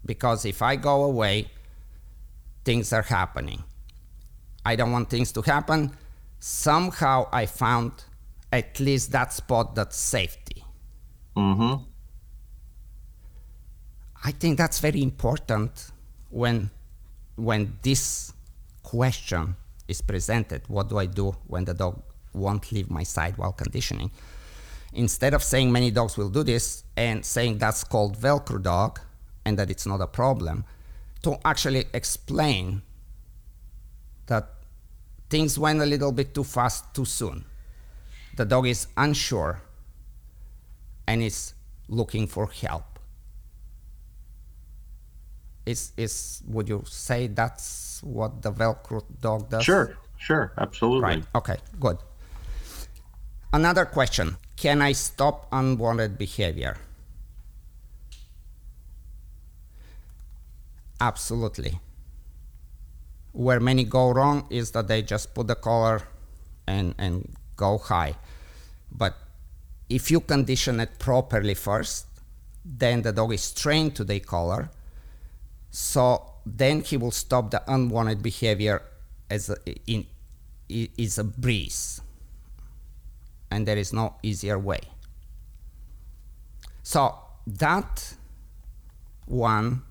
[0.05, 1.51] because if I go away,
[2.65, 3.62] things are happening.
[4.65, 5.93] I don't want things to happen.
[6.40, 8.05] Somehow I found
[8.52, 10.65] at least that spot that's safety.
[11.36, 11.82] Mm-hmm.
[14.24, 15.93] I think that's very important
[16.31, 16.70] when
[17.36, 18.32] when this
[18.82, 19.55] question
[19.86, 20.62] is presented.
[20.69, 22.02] What do I do when the dog
[22.32, 24.10] won't leave my side while conditioning?
[24.93, 29.01] Instead of saying many dogs will do this and saying that's called Velcro dog
[29.44, 30.65] and that it's not a problem,
[31.23, 32.82] to actually explain
[34.27, 34.58] that
[35.29, 37.45] things went a little bit too fast too soon.
[38.37, 39.63] The dog is unsure
[41.07, 41.55] and is
[41.89, 42.99] looking for help.
[45.67, 49.65] Is is would you say that's what the Velcro dog does?
[49.65, 51.03] Sure, sure, absolutely.
[51.03, 51.25] Right.
[51.35, 51.99] Okay, good.
[53.53, 54.37] Another question.
[54.57, 56.77] Can I stop unwanted behavior?
[61.01, 61.79] Absolutely.
[63.33, 66.03] Where many go wrong is that they just put the collar
[66.67, 68.15] and, and go high.
[68.91, 69.15] But
[69.89, 72.07] if you condition it properly first,
[72.65, 74.71] then the dog is trained to the collar.
[75.71, 78.83] So then he will stop the unwanted behavior
[79.31, 79.57] as a,
[79.87, 80.07] in,
[80.69, 82.01] is a breeze.
[83.51, 84.81] And there is no easier way.
[86.83, 87.15] So
[87.47, 88.15] that
[89.27, 89.83] one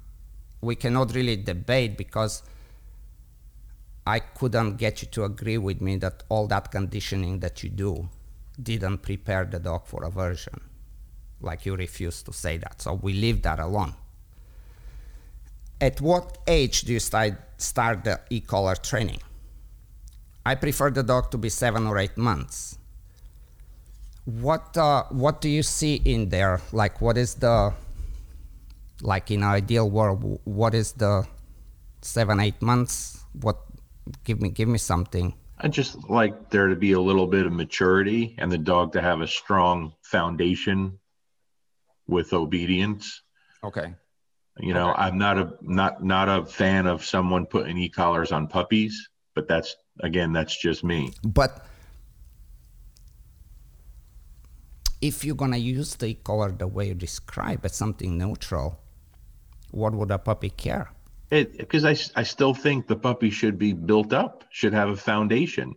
[0.62, 2.44] we cannot really debate because
[4.08, 8.08] I couldn't get you to agree with me that all that conditioning that you do
[8.62, 10.62] didn't prepare the dog for aversion.
[11.42, 12.82] Like you refuse to say that.
[12.82, 13.94] So we leave that alone.
[15.82, 19.20] At what age do you start, start the e collar training?
[20.46, 22.78] I prefer the dog to be seven or eight months.
[24.24, 26.62] What, uh, what do you see in there?
[26.72, 27.74] Like, what is the
[29.02, 31.24] like in an ideal world what is the
[32.02, 33.58] seven eight months what
[34.24, 35.34] give me give me something.
[35.60, 39.02] I just like there to be a little bit of maturity and the dog to
[39.02, 41.00] have a strong foundation
[42.08, 43.22] with obedience.
[43.64, 43.94] Okay.
[44.60, 45.02] You know Okay.
[45.04, 49.76] i'm not a not not a fan of someone putting e-collars on puppies but that's
[50.02, 51.14] again that's just me.
[51.24, 51.64] But
[55.00, 58.80] if you're gonna use the collar the way you describe it something neutral
[59.72, 60.90] what would a puppy care
[61.32, 65.76] it because I still think the puppy should be built up should have a foundation.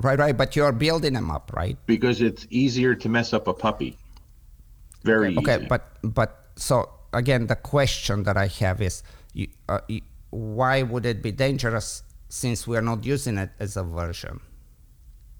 [0.00, 1.78] Right right but you're building them up right?
[1.86, 3.96] Because it's easier to mess up a puppy.
[5.02, 5.66] Very okay easy.
[5.66, 10.00] but but so again the question that i have is you, uh, you,
[10.30, 14.40] why would it be dangerous since we're not using it as aversion?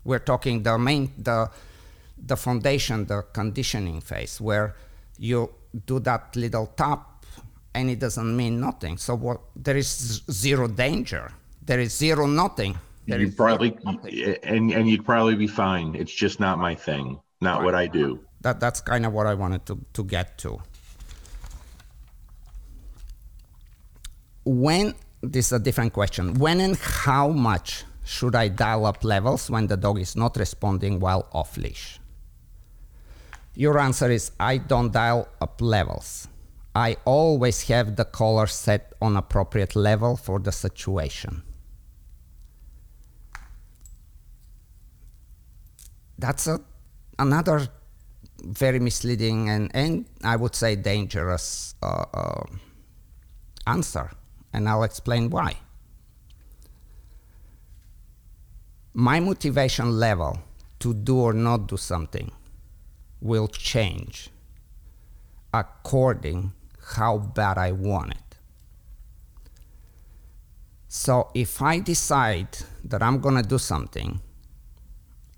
[0.05, 1.51] We're talking the main the
[2.17, 4.75] the foundation the conditioning phase where
[5.19, 5.53] you
[5.85, 7.16] do that little tap
[7.77, 8.97] and it doesn't mean nothing.
[8.97, 11.31] So what, there is zero danger.
[11.63, 12.73] There is zero nothing.
[13.07, 14.37] There you is probably nothing.
[14.43, 15.95] and and you'd probably be fine.
[15.95, 17.21] It's just not my thing.
[17.41, 18.09] Not what I do.
[18.41, 20.51] that that's kind of what I wanted to, to get to.
[24.45, 26.35] When this is a different question.
[26.35, 31.01] When and how much should I dial up levels when the dog is not responding
[31.01, 31.99] while off leash?
[33.55, 36.29] Your answer is I don't dial up levels.
[36.77, 41.43] I always have the collar set on appropriate level for the situation.
[46.19, 46.61] That's a
[47.19, 47.69] another
[48.45, 52.45] very misleading and, and I would say dangerous uh, uh,
[53.67, 54.11] answer,
[54.53, 55.57] and I'll explain why.
[58.93, 60.41] My motivation level
[60.81, 62.31] to do or not do something
[63.23, 64.29] will change
[65.55, 66.53] according
[66.95, 68.39] how bad I want it.
[70.89, 74.21] So if I decide that I'm gonna do something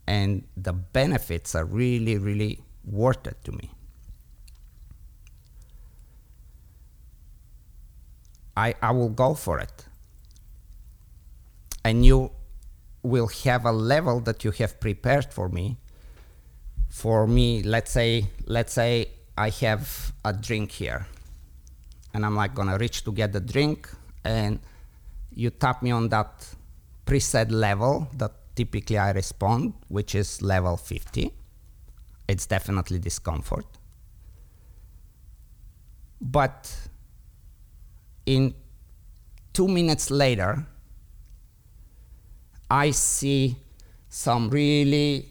[0.06, 3.70] and the benefits are really, really worth it to me.
[8.56, 9.84] I, I will go for it.
[11.84, 12.32] And you
[13.02, 15.76] will have a level that you have prepared for me.
[16.88, 21.06] For me, let's say, let's say I have a drink here,
[22.18, 23.88] and I'm like gonna reach to get the drink,
[24.24, 24.58] and
[25.30, 26.32] you tap me on that
[27.06, 31.32] preset level that typically I respond, which is level 50.
[32.26, 33.66] It's definitely discomfort.
[36.20, 36.90] But
[38.26, 38.52] in
[39.52, 40.66] two minutes later,
[42.68, 43.56] I see
[44.08, 45.28] some really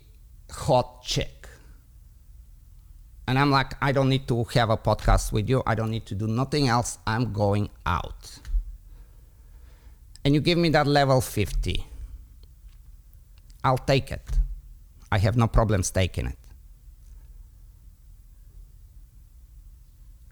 [0.50, 1.37] hot chick.
[3.28, 5.62] And I'm like, I don't need to have a podcast with you.
[5.68, 6.98] I don't need to do nothing else.
[7.06, 8.40] I'm going out.
[10.24, 11.86] And you give me that level 50.
[13.64, 14.40] I'll take it.
[15.12, 16.38] I have no problems taking it.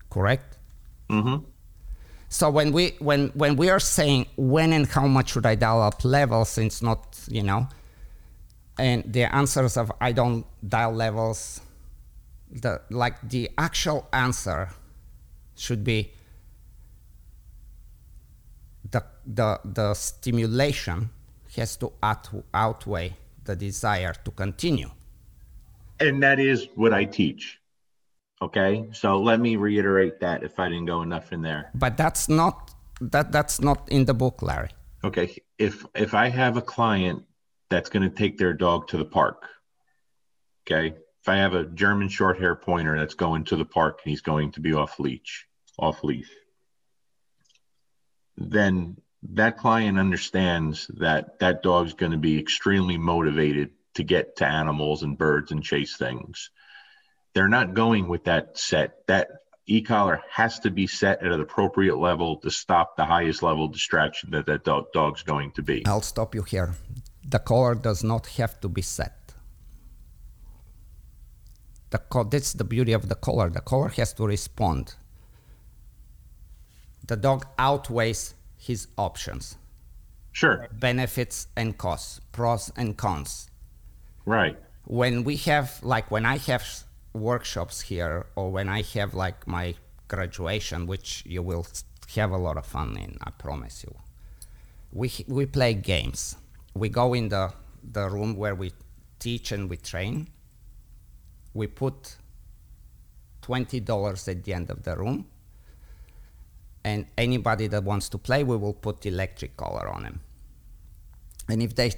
[0.10, 0.58] Correct?
[1.10, 1.44] Mm-hmm.
[2.30, 5.82] So when we when when we are saying when and how much should I dial
[5.82, 7.68] up levels, it's not you know,
[8.78, 11.62] and the answers of I don't dial levels,
[12.52, 14.70] the like the actual answer
[15.56, 16.12] should be
[18.92, 21.10] the the the stimulation
[21.56, 23.14] has to out, outweigh
[23.46, 24.90] the desire to continue.
[26.00, 27.60] And that is what I teach.
[28.42, 28.88] Okay.
[28.92, 31.72] So let me reiterate that if I didn't go enough in there.
[31.74, 34.70] But that's not that that's not in the book, Larry.
[35.04, 35.38] Okay.
[35.58, 37.24] If if I have a client
[37.70, 39.48] that's going to take their dog to the park,
[40.64, 40.96] okay.
[41.26, 44.22] If I have a German short hair pointer that's going to the park and he's
[44.22, 45.48] going to be off leash,
[45.80, 46.30] off leash,
[48.38, 48.98] then
[49.34, 55.02] that client understands that that dog's going to be extremely motivated to get to animals
[55.02, 56.52] and birds and chase things.
[57.34, 59.08] They're not going with that set.
[59.08, 59.30] That
[59.66, 64.30] e-collar has to be set at an appropriate level to stop the highest level distraction
[64.30, 65.88] that that dog, dog's going to be.
[65.88, 66.76] I'll stop you here.
[67.28, 69.25] The collar does not have to be set.
[71.96, 73.50] The co- that's the beauty of the collar.
[73.50, 74.96] The collar has to respond.
[77.08, 79.56] The dog outweighs his options,
[80.34, 80.68] Sure.
[80.74, 83.50] benefits and costs, pros and cons.
[84.26, 84.58] Right.
[84.84, 86.64] when we have like when i have
[87.14, 89.74] workshops here or when i have like my
[90.08, 91.66] graduation which you will
[92.16, 93.94] have a lot of fun in i promise you
[94.92, 96.36] we we play games
[96.76, 97.46] we go in the
[97.98, 98.70] the room where we
[99.18, 100.28] teach and we train
[101.56, 102.18] we put
[103.42, 105.26] $20 at the end of the room.
[106.84, 110.20] And anybody that wants to play we will put electric collar on them
[111.50, 111.92] and if they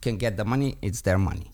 [0.00, 1.52] can get the money it's their money.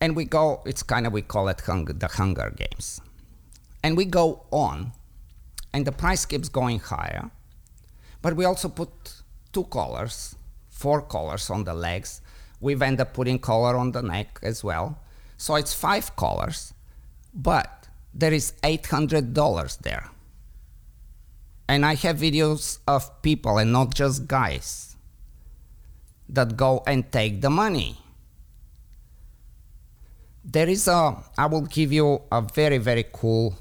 [0.00, 3.00] And we go it's kind of we call it the hunger games.
[3.82, 4.92] And we go on
[5.74, 7.30] and the price keeps going higher
[8.22, 8.90] but we also put
[9.52, 10.34] two collars
[10.70, 12.20] four collars on the legs.
[12.60, 14.98] We've ended up putting collar on the neck as well
[15.36, 16.72] so it's five collars,
[17.34, 20.10] but there is $800 there.
[21.68, 24.96] And i have videos of people and not just guys
[26.28, 27.98] that go and take the money.
[30.44, 33.58] There is a i will give you a very very cool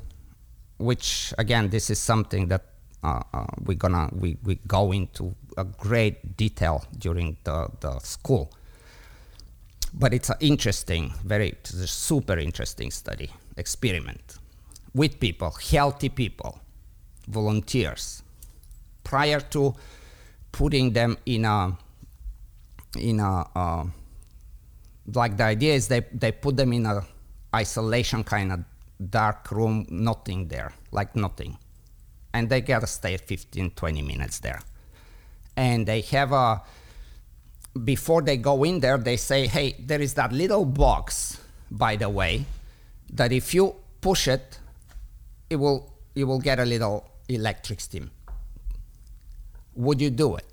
[0.77, 2.63] which again this is something that
[3.03, 8.51] uh, uh, we're gonna we, we go into a great detail during the, the school
[9.97, 14.37] but it's an interesting very super interesting study experiment
[14.95, 16.57] with people, healthy people,
[17.27, 18.23] volunteers,
[19.03, 19.75] prior to
[20.51, 21.77] putting them in a
[22.97, 23.83] in a uh,
[25.13, 27.05] like the idea is they they put them in a
[27.53, 28.59] isolation kind of
[29.09, 31.57] dark room, nothing there, like nothing,
[32.33, 34.61] and they gotta stay 15, 20 minutes there,
[35.57, 36.61] and they have a
[37.83, 42.09] before they go in there, they say, hey, there is that little box, by the
[42.09, 42.45] way,
[43.11, 44.59] that if you push it,
[45.49, 48.09] it will you will get a little electric stim.
[49.75, 50.47] Would you do it?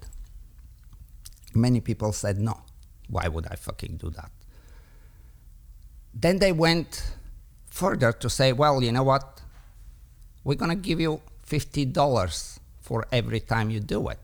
[1.54, 2.60] Many people said no.
[3.08, 4.30] Why would I fucking do that?
[6.12, 7.14] Then they went
[7.70, 9.40] further to say, well, you know what?
[10.42, 14.21] We're gonna give you fifty dollars for every time you do it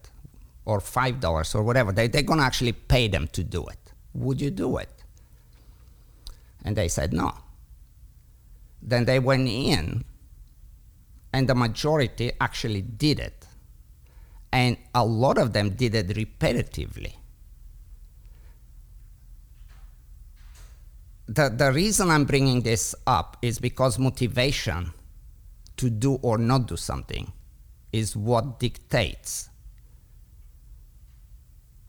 [0.68, 1.92] or five dollars or whatever.
[1.92, 3.92] They, they're gonna actually pay them to do it.
[4.12, 4.90] Would you do it?
[6.62, 7.32] And they said no.
[8.82, 10.04] Then they went in,
[11.32, 13.46] and the majority actually did it.
[14.52, 17.14] And a lot of them did it repetitively.
[21.26, 24.92] The, the reason I'm bringing this up is because motivation
[25.78, 27.32] to do or not do something
[27.92, 29.48] is what dictates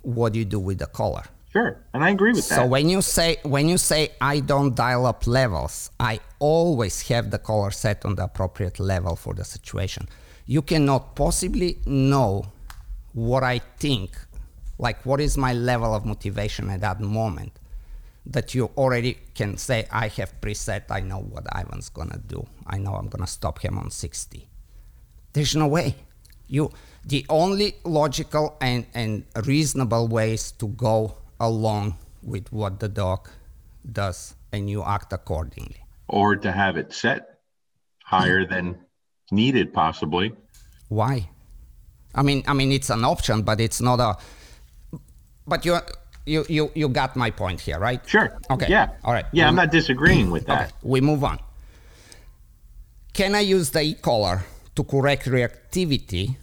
[0.02, 1.24] what do you do with the collar.
[1.52, 2.62] Sure, and I agree with So that.
[2.62, 7.32] So when you say when you say I don't dial up levels, I always have
[7.32, 10.08] the collar set on the appropriate level for the situation.
[10.46, 12.46] You cannot possibly know
[13.14, 14.18] what I think,
[14.78, 17.54] like what is my level of motivation at that moment,
[18.28, 20.84] that you already can say I have preset.
[20.92, 22.46] I know what Ivan's gonna do.
[22.68, 24.48] I know I'm gonna stop him on 60.
[25.34, 25.96] There's no way.
[26.48, 26.72] You
[27.06, 33.30] the only logical and, and reasonable ways to go along with what the dog
[33.92, 35.78] does and you act accordingly.
[36.08, 37.40] or to have it set
[38.04, 38.76] higher than
[39.32, 40.34] needed, possibly.
[40.90, 41.30] Why?
[42.16, 44.18] I mean I mean it's an option, but it's not a
[45.48, 45.78] but you
[46.26, 48.02] you you, you got my point here, right?
[48.10, 48.28] Sure.
[48.50, 48.68] Okay.
[48.70, 48.90] Yeah.
[49.04, 49.26] All right.
[49.32, 50.62] Yeah, I'm not disagreeing with that.
[50.62, 51.38] Okay, we move on.
[53.14, 54.44] Can I use the e-collar
[54.76, 56.38] to correct reactivity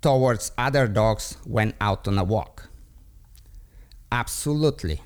[0.00, 2.68] towards other dogs when out on a walk?
[4.10, 5.00] Absolutely.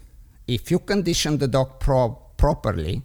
[0.46, 3.02] If you condition the dog pro- properly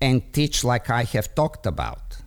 [0.00, 2.18] and teach like I have talked about,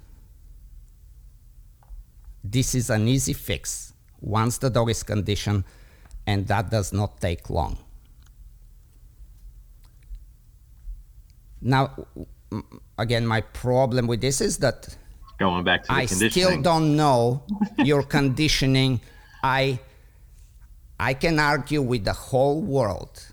[2.43, 5.64] this is an easy fix once the dog is conditioned,
[6.26, 7.77] and that does not take long.
[11.61, 12.07] Now,
[12.97, 14.97] again, my problem with this is that
[15.38, 17.44] Going back to the I still don't know
[17.78, 19.02] your conditioning.
[19.44, 19.80] I
[20.99, 23.26] I can argue with the whole world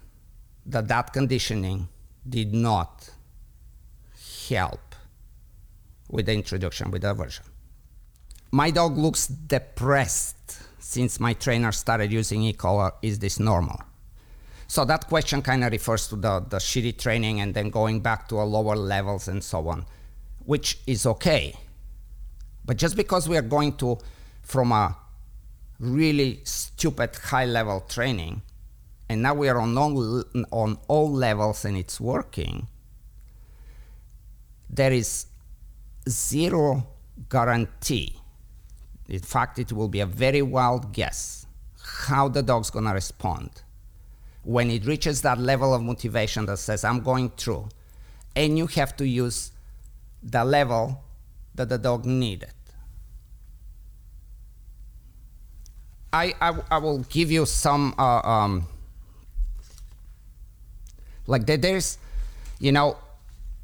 [0.66, 1.88] that that conditioning
[2.28, 3.10] did not
[4.48, 4.94] help
[6.08, 7.44] with the introduction with the aversion.
[8.50, 12.92] My dog looks depressed since my trainer started using e-collar.
[13.00, 13.80] Is this normal?
[14.66, 18.28] So that question kind of refers to the, the shitty training and then going back
[18.28, 19.86] to a lower levels and so on,
[20.44, 21.54] which is okay.
[22.64, 23.98] But just because we are going to
[24.42, 24.96] from a
[25.78, 28.42] really stupid high level training
[29.08, 32.68] and now we are on all, on all levels and it's working,
[34.70, 35.26] there is
[36.08, 36.86] zero
[37.28, 38.16] guarantee.
[39.08, 41.46] In fact, it will be a very wild guess
[42.06, 43.50] how the dog's gonna respond
[44.44, 47.68] when it reaches that level of motivation that says, I'm going through,
[48.34, 49.52] and you have to use
[50.22, 51.02] the level
[51.54, 52.52] that the dog needed.
[56.12, 58.66] I, I, I will give you some, uh, um,
[61.26, 61.98] like there- there's,
[62.58, 62.98] you know,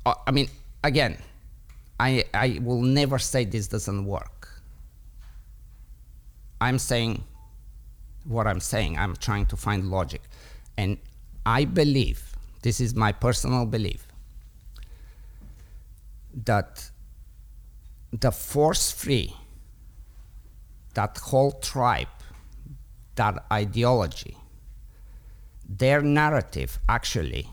[0.06, 0.48] uh, I mean,
[0.82, 1.19] again,
[2.01, 4.48] I, I will never say this doesn't work.
[6.60, 7.23] I'm saying
[8.24, 8.97] what I'm saying.
[8.98, 10.23] I'm trying to find logic.
[10.77, 10.98] And
[11.44, 14.06] I believe, this is my personal belief,
[16.44, 16.90] that
[18.12, 19.35] the force free,
[20.94, 22.09] that whole tribe,
[23.14, 24.36] that ideology,
[25.68, 27.48] their narrative actually,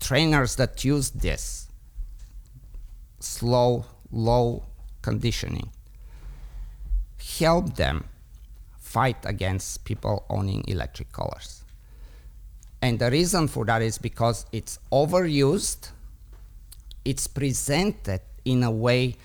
[0.00, 1.68] trainers that use this
[3.20, 4.64] slow, low
[5.00, 5.70] conditioning
[7.38, 8.04] help them
[8.78, 11.64] fight against people owning electric collars.
[12.80, 15.90] And the reason for that is because it's overused,
[17.04, 19.16] it's presented in a way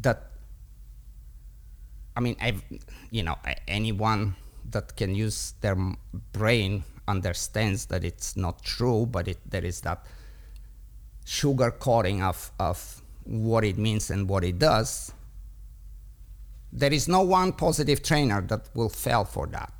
[0.00, 0.30] that
[2.16, 2.62] I mean, I've,
[3.10, 4.34] you know, anyone
[4.70, 5.76] that can use their
[6.32, 10.04] brain understands that it's not true, but it, there is that
[11.24, 15.12] sugar coating of, of what it means and what it does,
[16.72, 19.72] there is no one positive trainer that will fail for that.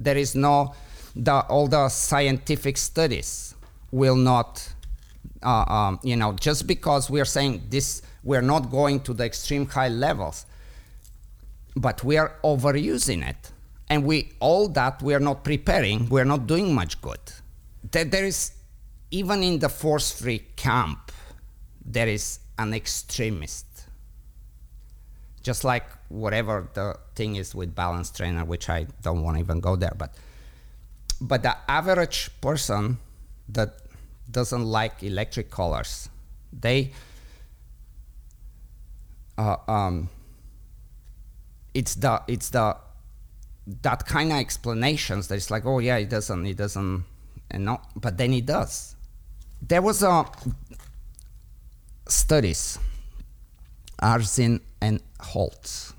[0.00, 0.74] There is no,
[1.14, 3.54] the, all the scientific studies
[3.90, 4.72] will not,
[5.42, 9.66] uh, um, you know, just because we're saying this, we're not going to the extreme
[9.66, 10.46] high levels,
[11.76, 13.52] but we are overusing it.
[13.90, 17.20] And we, all that we are not preparing, we're not doing much good.
[17.90, 18.52] There, there is,
[19.10, 21.12] even in the force free camp,
[21.84, 23.64] there is an extremist
[25.48, 29.60] just like whatever the thing is with balance trainer, which I don't want to even
[29.60, 29.94] go there.
[29.96, 30.14] But
[31.20, 32.98] but the average person
[33.48, 33.70] that
[34.30, 36.08] doesn't like electric collars,
[36.52, 36.92] they
[39.36, 40.08] uh, um,
[41.74, 42.76] it's the it's the
[43.82, 47.04] that kind of explanations that it's like oh yeah it doesn't it doesn't
[47.50, 48.96] and no but then it does
[49.60, 50.24] there was a
[52.08, 52.78] studies
[54.00, 55.92] Azrin and Holz.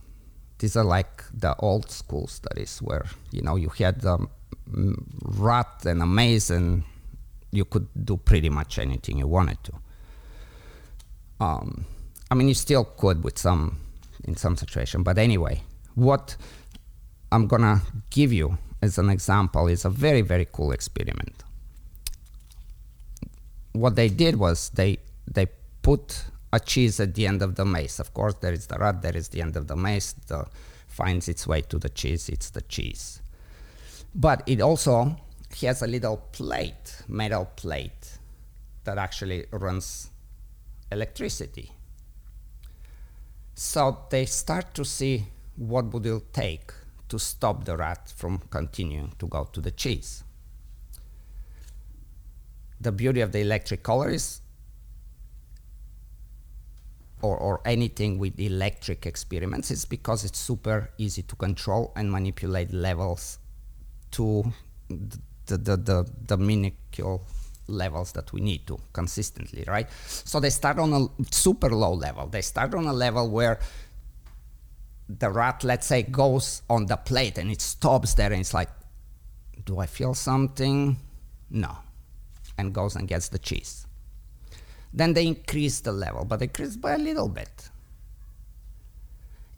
[0.60, 4.28] These are like the old school studies where you know you had the
[5.22, 6.84] rat and a maze and
[7.52, 9.74] you could do pretty much anything you wanted to.
[11.40, 11.86] Um,
[12.30, 13.78] I mean, you still could with some
[14.26, 15.64] in some situation, but anyway,
[15.96, 16.36] what
[17.32, 21.44] I'm gonna give you as an example is a very very cool experiment.
[23.74, 24.98] What they did was they
[25.28, 25.48] they
[25.82, 28.00] put a cheese at the end of the maze.
[28.00, 30.46] Of course, there is the rat, there is the end of the maze, the
[30.88, 33.22] finds its way to the cheese, it's the cheese.
[34.14, 35.16] But it also
[35.66, 38.18] has a little plate, metal plate,
[38.84, 40.10] that actually runs
[40.92, 41.72] electricity.
[43.56, 45.26] So they start to see
[45.56, 46.72] what would it take
[47.10, 50.24] to stop the rat from continuing to go to the cheese.
[52.80, 54.42] The beauty of the electric collar is
[57.22, 62.72] or, or anything with electric experiments is because it's super easy to control and manipulate
[62.74, 63.40] levels
[64.12, 64.54] to
[65.50, 67.26] the, the, the, the minuscule
[67.68, 69.88] levels that we need to consistently, right?
[70.08, 72.28] So they start on a super low level.
[72.28, 73.60] They start on a level where
[75.08, 78.70] the rat, let's say, goes on the plate and it stops there and it's like,
[79.66, 80.98] do I feel something?
[81.50, 81.78] No.
[82.58, 83.86] And goes and gets the cheese.
[84.94, 87.70] Then they increase the level, but they increase by a little bit.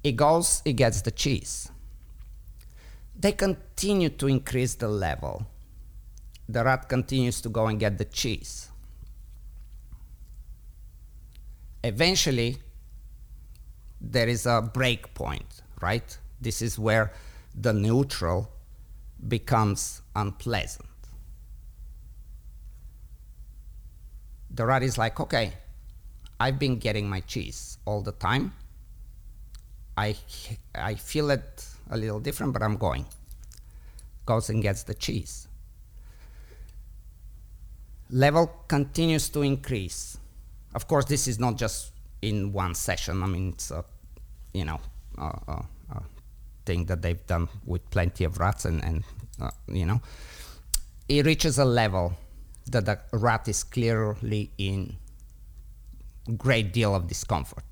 [0.04, 1.70] It goes, it gets the cheese.
[3.18, 5.46] They continue to increase the level.
[6.52, 8.70] The rat continues to go and get the cheese.
[11.84, 12.58] Eventually,
[14.00, 16.18] there is a break point, right?
[16.40, 17.14] This is where
[17.56, 18.52] the neutral
[19.28, 20.88] becomes unpleasant.
[24.54, 25.54] the rat is like, okay,
[26.40, 28.54] I've been getting my cheese all the time.
[29.98, 30.16] I,
[30.76, 33.06] I feel it a little different, but I'm going.
[34.26, 35.48] Goes and gets the cheese.
[38.12, 40.18] Level continues to increase.
[40.76, 43.24] Of course, this is not just in one session.
[43.24, 43.84] I mean, it's a,
[44.54, 44.80] you know,
[45.18, 46.04] a, a, a
[46.66, 49.04] thing that they've done with plenty of rats, and, and
[49.42, 50.02] uh, you know,
[51.08, 52.14] it reaches a level
[52.70, 54.96] that the rat is clearly in
[56.38, 57.64] great deal of discomfort.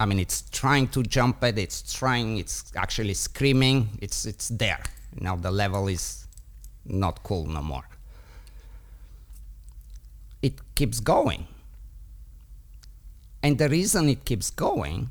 [0.00, 1.58] I mean, it's trying to jump it.
[1.58, 2.38] It's trying.
[2.38, 3.88] It's actually screaming.
[4.00, 4.82] It's it's there.
[5.20, 6.26] Now the level is
[6.84, 7.84] not cool no more.
[10.42, 11.46] It keeps going.
[13.42, 15.10] And the reason it keeps going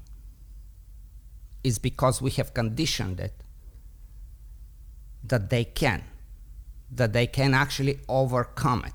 [1.63, 3.33] is because we have conditioned it
[5.23, 6.03] that they can,
[6.91, 8.93] that they can actually overcome it.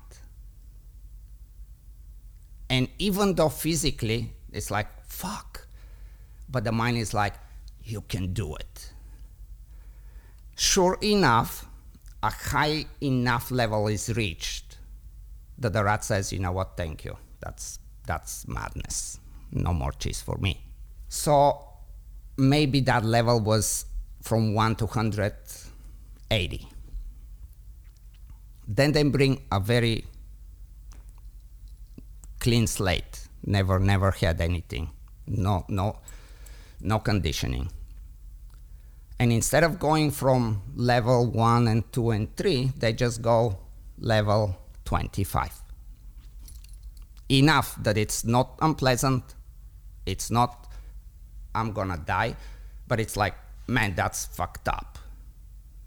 [2.69, 5.67] And even though physically it's like, fuck,
[6.49, 7.33] but the mind is like,
[7.83, 8.93] you can do it.
[10.55, 11.67] Sure enough,
[12.21, 14.72] a high enough level is reached
[15.63, 17.17] that the rat says, you know what, thank you.
[17.39, 19.19] That's, that's madness.
[19.51, 20.63] No more cheese for me.
[21.09, 21.67] So
[22.37, 23.85] maybe that level was
[24.21, 26.67] from 1 to 180.
[28.67, 30.05] Then they bring a very
[32.39, 33.27] clean slate.
[33.45, 34.89] Never, never had anything.
[35.27, 35.99] No, no,
[36.79, 37.69] no conditioning.
[39.19, 43.57] And instead of going from level one and two and three, they just go
[43.99, 45.61] level 25.
[47.29, 49.35] Enough that it's not unpleasant,
[50.05, 50.71] it's not,
[51.55, 52.35] I'm gonna die,
[52.87, 53.35] but it's like,
[53.67, 54.99] man, that's fucked up.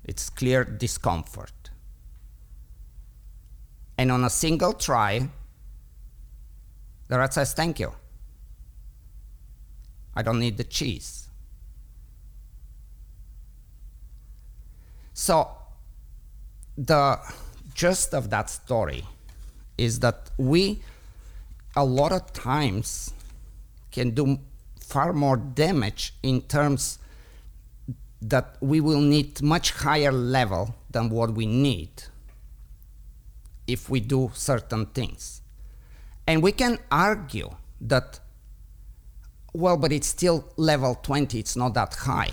[0.04, 1.52] It's clear discomfort.
[3.98, 5.28] And on a single try,
[7.08, 7.92] The rat says, Thank you.
[10.14, 11.28] I don't need the cheese.
[15.12, 15.50] So,
[16.76, 17.18] the
[17.76, 19.04] gist of that story
[19.76, 20.80] is that we,
[21.76, 23.12] a lot of times,
[23.92, 24.38] can do
[24.80, 26.98] far more damage in terms
[28.22, 31.90] that we will need much higher level than what we need
[33.66, 35.42] if we do certain things.
[36.26, 37.50] And we can argue
[37.82, 38.20] that,
[39.52, 42.30] well, but it's still level 20, it's not that high.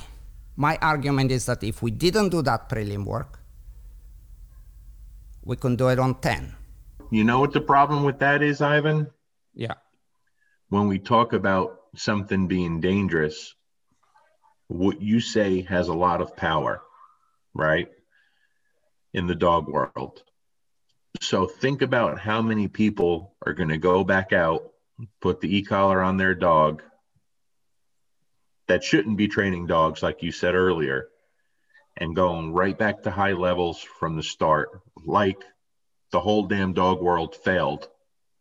[0.56, 3.43] My argument is that if we didn't do that prelim work,
[5.44, 6.56] we can do it on 10.
[7.12, 9.08] You know what the problem with that is, Ivan?
[9.54, 9.76] Yeah.
[10.70, 13.54] When we talk about something being dangerous,
[14.68, 16.82] what you say has a lot of power,
[17.54, 17.90] right?
[19.14, 20.24] In the dog world.
[21.22, 24.72] So think about how many people are going to go back out,
[25.22, 26.82] put the e-collar on their dog
[28.68, 31.10] that shouldn't be training dogs, like you said earlier,
[31.98, 35.44] and going right back to high levels from the start, like
[36.12, 37.88] the whole damn dog world failed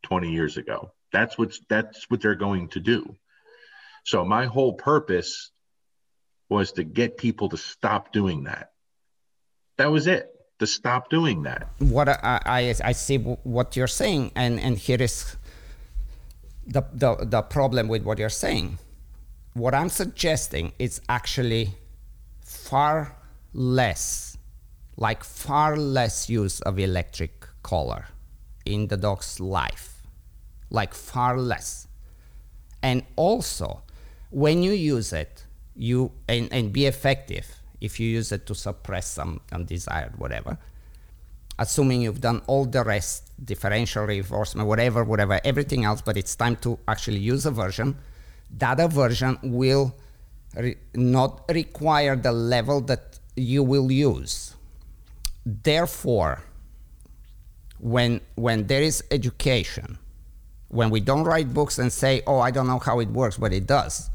[0.03, 0.93] 20 years ago.
[1.13, 3.17] That's what's that's what they're going to do.
[4.05, 5.51] So my whole purpose
[6.49, 8.73] was to get people to stop doing that.
[9.79, 10.29] That was it.
[10.59, 11.69] To stop doing that.
[11.79, 15.37] What I I, I see what you're saying, and and here is
[16.67, 18.79] the, the the problem with what you're saying.
[19.55, 21.75] What I'm suggesting is actually
[22.45, 23.17] far
[23.53, 24.32] less,
[24.97, 28.07] like far less use of electric collar
[28.65, 30.03] in the dog's life,
[30.71, 31.89] like far less.
[32.83, 33.83] And also,
[34.31, 35.45] when you use it,
[35.75, 40.59] you and, and be effective if you use it to suppress some undesired whatever.
[41.59, 46.57] Assuming you've done all the rest, differential reinforcement, whatever, whatever, everything else, but it's time
[46.57, 47.97] to actually use aversion.
[48.59, 49.95] That aversion will
[50.57, 54.55] re- not require the level that you will use.
[55.45, 56.43] Therefore,
[57.79, 59.99] when when there is education,
[60.69, 63.53] when we don't write books and say, "Oh, I don't know how it works," but
[63.53, 64.11] it does.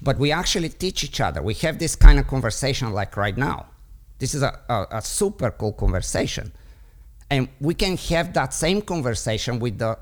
[0.00, 1.42] But we actually teach each other.
[1.42, 3.66] We have this kind of conversation like right now.
[4.18, 6.52] This is a, a, a super cool conversation.
[7.30, 9.98] And we can have that same conversation with the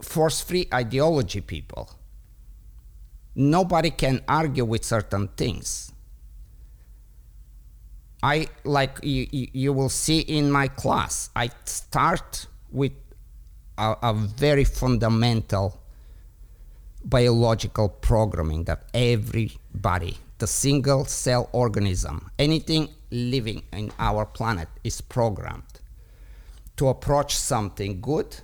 [0.00, 1.90] force free ideology people.
[3.34, 5.92] Nobody can argue with certain things.
[8.24, 12.92] I like you, you will see in my class, I start with
[13.76, 15.78] a, a very fundamental
[17.04, 25.80] biological programming that everybody, the single cell organism, anything living in our planet is programmed
[26.78, 28.36] to approach something good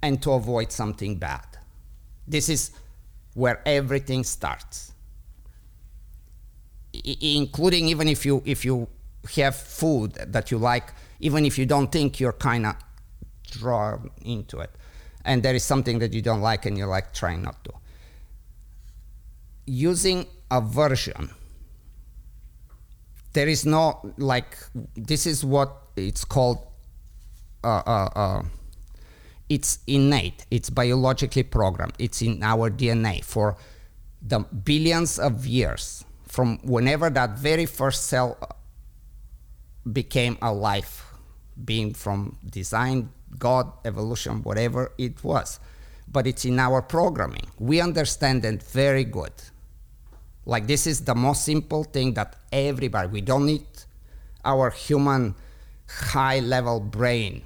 [0.00, 1.44] and to avoid something bad.
[2.26, 2.70] This is
[3.34, 4.93] where everything starts.
[7.02, 8.88] Including even if you if you
[9.36, 12.76] have food that you like, even if you don't think you're kind of
[13.50, 14.70] drawn into it
[15.24, 17.72] and there is something that you don't like and you're like trying not to.
[19.66, 21.30] Using aversion,
[23.32, 24.56] there is no like
[24.94, 26.58] this is what it's called.
[27.62, 28.42] Uh, uh, uh,
[29.48, 30.44] it's innate.
[30.50, 31.94] It's biologically programmed.
[31.98, 33.56] It's in our DNA for
[34.20, 36.04] the billions of years
[36.34, 38.36] from whenever that very first cell
[39.92, 41.06] became a life
[41.64, 43.08] being from design
[43.38, 45.60] God, evolution, whatever it was.
[46.10, 47.46] But it's in our programming.
[47.60, 49.32] We understand it very good.
[50.44, 53.68] Like this is the most simple thing that everybody, we don't need
[54.44, 55.36] our human
[55.88, 57.42] high level brain.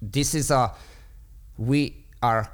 [0.00, 0.72] This is a,
[1.56, 2.52] we are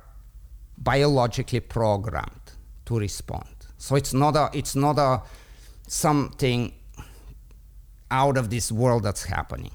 [0.77, 2.53] biologically programmed
[2.85, 3.57] to respond.
[3.79, 5.23] So it's not a, it's not a
[5.87, 6.75] something
[8.11, 9.71] out of this world that's happening.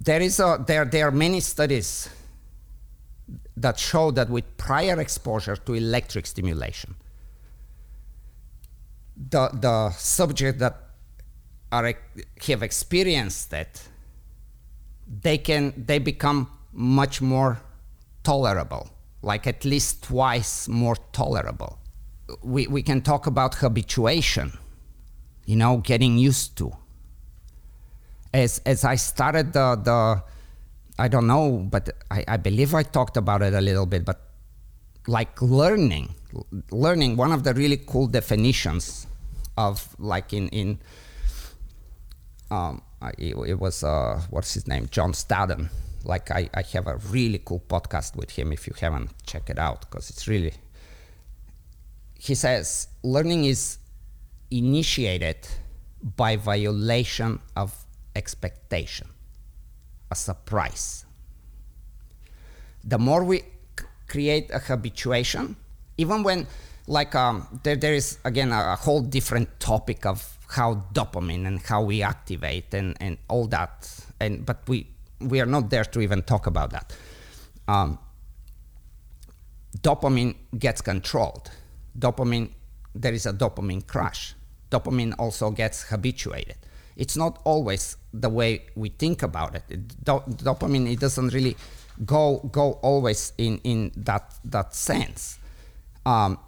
[0.00, 2.08] there is a there there are many studies
[3.56, 6.94] that show that with prior exposure to electric stimulation
[9.16, 10.76] the the subjects that
[11.70, 11.92] are
[12.46, 13.88] have experienced it
[15.22, 17.60] they can they become much more
[18.22, 18.88] tolerable
[19.22, 21.78] like at least twice more tolerable.
[22.42, 24.58] We we can talk about habituation
[25.50, 26.72] you know getting used to.
[28.32, 30.22] As as I started the the
[30.98, 34.20] I don't know, but I, I believe I talked about it a little bit, but
[35.06, 36.14] like learning,
[36.70, 39.06] learning one of the really cool definitions
[39.56, 40.78] of like in in
[42.50, 42.82] um,
[43.18, 45.70] it, it, was uh, what's his name, John Staddon.
[46.04, 48.52] Like I, I have a really cool podcast with him.
[48.52, 50.54] If you haven't, check it out because it's really.
[52.18, 53.78] He says learning is
[54.50, 55.46] initiated
[56.16, 57.74] by violation of
[58.16, 59.08] expectation,
[60.10, 61.04] a surprise.
[62.82, 63.42] The more we
[64.08, 65.56] create a habituation,
[65.96, 66.46] even when
[66.86, 71.60] like um, there, there is again a, a, whole different topic of how dopamine and
[71.60, 74.88] how we activate and, and all that and but we
[75.20, 76.96] we are not there to even talk about that.
[77.68, 77.98] Um,
[79.78, 81.50] dopamine gets controlled.
[81.98, 82.50] Dopamine
[82.94, 84.34] there is a dopamine crash.
[84.70, 86.56] Dopamine also gets habituated.
[86.96, 91.56] It's not always the way we think about it, it do, dopamine it doesn't really
[92.04, 95.38] go go always in in that that sense.
[96.04, 96.38] Um,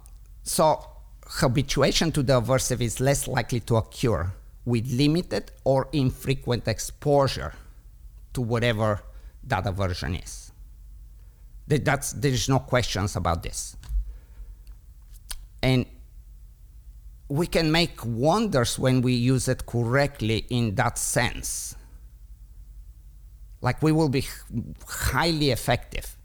[0.43, 0.85] so
[1.25, 4.31] habituation to the aversive is less likely to occur
[4.65, 7.53] with limited or infrequent exposure
[8.33, 9.01] to whatever
[9.43, 10.51] that aversion is.
[11.67, 13.75] That's, there's no questions about this.
[15.61, 15.85] And
[17.29, 21.75] we can make wonders when we use it correctly in that sense.
[23.61, 24.27] Like we will be
[24.87, 26.17] highly effective.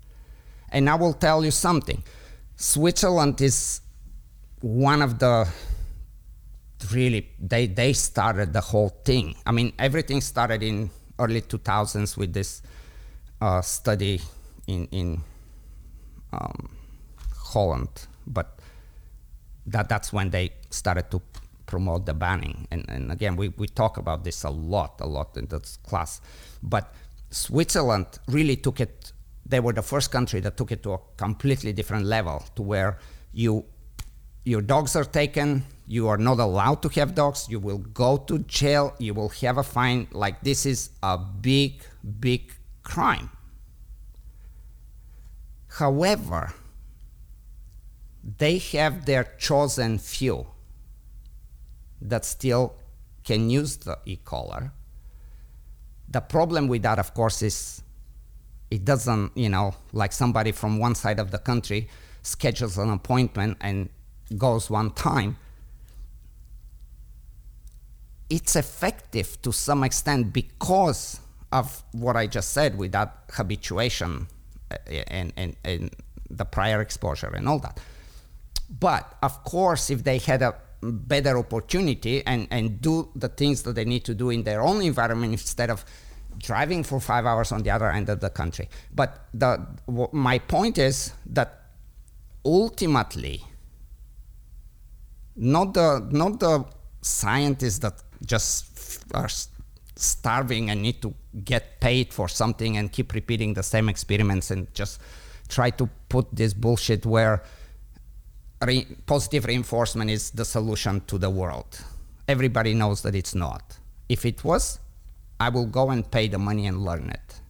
[0.71, 2.03] And I will tell you something
[2.57, 3.81] Switzerland is
[4.61, 5.49] one of the
[6.93, 9.37] really they they started the whole thing.
[9.47, 12.63] I mean, everything started in early 2000s with this
[13.41, 14.21] uh, study
[14.67, 15.21] in in
[16.33, 16.77] um,
[17.37, 18.59] Holland, but
[19.67, 21.23] that that's when they started to
[21.69, 22.67] promote the banning.
[22.71, 26.21] And, and again, we, we talk about this a lot, a lot in this class.
[26.63, 26.93] But
[27.31, 29.13] Switzerland really took it,
[29.47, 32.99] they were the first country that took it to a completely different level to where
[33.33, 33.65] you
[34.49, 38.39] your dogs are taken you are not allowed to have dogs you will go to
[38.41, 40.09] jail you will have a fine.
[40.11, 41.83] Like this is a big
[42.19, 42.53] big
[42.83, 43.29] crime.
[45.79, 46.55] However
[48.39, 50.47] they have their chosen few
[52.01, 52.75] that still
[53.25, 54.73] can use the e-collar.
[56.09, 57.83] The problem with that of course is
[58.71, 61.89] it doesn't you know like somebody from one side of the country
[62.23, 63.91] schedules an appointment and
[64.37, 65.37] goes one time,
[68.31, 74.27] it's effective to some extent because of what I just said with that habituation
[74.71, 74.77] uh,
[75.09, 75.91] and, and, and
[76.29, 77.81] the prior exposure and all that.
[78.69, 83.75] But of course, if they had a better opportunity and, and do the things that
[83.75, 85.85] they need to do in their own environment instead of
[86.39, 88.69] driving for five hours on the other end of the country.
[88.95, 89.67] But the,
[90.13, 91.63] my point is that
[92.45, 93.45] ultimately,
[95.39, 96.65] not the not the
[97.01, 98.67] scientists that just
[99.15, 99.29] are
[99.97, 104.73] starving and need to get paid for something and keep repeating the same experiments and
[104.75, 105.01] just
[105.49, 107.43] try to put this bullshit where
[108.65, 111.81] re- positive reinforcement is the solution to the world.
[112.27, 113.79] Everybody knows that it's not.
[114.09, 114.79] If it was,
[115.41, 117.41] I will go and pay the money and learn it.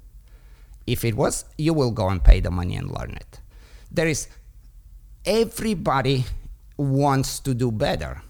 [0.86, 3.40] If it was, you will go and pay the money and learn it.
[3.90, 4.28] There is
[5.24, 6.24] everybody
[6.78, 8.22] wants to do better.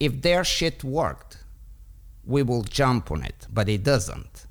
[0.00, 1.38] If their shit worked,
[2.26, 4.46] we will jump on it, but it doesn't.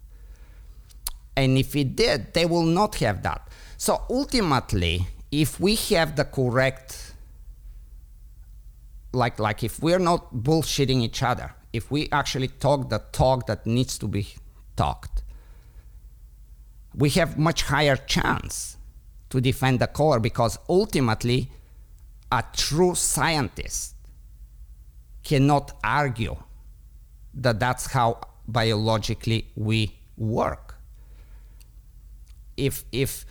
[1.35, 3.49] And if it did, they will not have that.
[3.77, 7.15] So ultimately, if we have the correct,
[9.11, 13.65] like, like if we're not bullshitting each other, if we actually talk the talk that
[13.65, 14.27] needs to be
[14.75, 15.23] talked,
[16.93, 18.77] we have much higher chance
[19.31, 21.49] to defend the core because ultimately
[22.33, 23.95] a true scientist
[25.23, 26.35] cannot argue
[27.35, 30.75] that that's how biologically we work.
[32.57, 33.25] If, if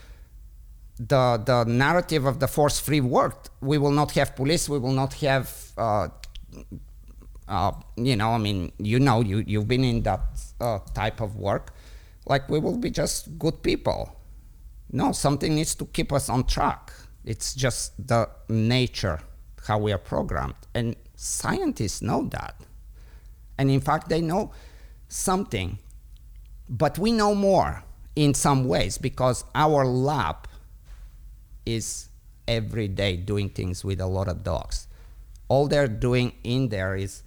[0.99, 4.93] the, the narrative of the force free worked, we will not have police, we will
[4.93, 6.09] not have, uh,
[7.49, 10.21] uh, you know, I mean, you know, you, you've been in that
[10.61, 11.75] uh, type of work.
[12.27, 14.17] Like, we will be just good people.
[14.93, 16.93] No, something needs to keep us on track.
[17.25, 19.21] It's just the nature,
[19.67, 20.55] how we are programmed.
[20.75, 22.57] And scientists know that.
[23.59, 24.53] And in fact, they know
[25.09, 25.79] something.
[26.69, 27.85] But we know more
[28.17, 30.49] in some ways because our lab
[31.65, 32.09] is
[32.49, 34.89] every day doing things with a lot of dogs.
[35.49, 37.23] All they're doing in there is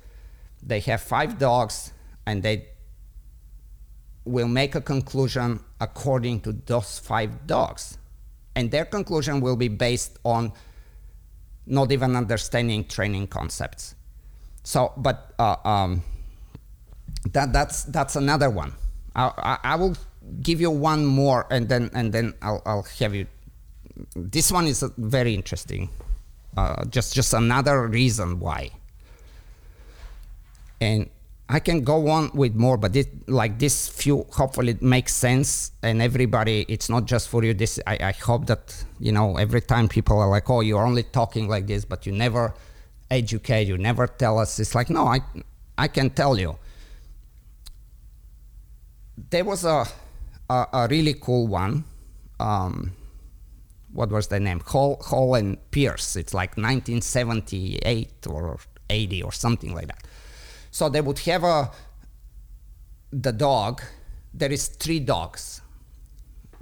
[0.62, 1.94] they have five dogs
[2.26, 2.68] and they
[4.26, 7.98] will make a conclusion according to those five dogs
[8.56, 10.54] and their conclusion will be based on
[11.66, 13.96] not even understanding training concepts.
[14.64, 16.04] So, but uh, um,
[17.32, 18.74] that that's that's another one.
[19.16, 19.96] I, I, I will
[20.42, 23.28] give you one more, and then and then I'll I'll have you.
[24.16, 25.90] This one is very interesting.
[26.58, 28.72] Uh, just just another reason why.
[30.82, 31.10] And
[31.48, 35.72] I can go on with more, but it, like this few hopefully it makes sense
[35.84, 37.54] and everybody it's not just for you.
[37.54, 41.04] This I, I hope that you know every time people are like, oh, you're only
[41.04, 42.56] talking like this, but you never
[43.12, 44.60] educate, you never tell us.
[44.60, 45.20] It's like no, I
[45.78, 46.58] I can tell you.
[49.30, 49.86] There was a
[50.50, 51.84] a, a really cool one.
[52.40, 52.94] Um,
[53.94, 54.62] what was the name?
[54.62, 56.16] Hall Hall and Pearce.
[56.16, 58.58] It's like 1978 or
[58.90, 60.04] 80 or something like that
[60.76, 61.72] so they would have a
[63.14, 63.82] the dog.
[64.34, 65.62] There is three dogs.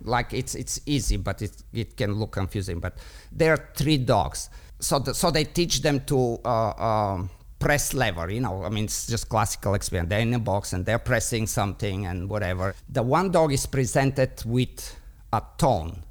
[0.03, 2.79] Like it's it's easy, but it it can look confusing.
[2.79, 2.99] But
[3.31, 4.51] there are three dogs.
[4.79, 8.29] So the, so they teach them to uh, um, press lever.
[8.29, 10.09] You know, I mean it's just classical experience.
[10.09, 12.75] They're in a box and they're pressing something and whatever.
[12.89, 14.95] The one dog is presented with
[15.31, 16.03] a tone,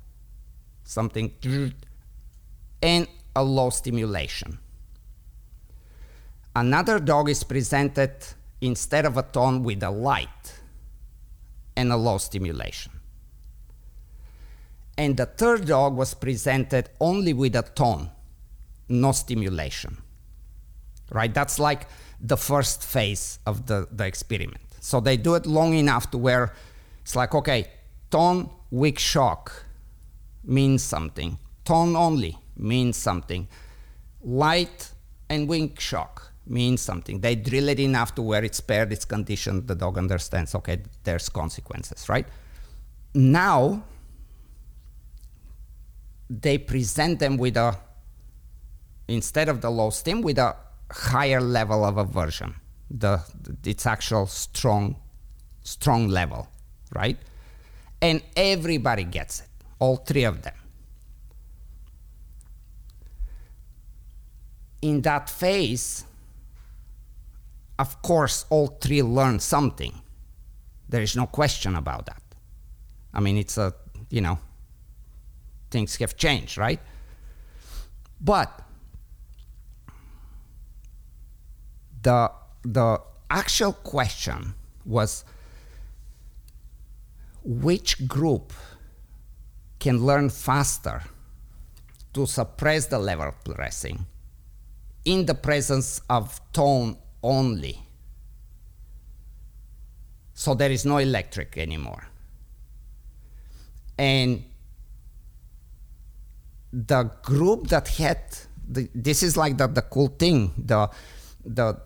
[0.82, 1.30] something,
[2.82, 3.06] and
[3.36, 4.58] a low stimulation.
[6.54, 8.12] Another dog is presented
[8.60, 10.60] instead of a tone with a light
[11.76, 12.92] and a low stimulation.
[14.98, 18.10] And the third dog was presented only with a tone,
[18.88, 19.96] no stimulation.
[21.10, 21.32] Right?
[21.32, 21.86] That's like
[22.20, 24.62] the first phase of the, the experiment.
[24.80, 26.52] So they do it long enough to where
[27.00, 27.70] it's like, okay,
[28.10, 29.64] tone, weak shock
[30.44, 31.38] means something.
[31.64, 33.48] Tone only means something.
[34.22, 34.90] Light
[35.30, 37.20] and weak shock means something.
[37.20, 41.28] They drill it enough to where it's paired, it's conditioned, the dog understands, okay, there's
[41.28, 42.26] consequences, right?
[43.14, 43.84] Now,
[46.28, 47.76] they present them with a,
[49.08, 50.56] instead of the low stim, with a
[50.90, 52.54] higher level of aversion.
[52.90, 53.20] The,
[53.64, 54.96] its actual strong,
[55.62, 56.48] strong level,
[56.94, 57.16] right?
[58.00, 59.48] And everybody gets it,
[59.78, 60.54] all three of them.
[64.82, 66.04] In that phase,
[67.82, 69.92] of course, all three learn something.
[70.88, 72.22] There is no question about that.
[73.12, 73.74] I mean, it's a,
[74.08, 74.38] you know,
[75.72, 76.80] things have changed, right?
[78.20, 78.48] But
[82.02, 82.30] the,
[82.62, 84.54] the actual question
[84.86, 85.24] was
[87.42, 88.52] which group
[89.80, 91.02] can learn faster
[92.14, 94.06] to suppress the lever pressing
[95.04, 97.78] in the presence of tone only.
[100.34, 102.08] So there is no electric anymore.
[103.98, 104.44] And
[106.72, 108.18] the group that had
[108.66, 110.88] the, this is like the, the cool thing the
[111.44, 111.78] the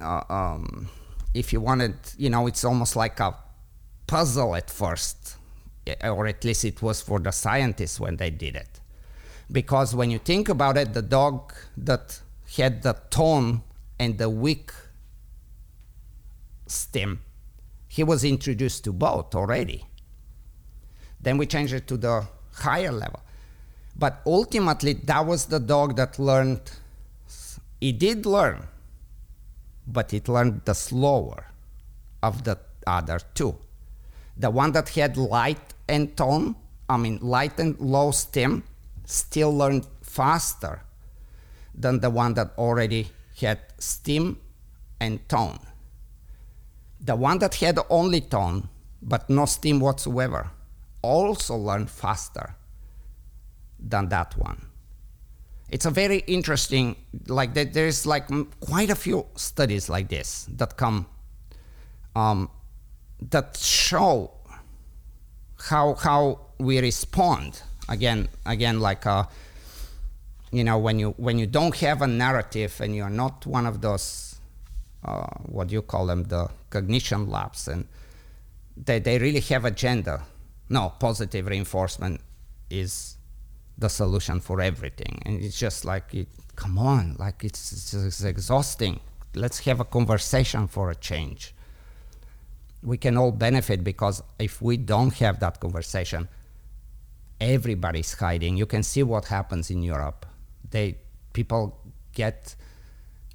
[0.00, 0.88] uh, um,
[1.32, 3.34] if you wanted you know it's almost like a
[4.06, 5.36] puzzle at first
[6.02, 8.80] or at least it was for the scientists when they did it
[9.50, 12.20] because when you think about it the dog that
[12.56, 13.62] had the tone
[13.98, 14.72] and the weak
[16.66, 17.20] stim,
[17.88, 19.86] he was introduced to both already.
[21.20, 23.20] Then we changed it to the higher level.
[23.96, 26.72] But ultimately, that was the dog that learned.
[27.80, 28.66] He did learn,
[29.86, 31.46] but it learned the slower
[32.22, 33.56] of the other two.
[34.36, 36.56] The one that had light and tone,
[36.88, 38.64] I mean, light and low stim,
[39.04, 40.82] still learned faster
[41.74, 43.08] than the one that already
[43.40, 44.38] had stim
[45.00, 45.58] and tone.
[47.04, 48.68] The one that had only tone
[49.02, 50.50] but no stim whatsoever
[51.02, 52.56] also learned faster
[53.78, 54.66] than that one.
[55.70, 58.26] It's a very interesting, like there's like
[58.60, 61.06] quite a few studies like this that come
[62.16, 62.48] um,
[63.30, 64.30] that show
[65.68, 69.24] how how we respond again again like uh,
[70.52, 73.80] you know when you when you don't have a narrative and you're not one of
[73.80, 74.34] those
[75.04, 77.82] uh, what do you call them, the cognition labs, and
[78.86, 80.16] they, they really have agenda.
[80.68, 82.20] No, positive reinforcement
[82.70, 83.16] is
[83.78, 85.14] the solution for everything.
[85.24, 89.00] And it's just like, it, come on, like it's, it's, it's exhausting.
[89.34, 91.54] Let's have a conversation for a change.
[92.82, 96.28] We can all benefit because if we don't have that conversation,
[97.40, 98.56] everybody's hiding.
[98.56, 100.26] You can see what happens in Europe.
[100.70, 100.98] They
[101.32, 101.62] people
[102.12, 102.54] get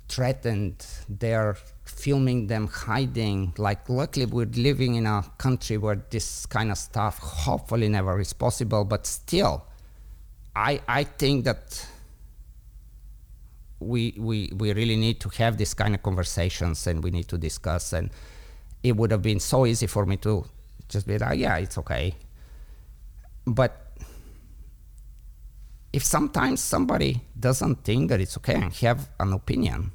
[0.07, 0.85] threatened.
[1.07, 1.57] They're
[1.89, 3.53] filming them hiding.
[3.57, 8.33] Like, luckily, we're living in a country where this kind of stuff hopefully never is
[8.33, 8.85] possible.
[8.85, 9.65] But still,
[10.55, 11.87] I I think that
[13.79, 17.37] we we we really need to have this kind of conversations, and we need to
[17.37, 18.09] discuss and
[18.83, 20.45] it would have been so easy for me to
[20.87, 22.15] just be like, yeah, it's okay.
[23.45, 23.87] But
[25.91, 29.91] if sometimes somebody doesn't think that it's okay and have an opinion,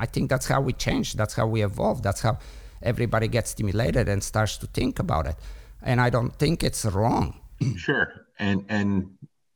[0.00, 1.14] I think that's how we change.
[1.14, 2.02] That's how we evolve.
[2.02, 2.38] That's how
[2.82, 5.36] everybody gets stimulated and starts to think about it.
[5.82, 7.38] And I don't think it's wrong.
[7.76, 8.26] Sure.
[8.38, 9.10] And and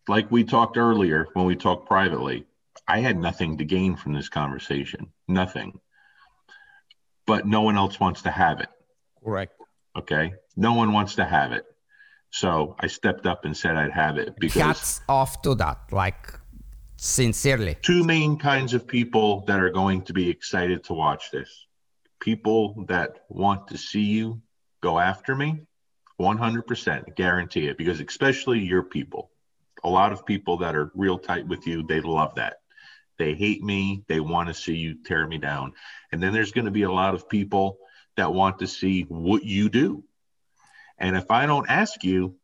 [0.09, 2.45] like we talked earlier when we talked privately,
[2.87, 5.07] I had nothing to gain from this conversation.
[5.27, 5.81] Nothing.
[7.27, 8.69] But no one else wants to have it.
[9.25, 9.55] Correct.
[9.97, 10.35] Okay.
[10.55, 11.65] No one wants to have it.
[12.31, 16.39] So I stepped up and said I'd have it because Hats off to that, like
[17.05, 17.77] sincerely.
[17.83, 21.67] two main kinds of people that are going to be excited to watch this.
[22.19, 24.41] People that want to see you
[24.81, 25.61] go after me
[26.19, 29.31] 100% guarantee it because especially your people.
[29.83, 32.61] A lot of people that are real tight with you they love that.
[33.19, 35.75] They hate me they want to see you tear me down.
[36.11, 37.77] And then there's going to be a lot of people
[38.17, 40.05] that want to see what you do.
[40.97, 42.37] And if i don't ask you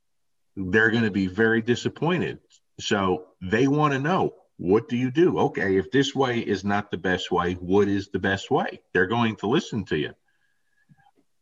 [0.54, 2.40] they're going to be very disappointed.
[2.78, 6.90] So they want to know what do you do okay if this way is not
[6.90, 10.12] the best way what is the best way they're going to listen to you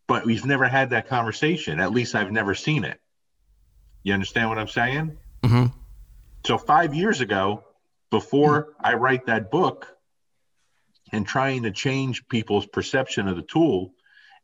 [0.06, 3.00] but we've never had that conversation at least i've never seen it
[4.04, 5.66] you understand what i'm saying hmm
[6.48, 7.64] so five years ago,
[8.10, 9.86] before I write that book
[11.12, 13.92] and trying to change people's perception of the tool,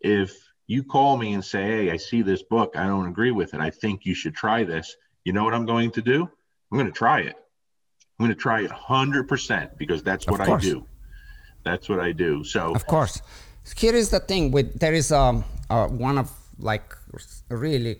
[0.00, 0.36] if
[0.66, 3.60] you call me and say, Hey, I see this book, I don't agree with it.
[3.60, 4.94] I think you should try this.
[5.24, 6.28] You know what I'm going to do?
[6.70, 7.36] I'm going to try it.
[8.18, 10.86] I'm going to try it 100% because that's what I do.
[11.64, 12.44] That's what I do.
[12.44, 13.20] So, Of course.
[13.76, 16.94] Here is the thing with there is um uh, one of like
[17.48, 17.96] really,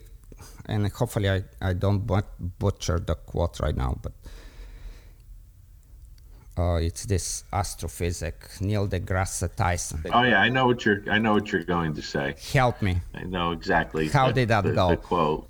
[0.67, 4.13] and hopefully I, I don't but- butcher the quote right now, but
[6.59, 10.05] uh, it's this astrophysic Neil deGrasse Tyson.
[10.13, 12.35] oh yeah, I know what you're, I know what you're going to say.
[12.53, 12.99] Help me.
[13.15, 14.09] I know exactly.
[14.09, 14.91] How did that the- go?
[14.91, 15.49] The quote.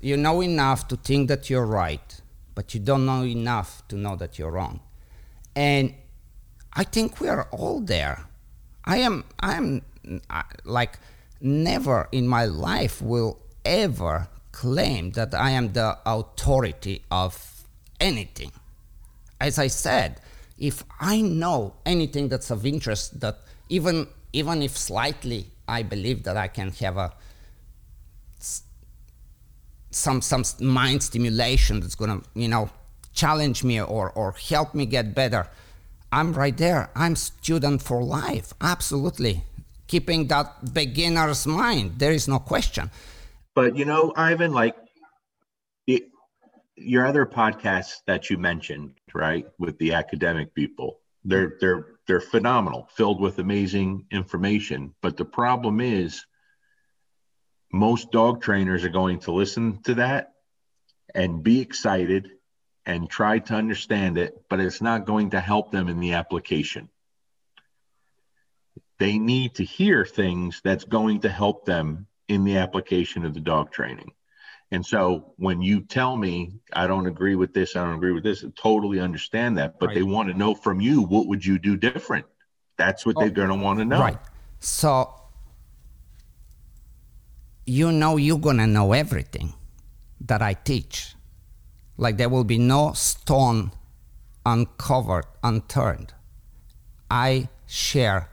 [0.00, 2.17] you know enough to think that you're right,
[2.58, 4.80] but you don't know enough to know that you're wrong.
[5.54, 5.94] And
[6.72, 8.26] I think we are all there.
[8.84, 9.82] I am, I am
[10.28, 10.98] uh, like,
[11.40, 17.64] never in my life will ever claim that I am the authority of
[18.00, 18.50] anything.
[19.40, 20.20] As I said,
[20.58, 23.38] if I know anything that's of interest, that
[23.68, 27.12] even even if slightly I believe that I can have a
[29.98, 32.70] some some mind stimulation that's gonna you know
[33.12, 35.48] challenge me or or help me get better.
[36.10, 36.90] I'm right there.
[36.94, 38.54] I'm student for life.
[38.60, 39.44] Absolutely.
[39.86, 42.90] Keeping that beginner's mind there is no question.
[43.54, 44.76] But you know, Ivan, like
[45.86, 46.04] it,
[46.76, 52.88] your other podcasts that you mentioned, right, with the academic people, they're they're they're phenomenal,
[52.94, 54.94] filled with amazing information.
[55.02, 56.24] But the problem is,
[57.72, 60.32] most dog trainers are going to listen to that
[61.14, 62.30] and be excited
[62.86, 66.88] and try to understand it, but it's not going to help them in the application.
[68.98, 73.40] They need to hear things that's going to help them in the application of the
[73.40, 74.12] dog training.
[74.70, 78.24] And so when you tell me I don't agree with this, I don't agree with
[78.24, 79.78] this, I totally understand that.
[79.78, 82.26] But they want to know from you what would you do different?
[82.76, 83.30] That's what they're oh.
[83.30, 84.00] going to want to know.
[84.00, 84.18] right
[84.60, 85.17] so
[87.68, 89.54] you know you're gonna know everything
[90.20, 91.14] that i teach.
[91.96, 93.72] Like there will be no stone
[94.46, 96.14] uncovered unturned.
[97.10, 98.28] I share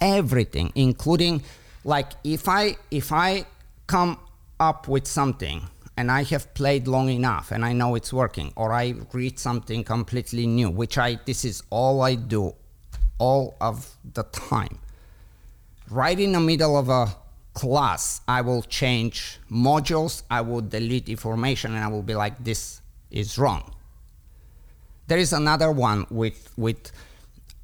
[0.00, 1.42] everything including
[1.84, 3.44] like if i if i
[3.86, 4.18] come
[4.58, 5.62] up with something
[5.96, 9.84] and i have played long enough and i know it's working or i read something
[9.84, 12.54] completely new which i this is all i do
[13.20, 14.78] all of the time.
[15.88, 17.14] Right in the middle of a
[17.54, 22.80] class i will change modules i will delete information and i will be like this
[23.10, 23.74] is wrong
[25.10, 26.92] there is another one with with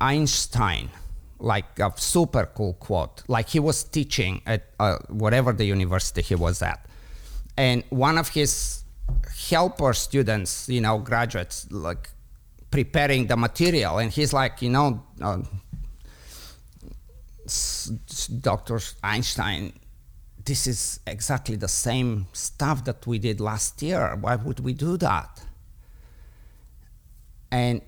[0.01, 0.91] Einstein,
[1.39, 3.23] like a super cool quote.
[3.29, 6.85] Like he was teaching at uh, whatever the university he was at,
[7.57, 8.83] and one of his
[9.49, 12.11] helper students, you know, graduates, like
[12.73, 15.39] preparing the material, and he's like, you know, uh,
[18.41, 18.81] Dr.
[19.03, 19.73] Einstein,
[20.45, 24.17] this is exactly the same stuff that we did last year.
[24.21, 25.43] Why would we do that?
[27.51, 27.81] And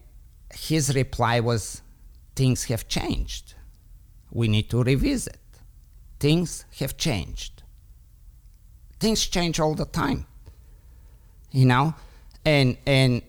[0.53, 1.83] his reply was,
[2.35, 3.55] Things have changed.
[4.31, 5.41] We need to revisit.
[6.21, 7.65] Things have changed.
[9.01, 10.27] Things change all the time.
[11.51, 11.95] You know?
[12.45, 13.23] And and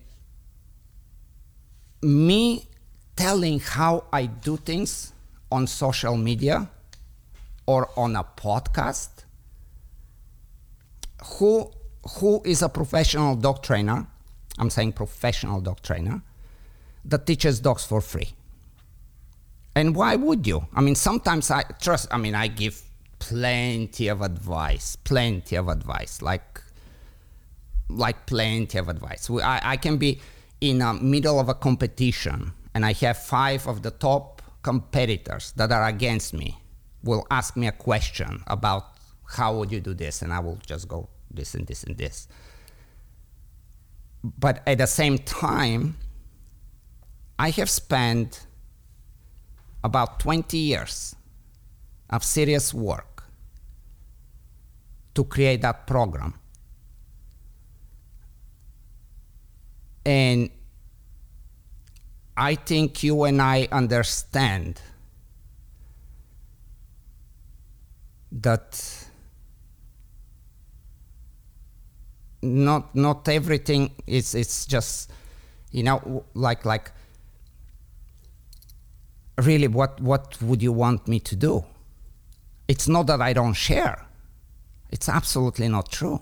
[2.01, 2.67] me
[3.16, 5.11] telling how I do things,
[5.52, 6.69] on social media
[7.66, 9.24] or on a podcast,
[11.24, 11.72] who
[12.18, 14.08] who is a professional dog trainer?
[14.58, 16.22] I'm saying professional dog trainer
[17.06, 18.34] that teaches dogs for free.
[19.76, 20.66] And why would you?
[20.74, 22.08] I mean, sometimes I trust.
[22.11, 22.82] I mean, I give
[23.19, 26.61] plenty of advice, plenty of advice, like
[27.90, 29.30] like plenty of advice.
[29.30, 30.19] I, I can be
[30.61, 35.71] in the middle of a competition and I have five of the top competitors that
[35.71, 36.57] are against me
[37.03, 40.88] will ask me a question about how would you do this and I will just
[40.88, 42.27] go this and this and this.
[44.23, 45.97] But at the same time,
[47.38, 48.47] I have spent
[49.83, 51.15] about 20 years
[52.09, 53.23] of serious work
[55.15, 56.33] to create that program.
[60.05, 60.49] And
[62.40, 64.82] I think you and I understand
[68.32, 69.09] that
[72.42, 75.11] not not everything is it's just
[75.72, 76.93] you know like like
[79.43, 81.66] really what what would you want me to do?
[82.69, 84.06] It's not that i don't share.
[84.92, 86.22] It's absolutely not true.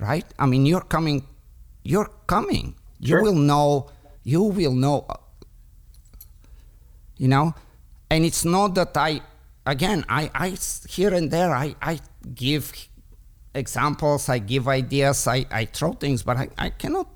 [0.00, 0.26] Right?
[0.40, 1.24] I mean you're coming
[1.84, 3.18] you're coming Sure.
[3.18, 3.90] you will know
[4.24, 5.16] you will know uh,
[7.16, 7.54] you know
[8.10, 9.20] and it's not that i
[9.66, 10.56] again I, I
[10.88, 12.00] here and there i i
[12.34, 12.72] give
[13.54, 17.08] examples i give ideas i i throw things but i i cannot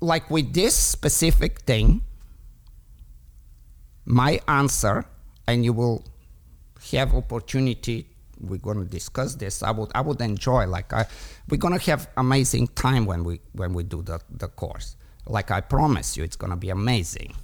[0.00, 2.02] like with this specific thing
[4.04, 5.04] my answer
[5.46, 6.04] and you will
[6.92, 8.11] have opportunity
[8.42, 9.62] we're going to discuss this.
[9.62, 11.06] I would i would enjoy like I,
[11.48, 14.96] we're going to have amazing time when we when we do the, the course.
[15.26, 17.34] Like i promise you it's going to be amazing.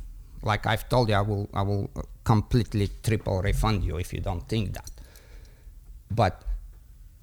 [0.42, 1.90] Like i've told you i will i will
[2.24, 4.90] completely triple refund you if you don't think that.
[6.10, 6.42] But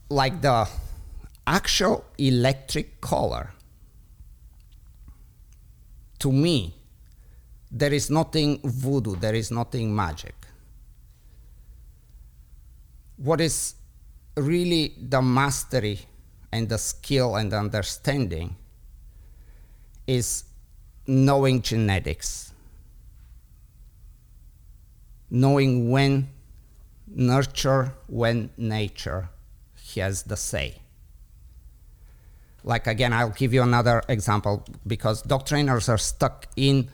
[0.09, 0.67] like the
[1.47, 3.51] actual electric collar,
[6.19, 6.73] to me
[7.71, 10.35] there is nothing voodoo there is nothing magic
[13.17, 13.75] what is
[14.35, 15.99] really the mastery
[16.51, 18.55] and the skill and understanding
[20.07, 20.43] is
[21.07, 22.53] knowing genetics,
[25.29, 26.29] knowing when
[27.07, 29.29] nurture, when nature
[29.95, 30.75] has the say.
[32.63, 36.89] Like again, I'll give you another example because dog trainers are stuck in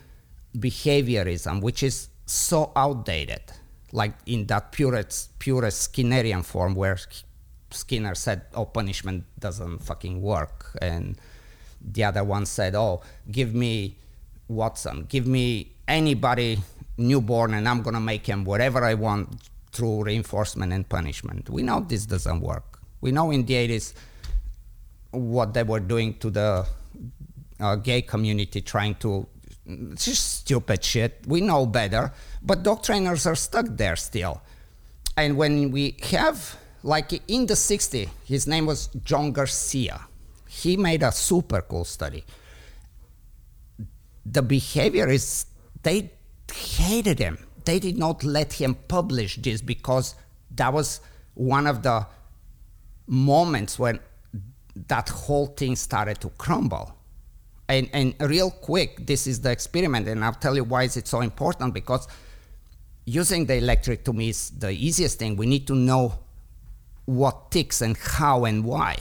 [0.58, 3.42] behaviorism, which is so outdated
[3.92, 6.98] like in that purest, purest Skinnerian form where
[7.70, 11.18] Skinner said, "Oh, punishment doesn't fucking work," and
[11.82, 13.98] the other one said, "Oh, give me
[14.48, 16.60] Watson, give me anybody
[16.98, 21.80] newborn, and I'm gonna make him whatever I want through reinforcement and punishment." We know
[21.82, 22.80] this doesn't work.
[23.02, 23.94] We know in the 80s
[25.12, 26.66] what they were doing to the
[27.60, 29.28] uh, gay community, trying to
[29.66, 31.24] it's just stupid shit.
[31.28, 32.12] We know better,
[32.42, 34.42] but dog trainers are stuck there still.
[35.18, 40.02] And when we have, like in the 60s, his name was John Garcia.
[40.48, 42.24] He made a super cool study.
[44.26, 45.46] The behavior is,
[45.84, 46.12] they
[46.54, 47.38] hated him.
[47.66, 50.16] They did not let him publish this because
[50.56, 51.02] that was
[51.34, 52.06] one of the
[53.08, 54.00] moments when
[54.88, 56.96] that whole thing started to crumble
[57.68, 61.08] and, and real quick this is the experiment and i'll tell you why is it
[61.08, 62.08] so important because
[63.06, 65.36] using the electric to me is the easiest thing.
[65.36, 66.20] We need to know
[67.06, 68.98] what ticks and how and why.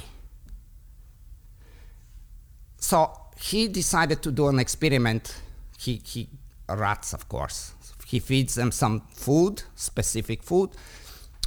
[2.78, 5.40] So he decided to do an experiment.
[5.78, 6.28] He, he
[6.68, 7.74] rats of course.
[8.06, 10.70] He feeds them some food specific food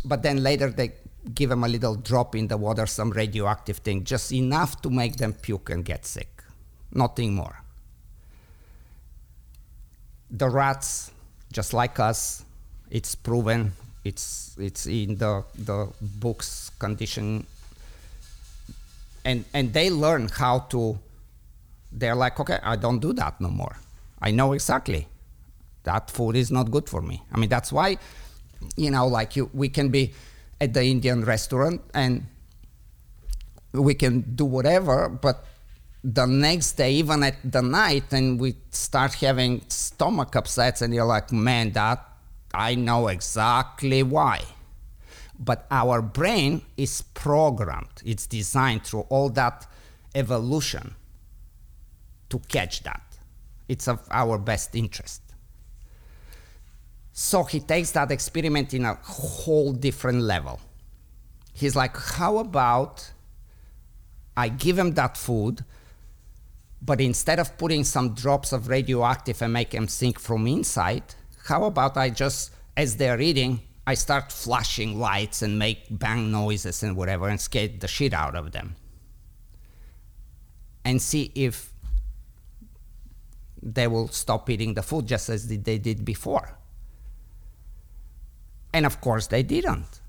[0.05, 0.93] but then later they
[1.33, 5.17] give them a little drop in the water some radioactive thing just enough to make
[5.17, 6.43] them puke and get sick.
[6.91, 7.63] Nothing more.
[10.29, 11.11] The rats,
[11.53, 12.43] just like us,
[12.91, 13.71] it's proven,
[14.03, 17.47] it's it's in the the books condition,
[19.23, 20.99] and and they learn how to.
[21.95, 23.77] They're like, okay, I don't do that no more.
[24.19, 25.07] I know exactly
[25.83, 27.21] that food is not good for me.
[27.31, 27.97] I mean, that's why,
[28.75, 30.13] you know, like you, we can be
[30.59, 32.25] at the Indian restaurant and
[33.73, 35.45] we can do whatever, but
[36.03, 41.05] the next day, even at the night, and we start having stomach upsets, and you're
[41.05, 42.05] like, man, that
[42.53, 44.41] I know exactly why.
[45.39, 49.65] But our brain is programmed, it's designed through all that
[50.13, 50.95] evolution
[52.29, 53.01] to catch that.
[53.67, 55.21] It's of our best interest.
[57.13, 60.59] So he takes that experiment in a whole different level.
[61.53, 63.11] He's like, how about
[64.35, 65.63] I give him that food,
[66.85, 71.03] but instead of putting some drops of radioactive and make them sink from inside,
[71.45, 76.83] how about I just, as they're eating, I start flashing lights and make bang noises
[76.83, 78.75] and whatever and scare the shit out of them.
[80.83, 81.71] And see if
[83.61, 86.57] they will stop eating the food just as they did before.
[88.73, 90.01] And of course, they didn't.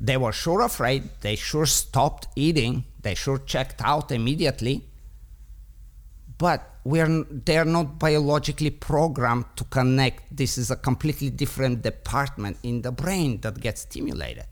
[0.00, 4.88] They were sure afraid, they sure stopped eating, they sure checked out immediately.
[6.42, 10.36] But we're, they're not biologically programmed to connect.
[10.36, 14.46] This is a completely different department in the brain that gets stimulated.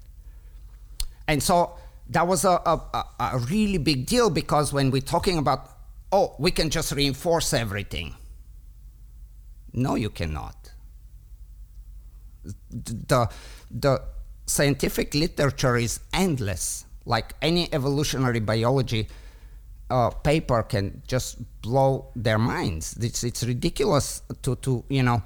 [1.27, 1.77] And so
[2.11, 5.69] that was a, a, a really big deal because when we're talking about,
[6.13, 8.15] oh, we can just reinforce everything.
[9.73, 10.71] No, you cannot.
[12.71, 13.29] The,
[13.69, 14.01] the
[14.47, 16.85] scientific literature is endless.
[17.05, 19.09] Like any evolutionary biology
[19.91, 22.97] uh, paper can just blow their minds.
[23.01, 25.23] It's, it's ridiculous to, to you know,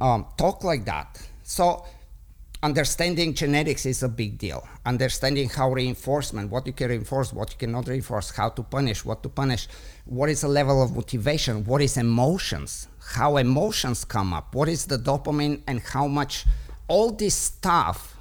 [0.00, 1.26] um, talk like that.
[1.42, 1.84] So
[2.62, 4.66] understanding genetics is a big deal.
[4.86, 9.22] Understanding how reinforcement, what you can reinforce, what you cannot reinforce, how to punish, what
[9.22, 9.68] to punish,
[10.06, 14.86] what is the level of motivation, what is emotions, how emotions come up, what is
[14.86, 16.46] the dopamine, and how much
[16.88, 18.16] all this stuff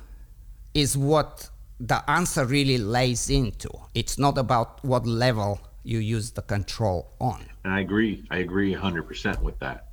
[0.74, 1.50] is what
[1.88, 3.70] the answer really lays into.
[3.94, 7.46] It's not about what level you use the control on.
[7.66, 8.26] And I agree.
[8.32, 9.90] I agree 100% with that.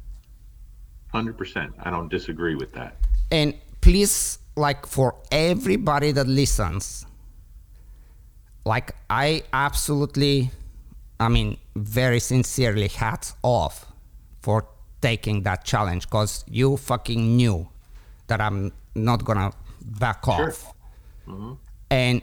[1.13, 1.73] 100%.
[1.83, 2.97] I don't disagree with that.
[3.33, 7.07] And please, like for everybody that listens,
[8.65, 10.51] like I absolutely,
[11.19, 13.87] I mean, very sincerely hats off
[14.43, 14.69] for
[15.01, 17.69] taking that challenge because you fucking knew
[18.29, 20.49] that I'm not gonna back Sure.
[20.51, 20.73] off.
[21.27, 21.55] Mm-hmm.
[21.91, 22.23] And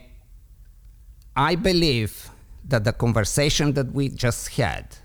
[1.36, 2.30] I believe
[2.68, 4.96] that the conversation that we just had,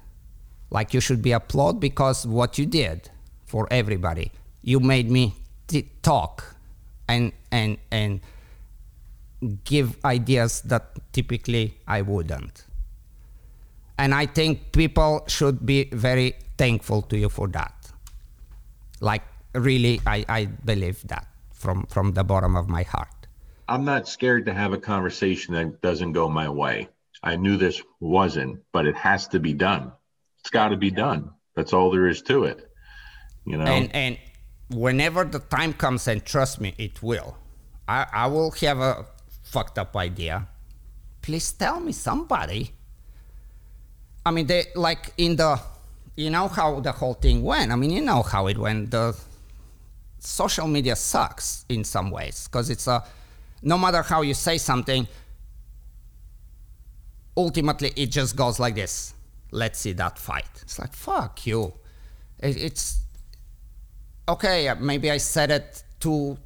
[0.70, 3.10] like you should be applauded because what you did
[3.46, 5.36] for everybody, you made me
[5.68, 6.56] t- talk
[7.08, 8.22] and and and
[9.66, 12.66] give ideas that typically I wouldn't.
[13.98, 17.74] And I think people should be very thankful to you for that.
[19.02, 23.13] Like really, I, I believe that from, from the bottom of my heart.
[23.68, 26.90] I'm not scared to have a conversation that doesn't go my way.
[27.24, 29.92] I knew this wasn't, but it has to be done.
[30.40, 31.32] It's got to be done.
[31.56, 32.70] That's all there is to it.
[33.46, 34.18] You know, and and
[34.70, 37.38] whenever the time comes and trust me it will
[37.88, 39.06] i i will have a
[39.44, 40.48] fucked up idea
[41.22, 42.72] please tell me somebody
[44.26, 45.60] i mean they like in the
[46.16, 49.16] you know how the whole thing went i mean you know how it went the
[50.20, 53.04] social media sucks in some ways because it's a
[53.64, 55.08] no matter how you say something
[57.36, 59.14] ultimately it just goes like this
[59.52, 61.74] let's see that fight it's like fuck you
[62.40, 63.04] it, it's
[64.28, 66.38] okay, maybe I said it to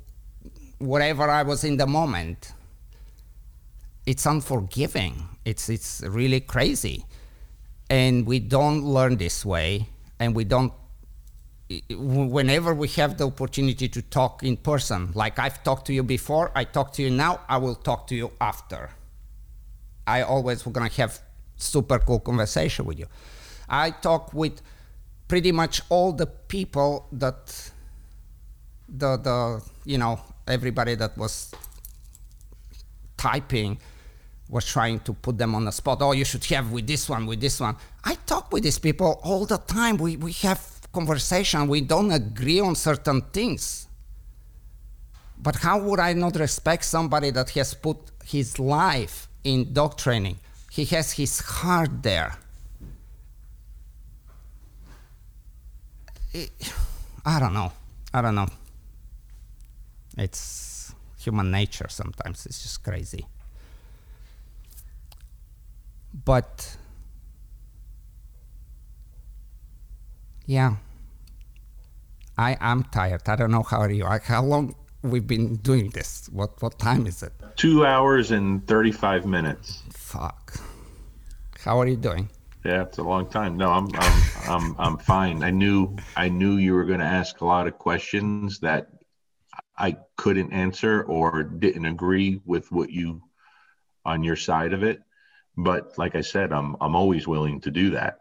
[0.79, 2.53] whatever I was in the moment.
[4.05, 5.27] It's unforgiving.
[5.43, 7.05] It's it's really crazy,
[7.89, 9.89] and we don't learn this way,
[10.19, 10.71] and we don't.
[11.89, 16.51] Whenever we have the opportunity to talk in person, like I've talked to you before,
[16.55, 17.41] I talk to you now.
[17.49, 18.91] I will talk to you after.
[20.05, 21.19] I always we're gonna have
[21.57, 23.07] super cool conversation with you.
[23.67, 24.61] I talk with
[25.27, 27.71] pretty much all the people that
[28.87, 31.53] the the you know everybody that was
[33.17, 33.77] typing
[34.49, 36.01] was trying to put them on the spot.
[36.01, 37.75] Oh, you should have with this one, with this one.
[38.05, 39.97] I talk with these people all the time.
[39.97, 41.59] We we have conversation.
[41.67, 43.87] We don't agree on certain things.
[45.45, 50.37] But how would I not respect somebody that has put his life in dog training?
[50.71, 52.31] He has his heart there.
[57.25, 57.71] I don't know.
[58.13, 58.49] I don't know.
[60.17, 60.93] It's
[61.23, 62.45] human nature sometimes.
[62.47, 63.23] It's just crazy.
[66.25, 66.77] But
[70.47, 70.75] yeah,
[72.37, 73.27] I am tired.
[73.27, 74.05] I don't know how are you.
[74.05, 76.29] How long we've been doing this?
[76.31, 77.33] What what time is it?
[77.55, 79.83] two hours and 35 minutes.
[79.91, 80.59] Fuck.
[81.59, 82.29] How are you doing?
[82.63, 83.57] Yeah, it's a long time.
[83.57, 85.43] No, I'm I'm I'm I'm fine.
[85.43, 88.87] I knew I knew you were going to ask a lot of questions that
[89.77, 93.21] I couldn't answer or didn't agree with what you
[94.05, 94.99] on your side of it.
[95.55, 98.19] But like I said, I'm I'm always willing to do that.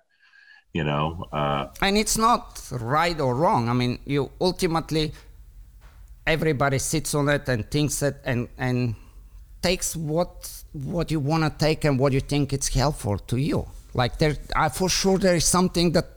[0.76, 3.70] You know, uh, and it's not right or wrong.
[3.70, 5.12] I mean, you ultimately
[6.26, 8.94] everybody sits on it and thinks it and and
[9.62, 13.66] takes what what you want to take and what you think it's helpful to you.
[13.94, 16.08] Like there, I, for sure, there is something that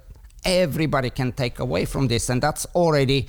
[0.43, 3.27] everybody can take away from this, and that's already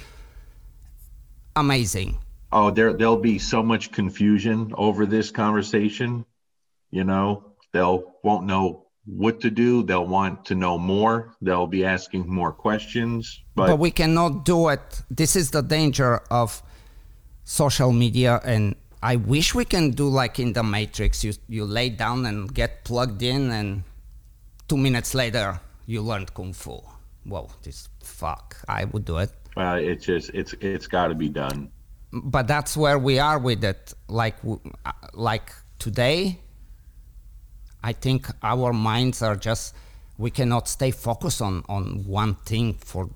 [1.55, 2.19] amazing.
[2.51, 6.25] Oh, there there'll be so much confusion over this conversation.
[6.91, 9.83] You know, they'll won't know what to do.
[9.83, 11.35] They'll want to know more.
[11.43, 13.41] They'll be asking more questions.
[13.55, 15.03] But, but we cannot do it.
[15.11, 16.63] This is the danger of
[17.45, 21.25] social media and I wish we can do like in the Matrix.
[21.25, 23.83] You you lay down and get plugged in, and
[24.69, 26.83] two minutes later you learned kung fu.
[27.25, 28.57] Whoa, this fuck!
[28.69, 29.31] I would do it.
[29.57, 31.71] Well, it's just it's it's got to be done.
[32.13, 33.95] But that's where we are with it.
[34.09, 36.41] Like uh, like today,
[37.83, 39.75] I think our minds are just
[40.19, 43.09] we cannot stay focused on on one thing for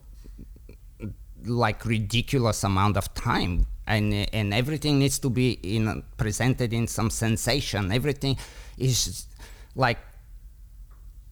[1.45, 3.67] like ridiculous amount of time.
[3.87, 7.93] And and everything needs to be in presented in some sensation.
[7.93, 8.37] Everything
[8.79, 9.27] is
[9.75, 9.99] like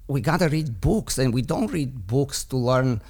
[0.08, 3.00] we gotta read books and we don't read books to learn.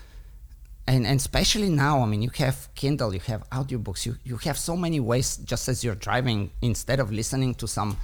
[0.85, 4.59] And, and especially now i mean you have kindle you have audiobooks you, you have
[4.59, 7.97] so many ways just as you're driving instead of listening to some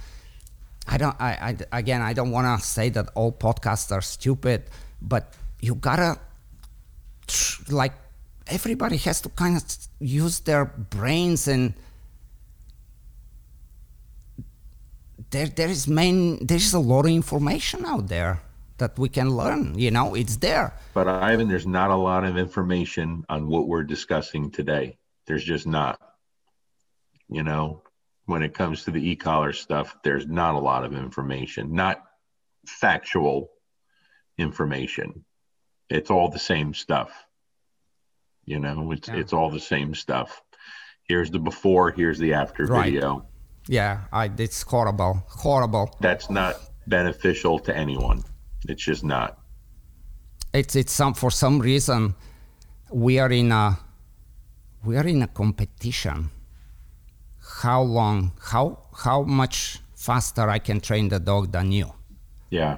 [0.89, 4.63] i don't i, I again i don't want to say that all podcasts are stupid
[5.01, 6.19] but you gotta
[7.69, 7.93] like
[8.47, 9.63] everybody has to kind of
[9.99, 11.73] use their brains and
[15.31, 18.41] there there is main there's a lot of information out there
[18.77, 20.73] that we can learn you know it's there.
[20.93, 24.97] But ivan there's not a lot of information on what we're discussing today.
[25.27, 25.99] There's just not
[27.29, 27.83] you know
[28.29, 32.03] when it comes to the e-collar stuff there's not a lot of information not
[32.65, 33.49] factual
[34.37, 35.25] information
[35.89, 37.25] it's all the same stuff
[38.49, 39.21] you know, it's yeah.
[39.21, 40.41] it's all the same stuff.
[41.03, 42.85] Here's the before, here's the after right.
[42.85, 43.27] video.
[43.67, 45.95] Yeah, I, it's horrible, horrible.
[45.99, 46.55] That's not
[46.87, 48.23] beneficial to anyone.
[48.67, 49.37] It's just not.
[50.51, 52.15] It's it's some for some reason
[52.91, 53.77] we are in a
[54.83, 56.31] we are in a competition.
[57.63, 58.31] How long?
[58.51, 58.65] How
[59.05, 61.93] how much faster I can train the dog than you?
[62.49, 62.77] Yeah.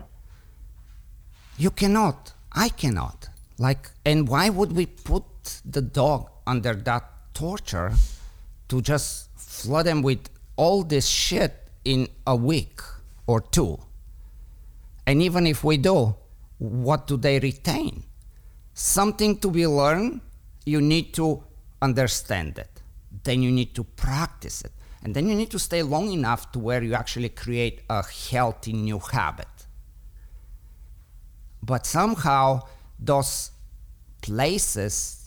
[1.58, 2.34] You cannot.
[2.52, 3.30] I cannot.
[3.58, 5.24] Like, and why would we put
[5.66, 7.04] the dog under that
[7.34, 7.92] torture
[8.70, 11.54] to just flood him with all this shit
[11.84, 12.80] in a week
[13.28, 13.80] or two.
[15.06, 16.16] And even if we do,
[16.58, 18.04] what do they retain?
[18.74, 20.22] Something to be learned,
[20.66, 21.44] you need to
[21.82, 22.71] understand it.
[23.24, 24.72] Then you need to practice it.
[25.04, 28.74] And then you need to stay long enough to where you actually create a healthy
[28.74, 29.48] new habit.
[31.64, 32.68] But somehow,
[33.00, 33.52] those
[34.22, 35.22] places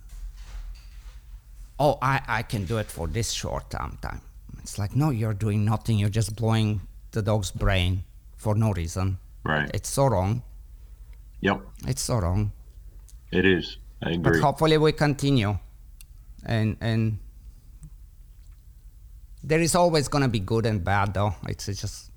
[1.78, 3.98] oh, I, I can do it for this short time.
[4.62, 5.98] It's like, no, you're doing nothing.
[5.98, 6.80] You're just blowing
[7.10, 8.04] the dog's brain
[8.36, 9.18] for no reason.
[9.44, 9.70] Right.
[9.74, 10.42] It's so wrong.
[11.40, 11.60] Yep.
[11.86, 12.52] It's so wrong.
[13.30, 13.78] It is.
[14.02, 14.32] I agree.
[14.32, 15.58] But hopefully we continue.
[16.46, 17.18] And and
[19.44, 21.34] there is always gonna be good and bad though.
[21.48, 22.10] It's just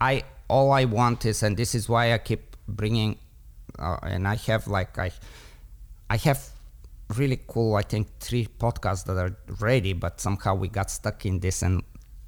[0.00, 3.18] I all I want is, and this is why I keep bringing,
[3.78, 5.10] uh, and I have like I
[6.10, 6.52] I have
[7.16, 11.40] really cool, I think, three podcasts that are ready, but somehow we got stuck in
[11.40, 11.62] this.
[11.62, 11.82] And,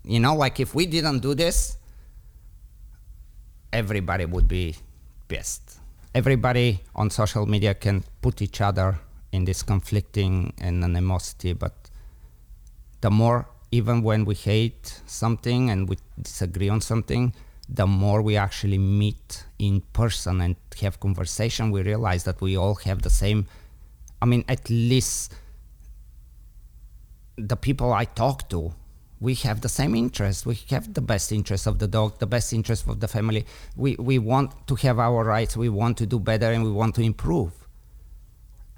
[0.05, 1.77] you know, like if we didn't do this,
[3.73, 4.77] everybody would be
[5.29, 5.81] pissed.
[6.15, 8.99] Everybody on social media can put each other
[9.33, 11.84] in this conflicting and animosity, but
[13.05, 15.97] the more, even when we hate something and we
[16.31, 17.35] disagree on something,
[17.69, 22.77] the more we actually meet in person and have conversation, we realize that we all
[22.87, 23.47] have the same
[24.23, 25.35] I mean, at least
[27.37, 28.73] the people I talk to,
[29.21, 30.47] we have the same interest.
[30.47, 33.45] We have the best interest of the dog, the best interest of the family.
[33.77, 35.59] We, we want to have our rights.
[35.59, 37.53] We want to do better and we want to improve.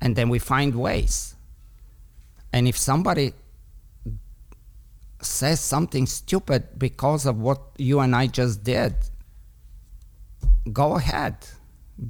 [0.01, 1.37] And then we find ways.
[2.53, 3.35] And if somebody
[5.27, 8.95] says something stupid because of what you and I just did,
[10.73, 11.37] go ahead.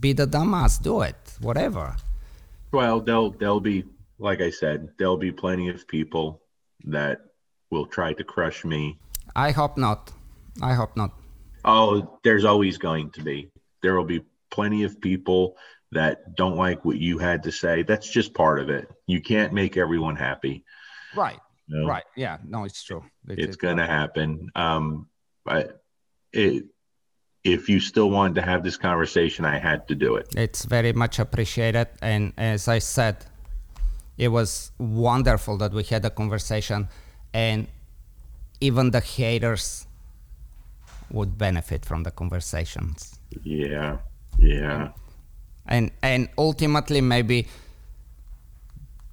[0.01, 1.97] Be the dumbass, do it, whatever.
[2.73, 3.85] Well, there'll there'll be
[4.19, 6.43] like I said, there'll be plenty of people
[6.85, 7.21] that
[7.71, 8.99] will try to crush me.
[9.35, 10.13] I hope not.
[10.63, 11.13] I hope not.
[11.65, 13.51] Oh, there's always going to be.
[13.83, 15.57] There will be plenty of people
[15.93, 17.83] that don't like what you had to say.
[17.83, 18.89] That's just part of it.
[19.07, 20.65] You can't make everyone happy.
[21.15, 21.41] Right.
[21.69, 21.87] You know?
[21.89, 22.05] Right.
[22.17, 22.39] Yeah.
[22.47, 23.05] No, it's true.
[23.29, 24.51] It, it's going to happen.
[24.55, 25.09] Um,
[25.45, 25.83] but
[26.33, 26.65] it,
[27.45, 30.35] if you still wanted to have this conversation, I had to do it.
[30.37, 31.89] It's very much appreciated.
[32.03, 33.25] And as I said,
[34.19, 36.89] it was wonderful that we had a conversation
[37.35, 37.67] and
[38.61, 39.87] even the haters
[41.11, 43.99] would benefit from the conversations Yeah.
[44.39, 44.89] Yeah.
[45.67, 47.47] and and ultimately maybe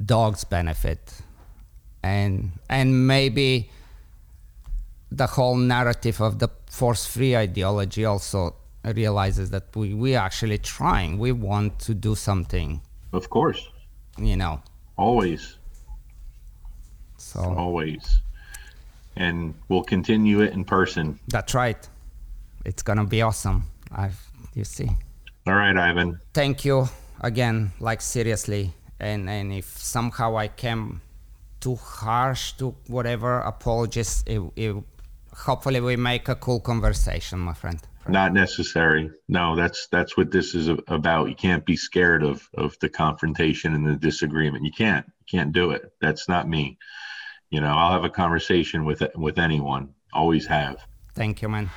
[0.04, 1.22] dogs benefit
[2.04, 3.70] and and maybe
[5.12, 11.18] the whole narrative of the force free ideology also realizes that we we actually trying
[11.18, 12.82] we want to do something
[13.14, 13.70] Of course.
[14.18, 14.62] you know
[14.98, 15.58] Always.
[17.18, 18.20] so Always.
[19.16, 21.20] And we'll continue it in person.
[21.28, 21.88] that's right
[22.66, 24.20] it's gonna be awesome i've
[24.56, 24.90] you see
[25.48, 26.20] All right, Ivan.
[26.34, 26.90] thank you
[27.22, 31.02] again like seriously and and if somehow i came
[31.64, 34.76] too harsh to whatever apologies it, it,
[35.34, 39.10] hopefully we make a cool conversation my friend Not necessary.
[39.30, 40.68] No, that's that's what this is
[41.00, 41.30] about.
[41.30, 44.66] You can't be scared of of the confrontation and the disagreement.
[44.66, 45.06] You can't.
[45.20, 45.82] You can't do it.
[46.02, 46.78] That's not me.
[47.50, 49.84] You know, I'll have a conversation with with anyone.
[50.12, 50.78] Always have.
[51.16, 51.70] thank you man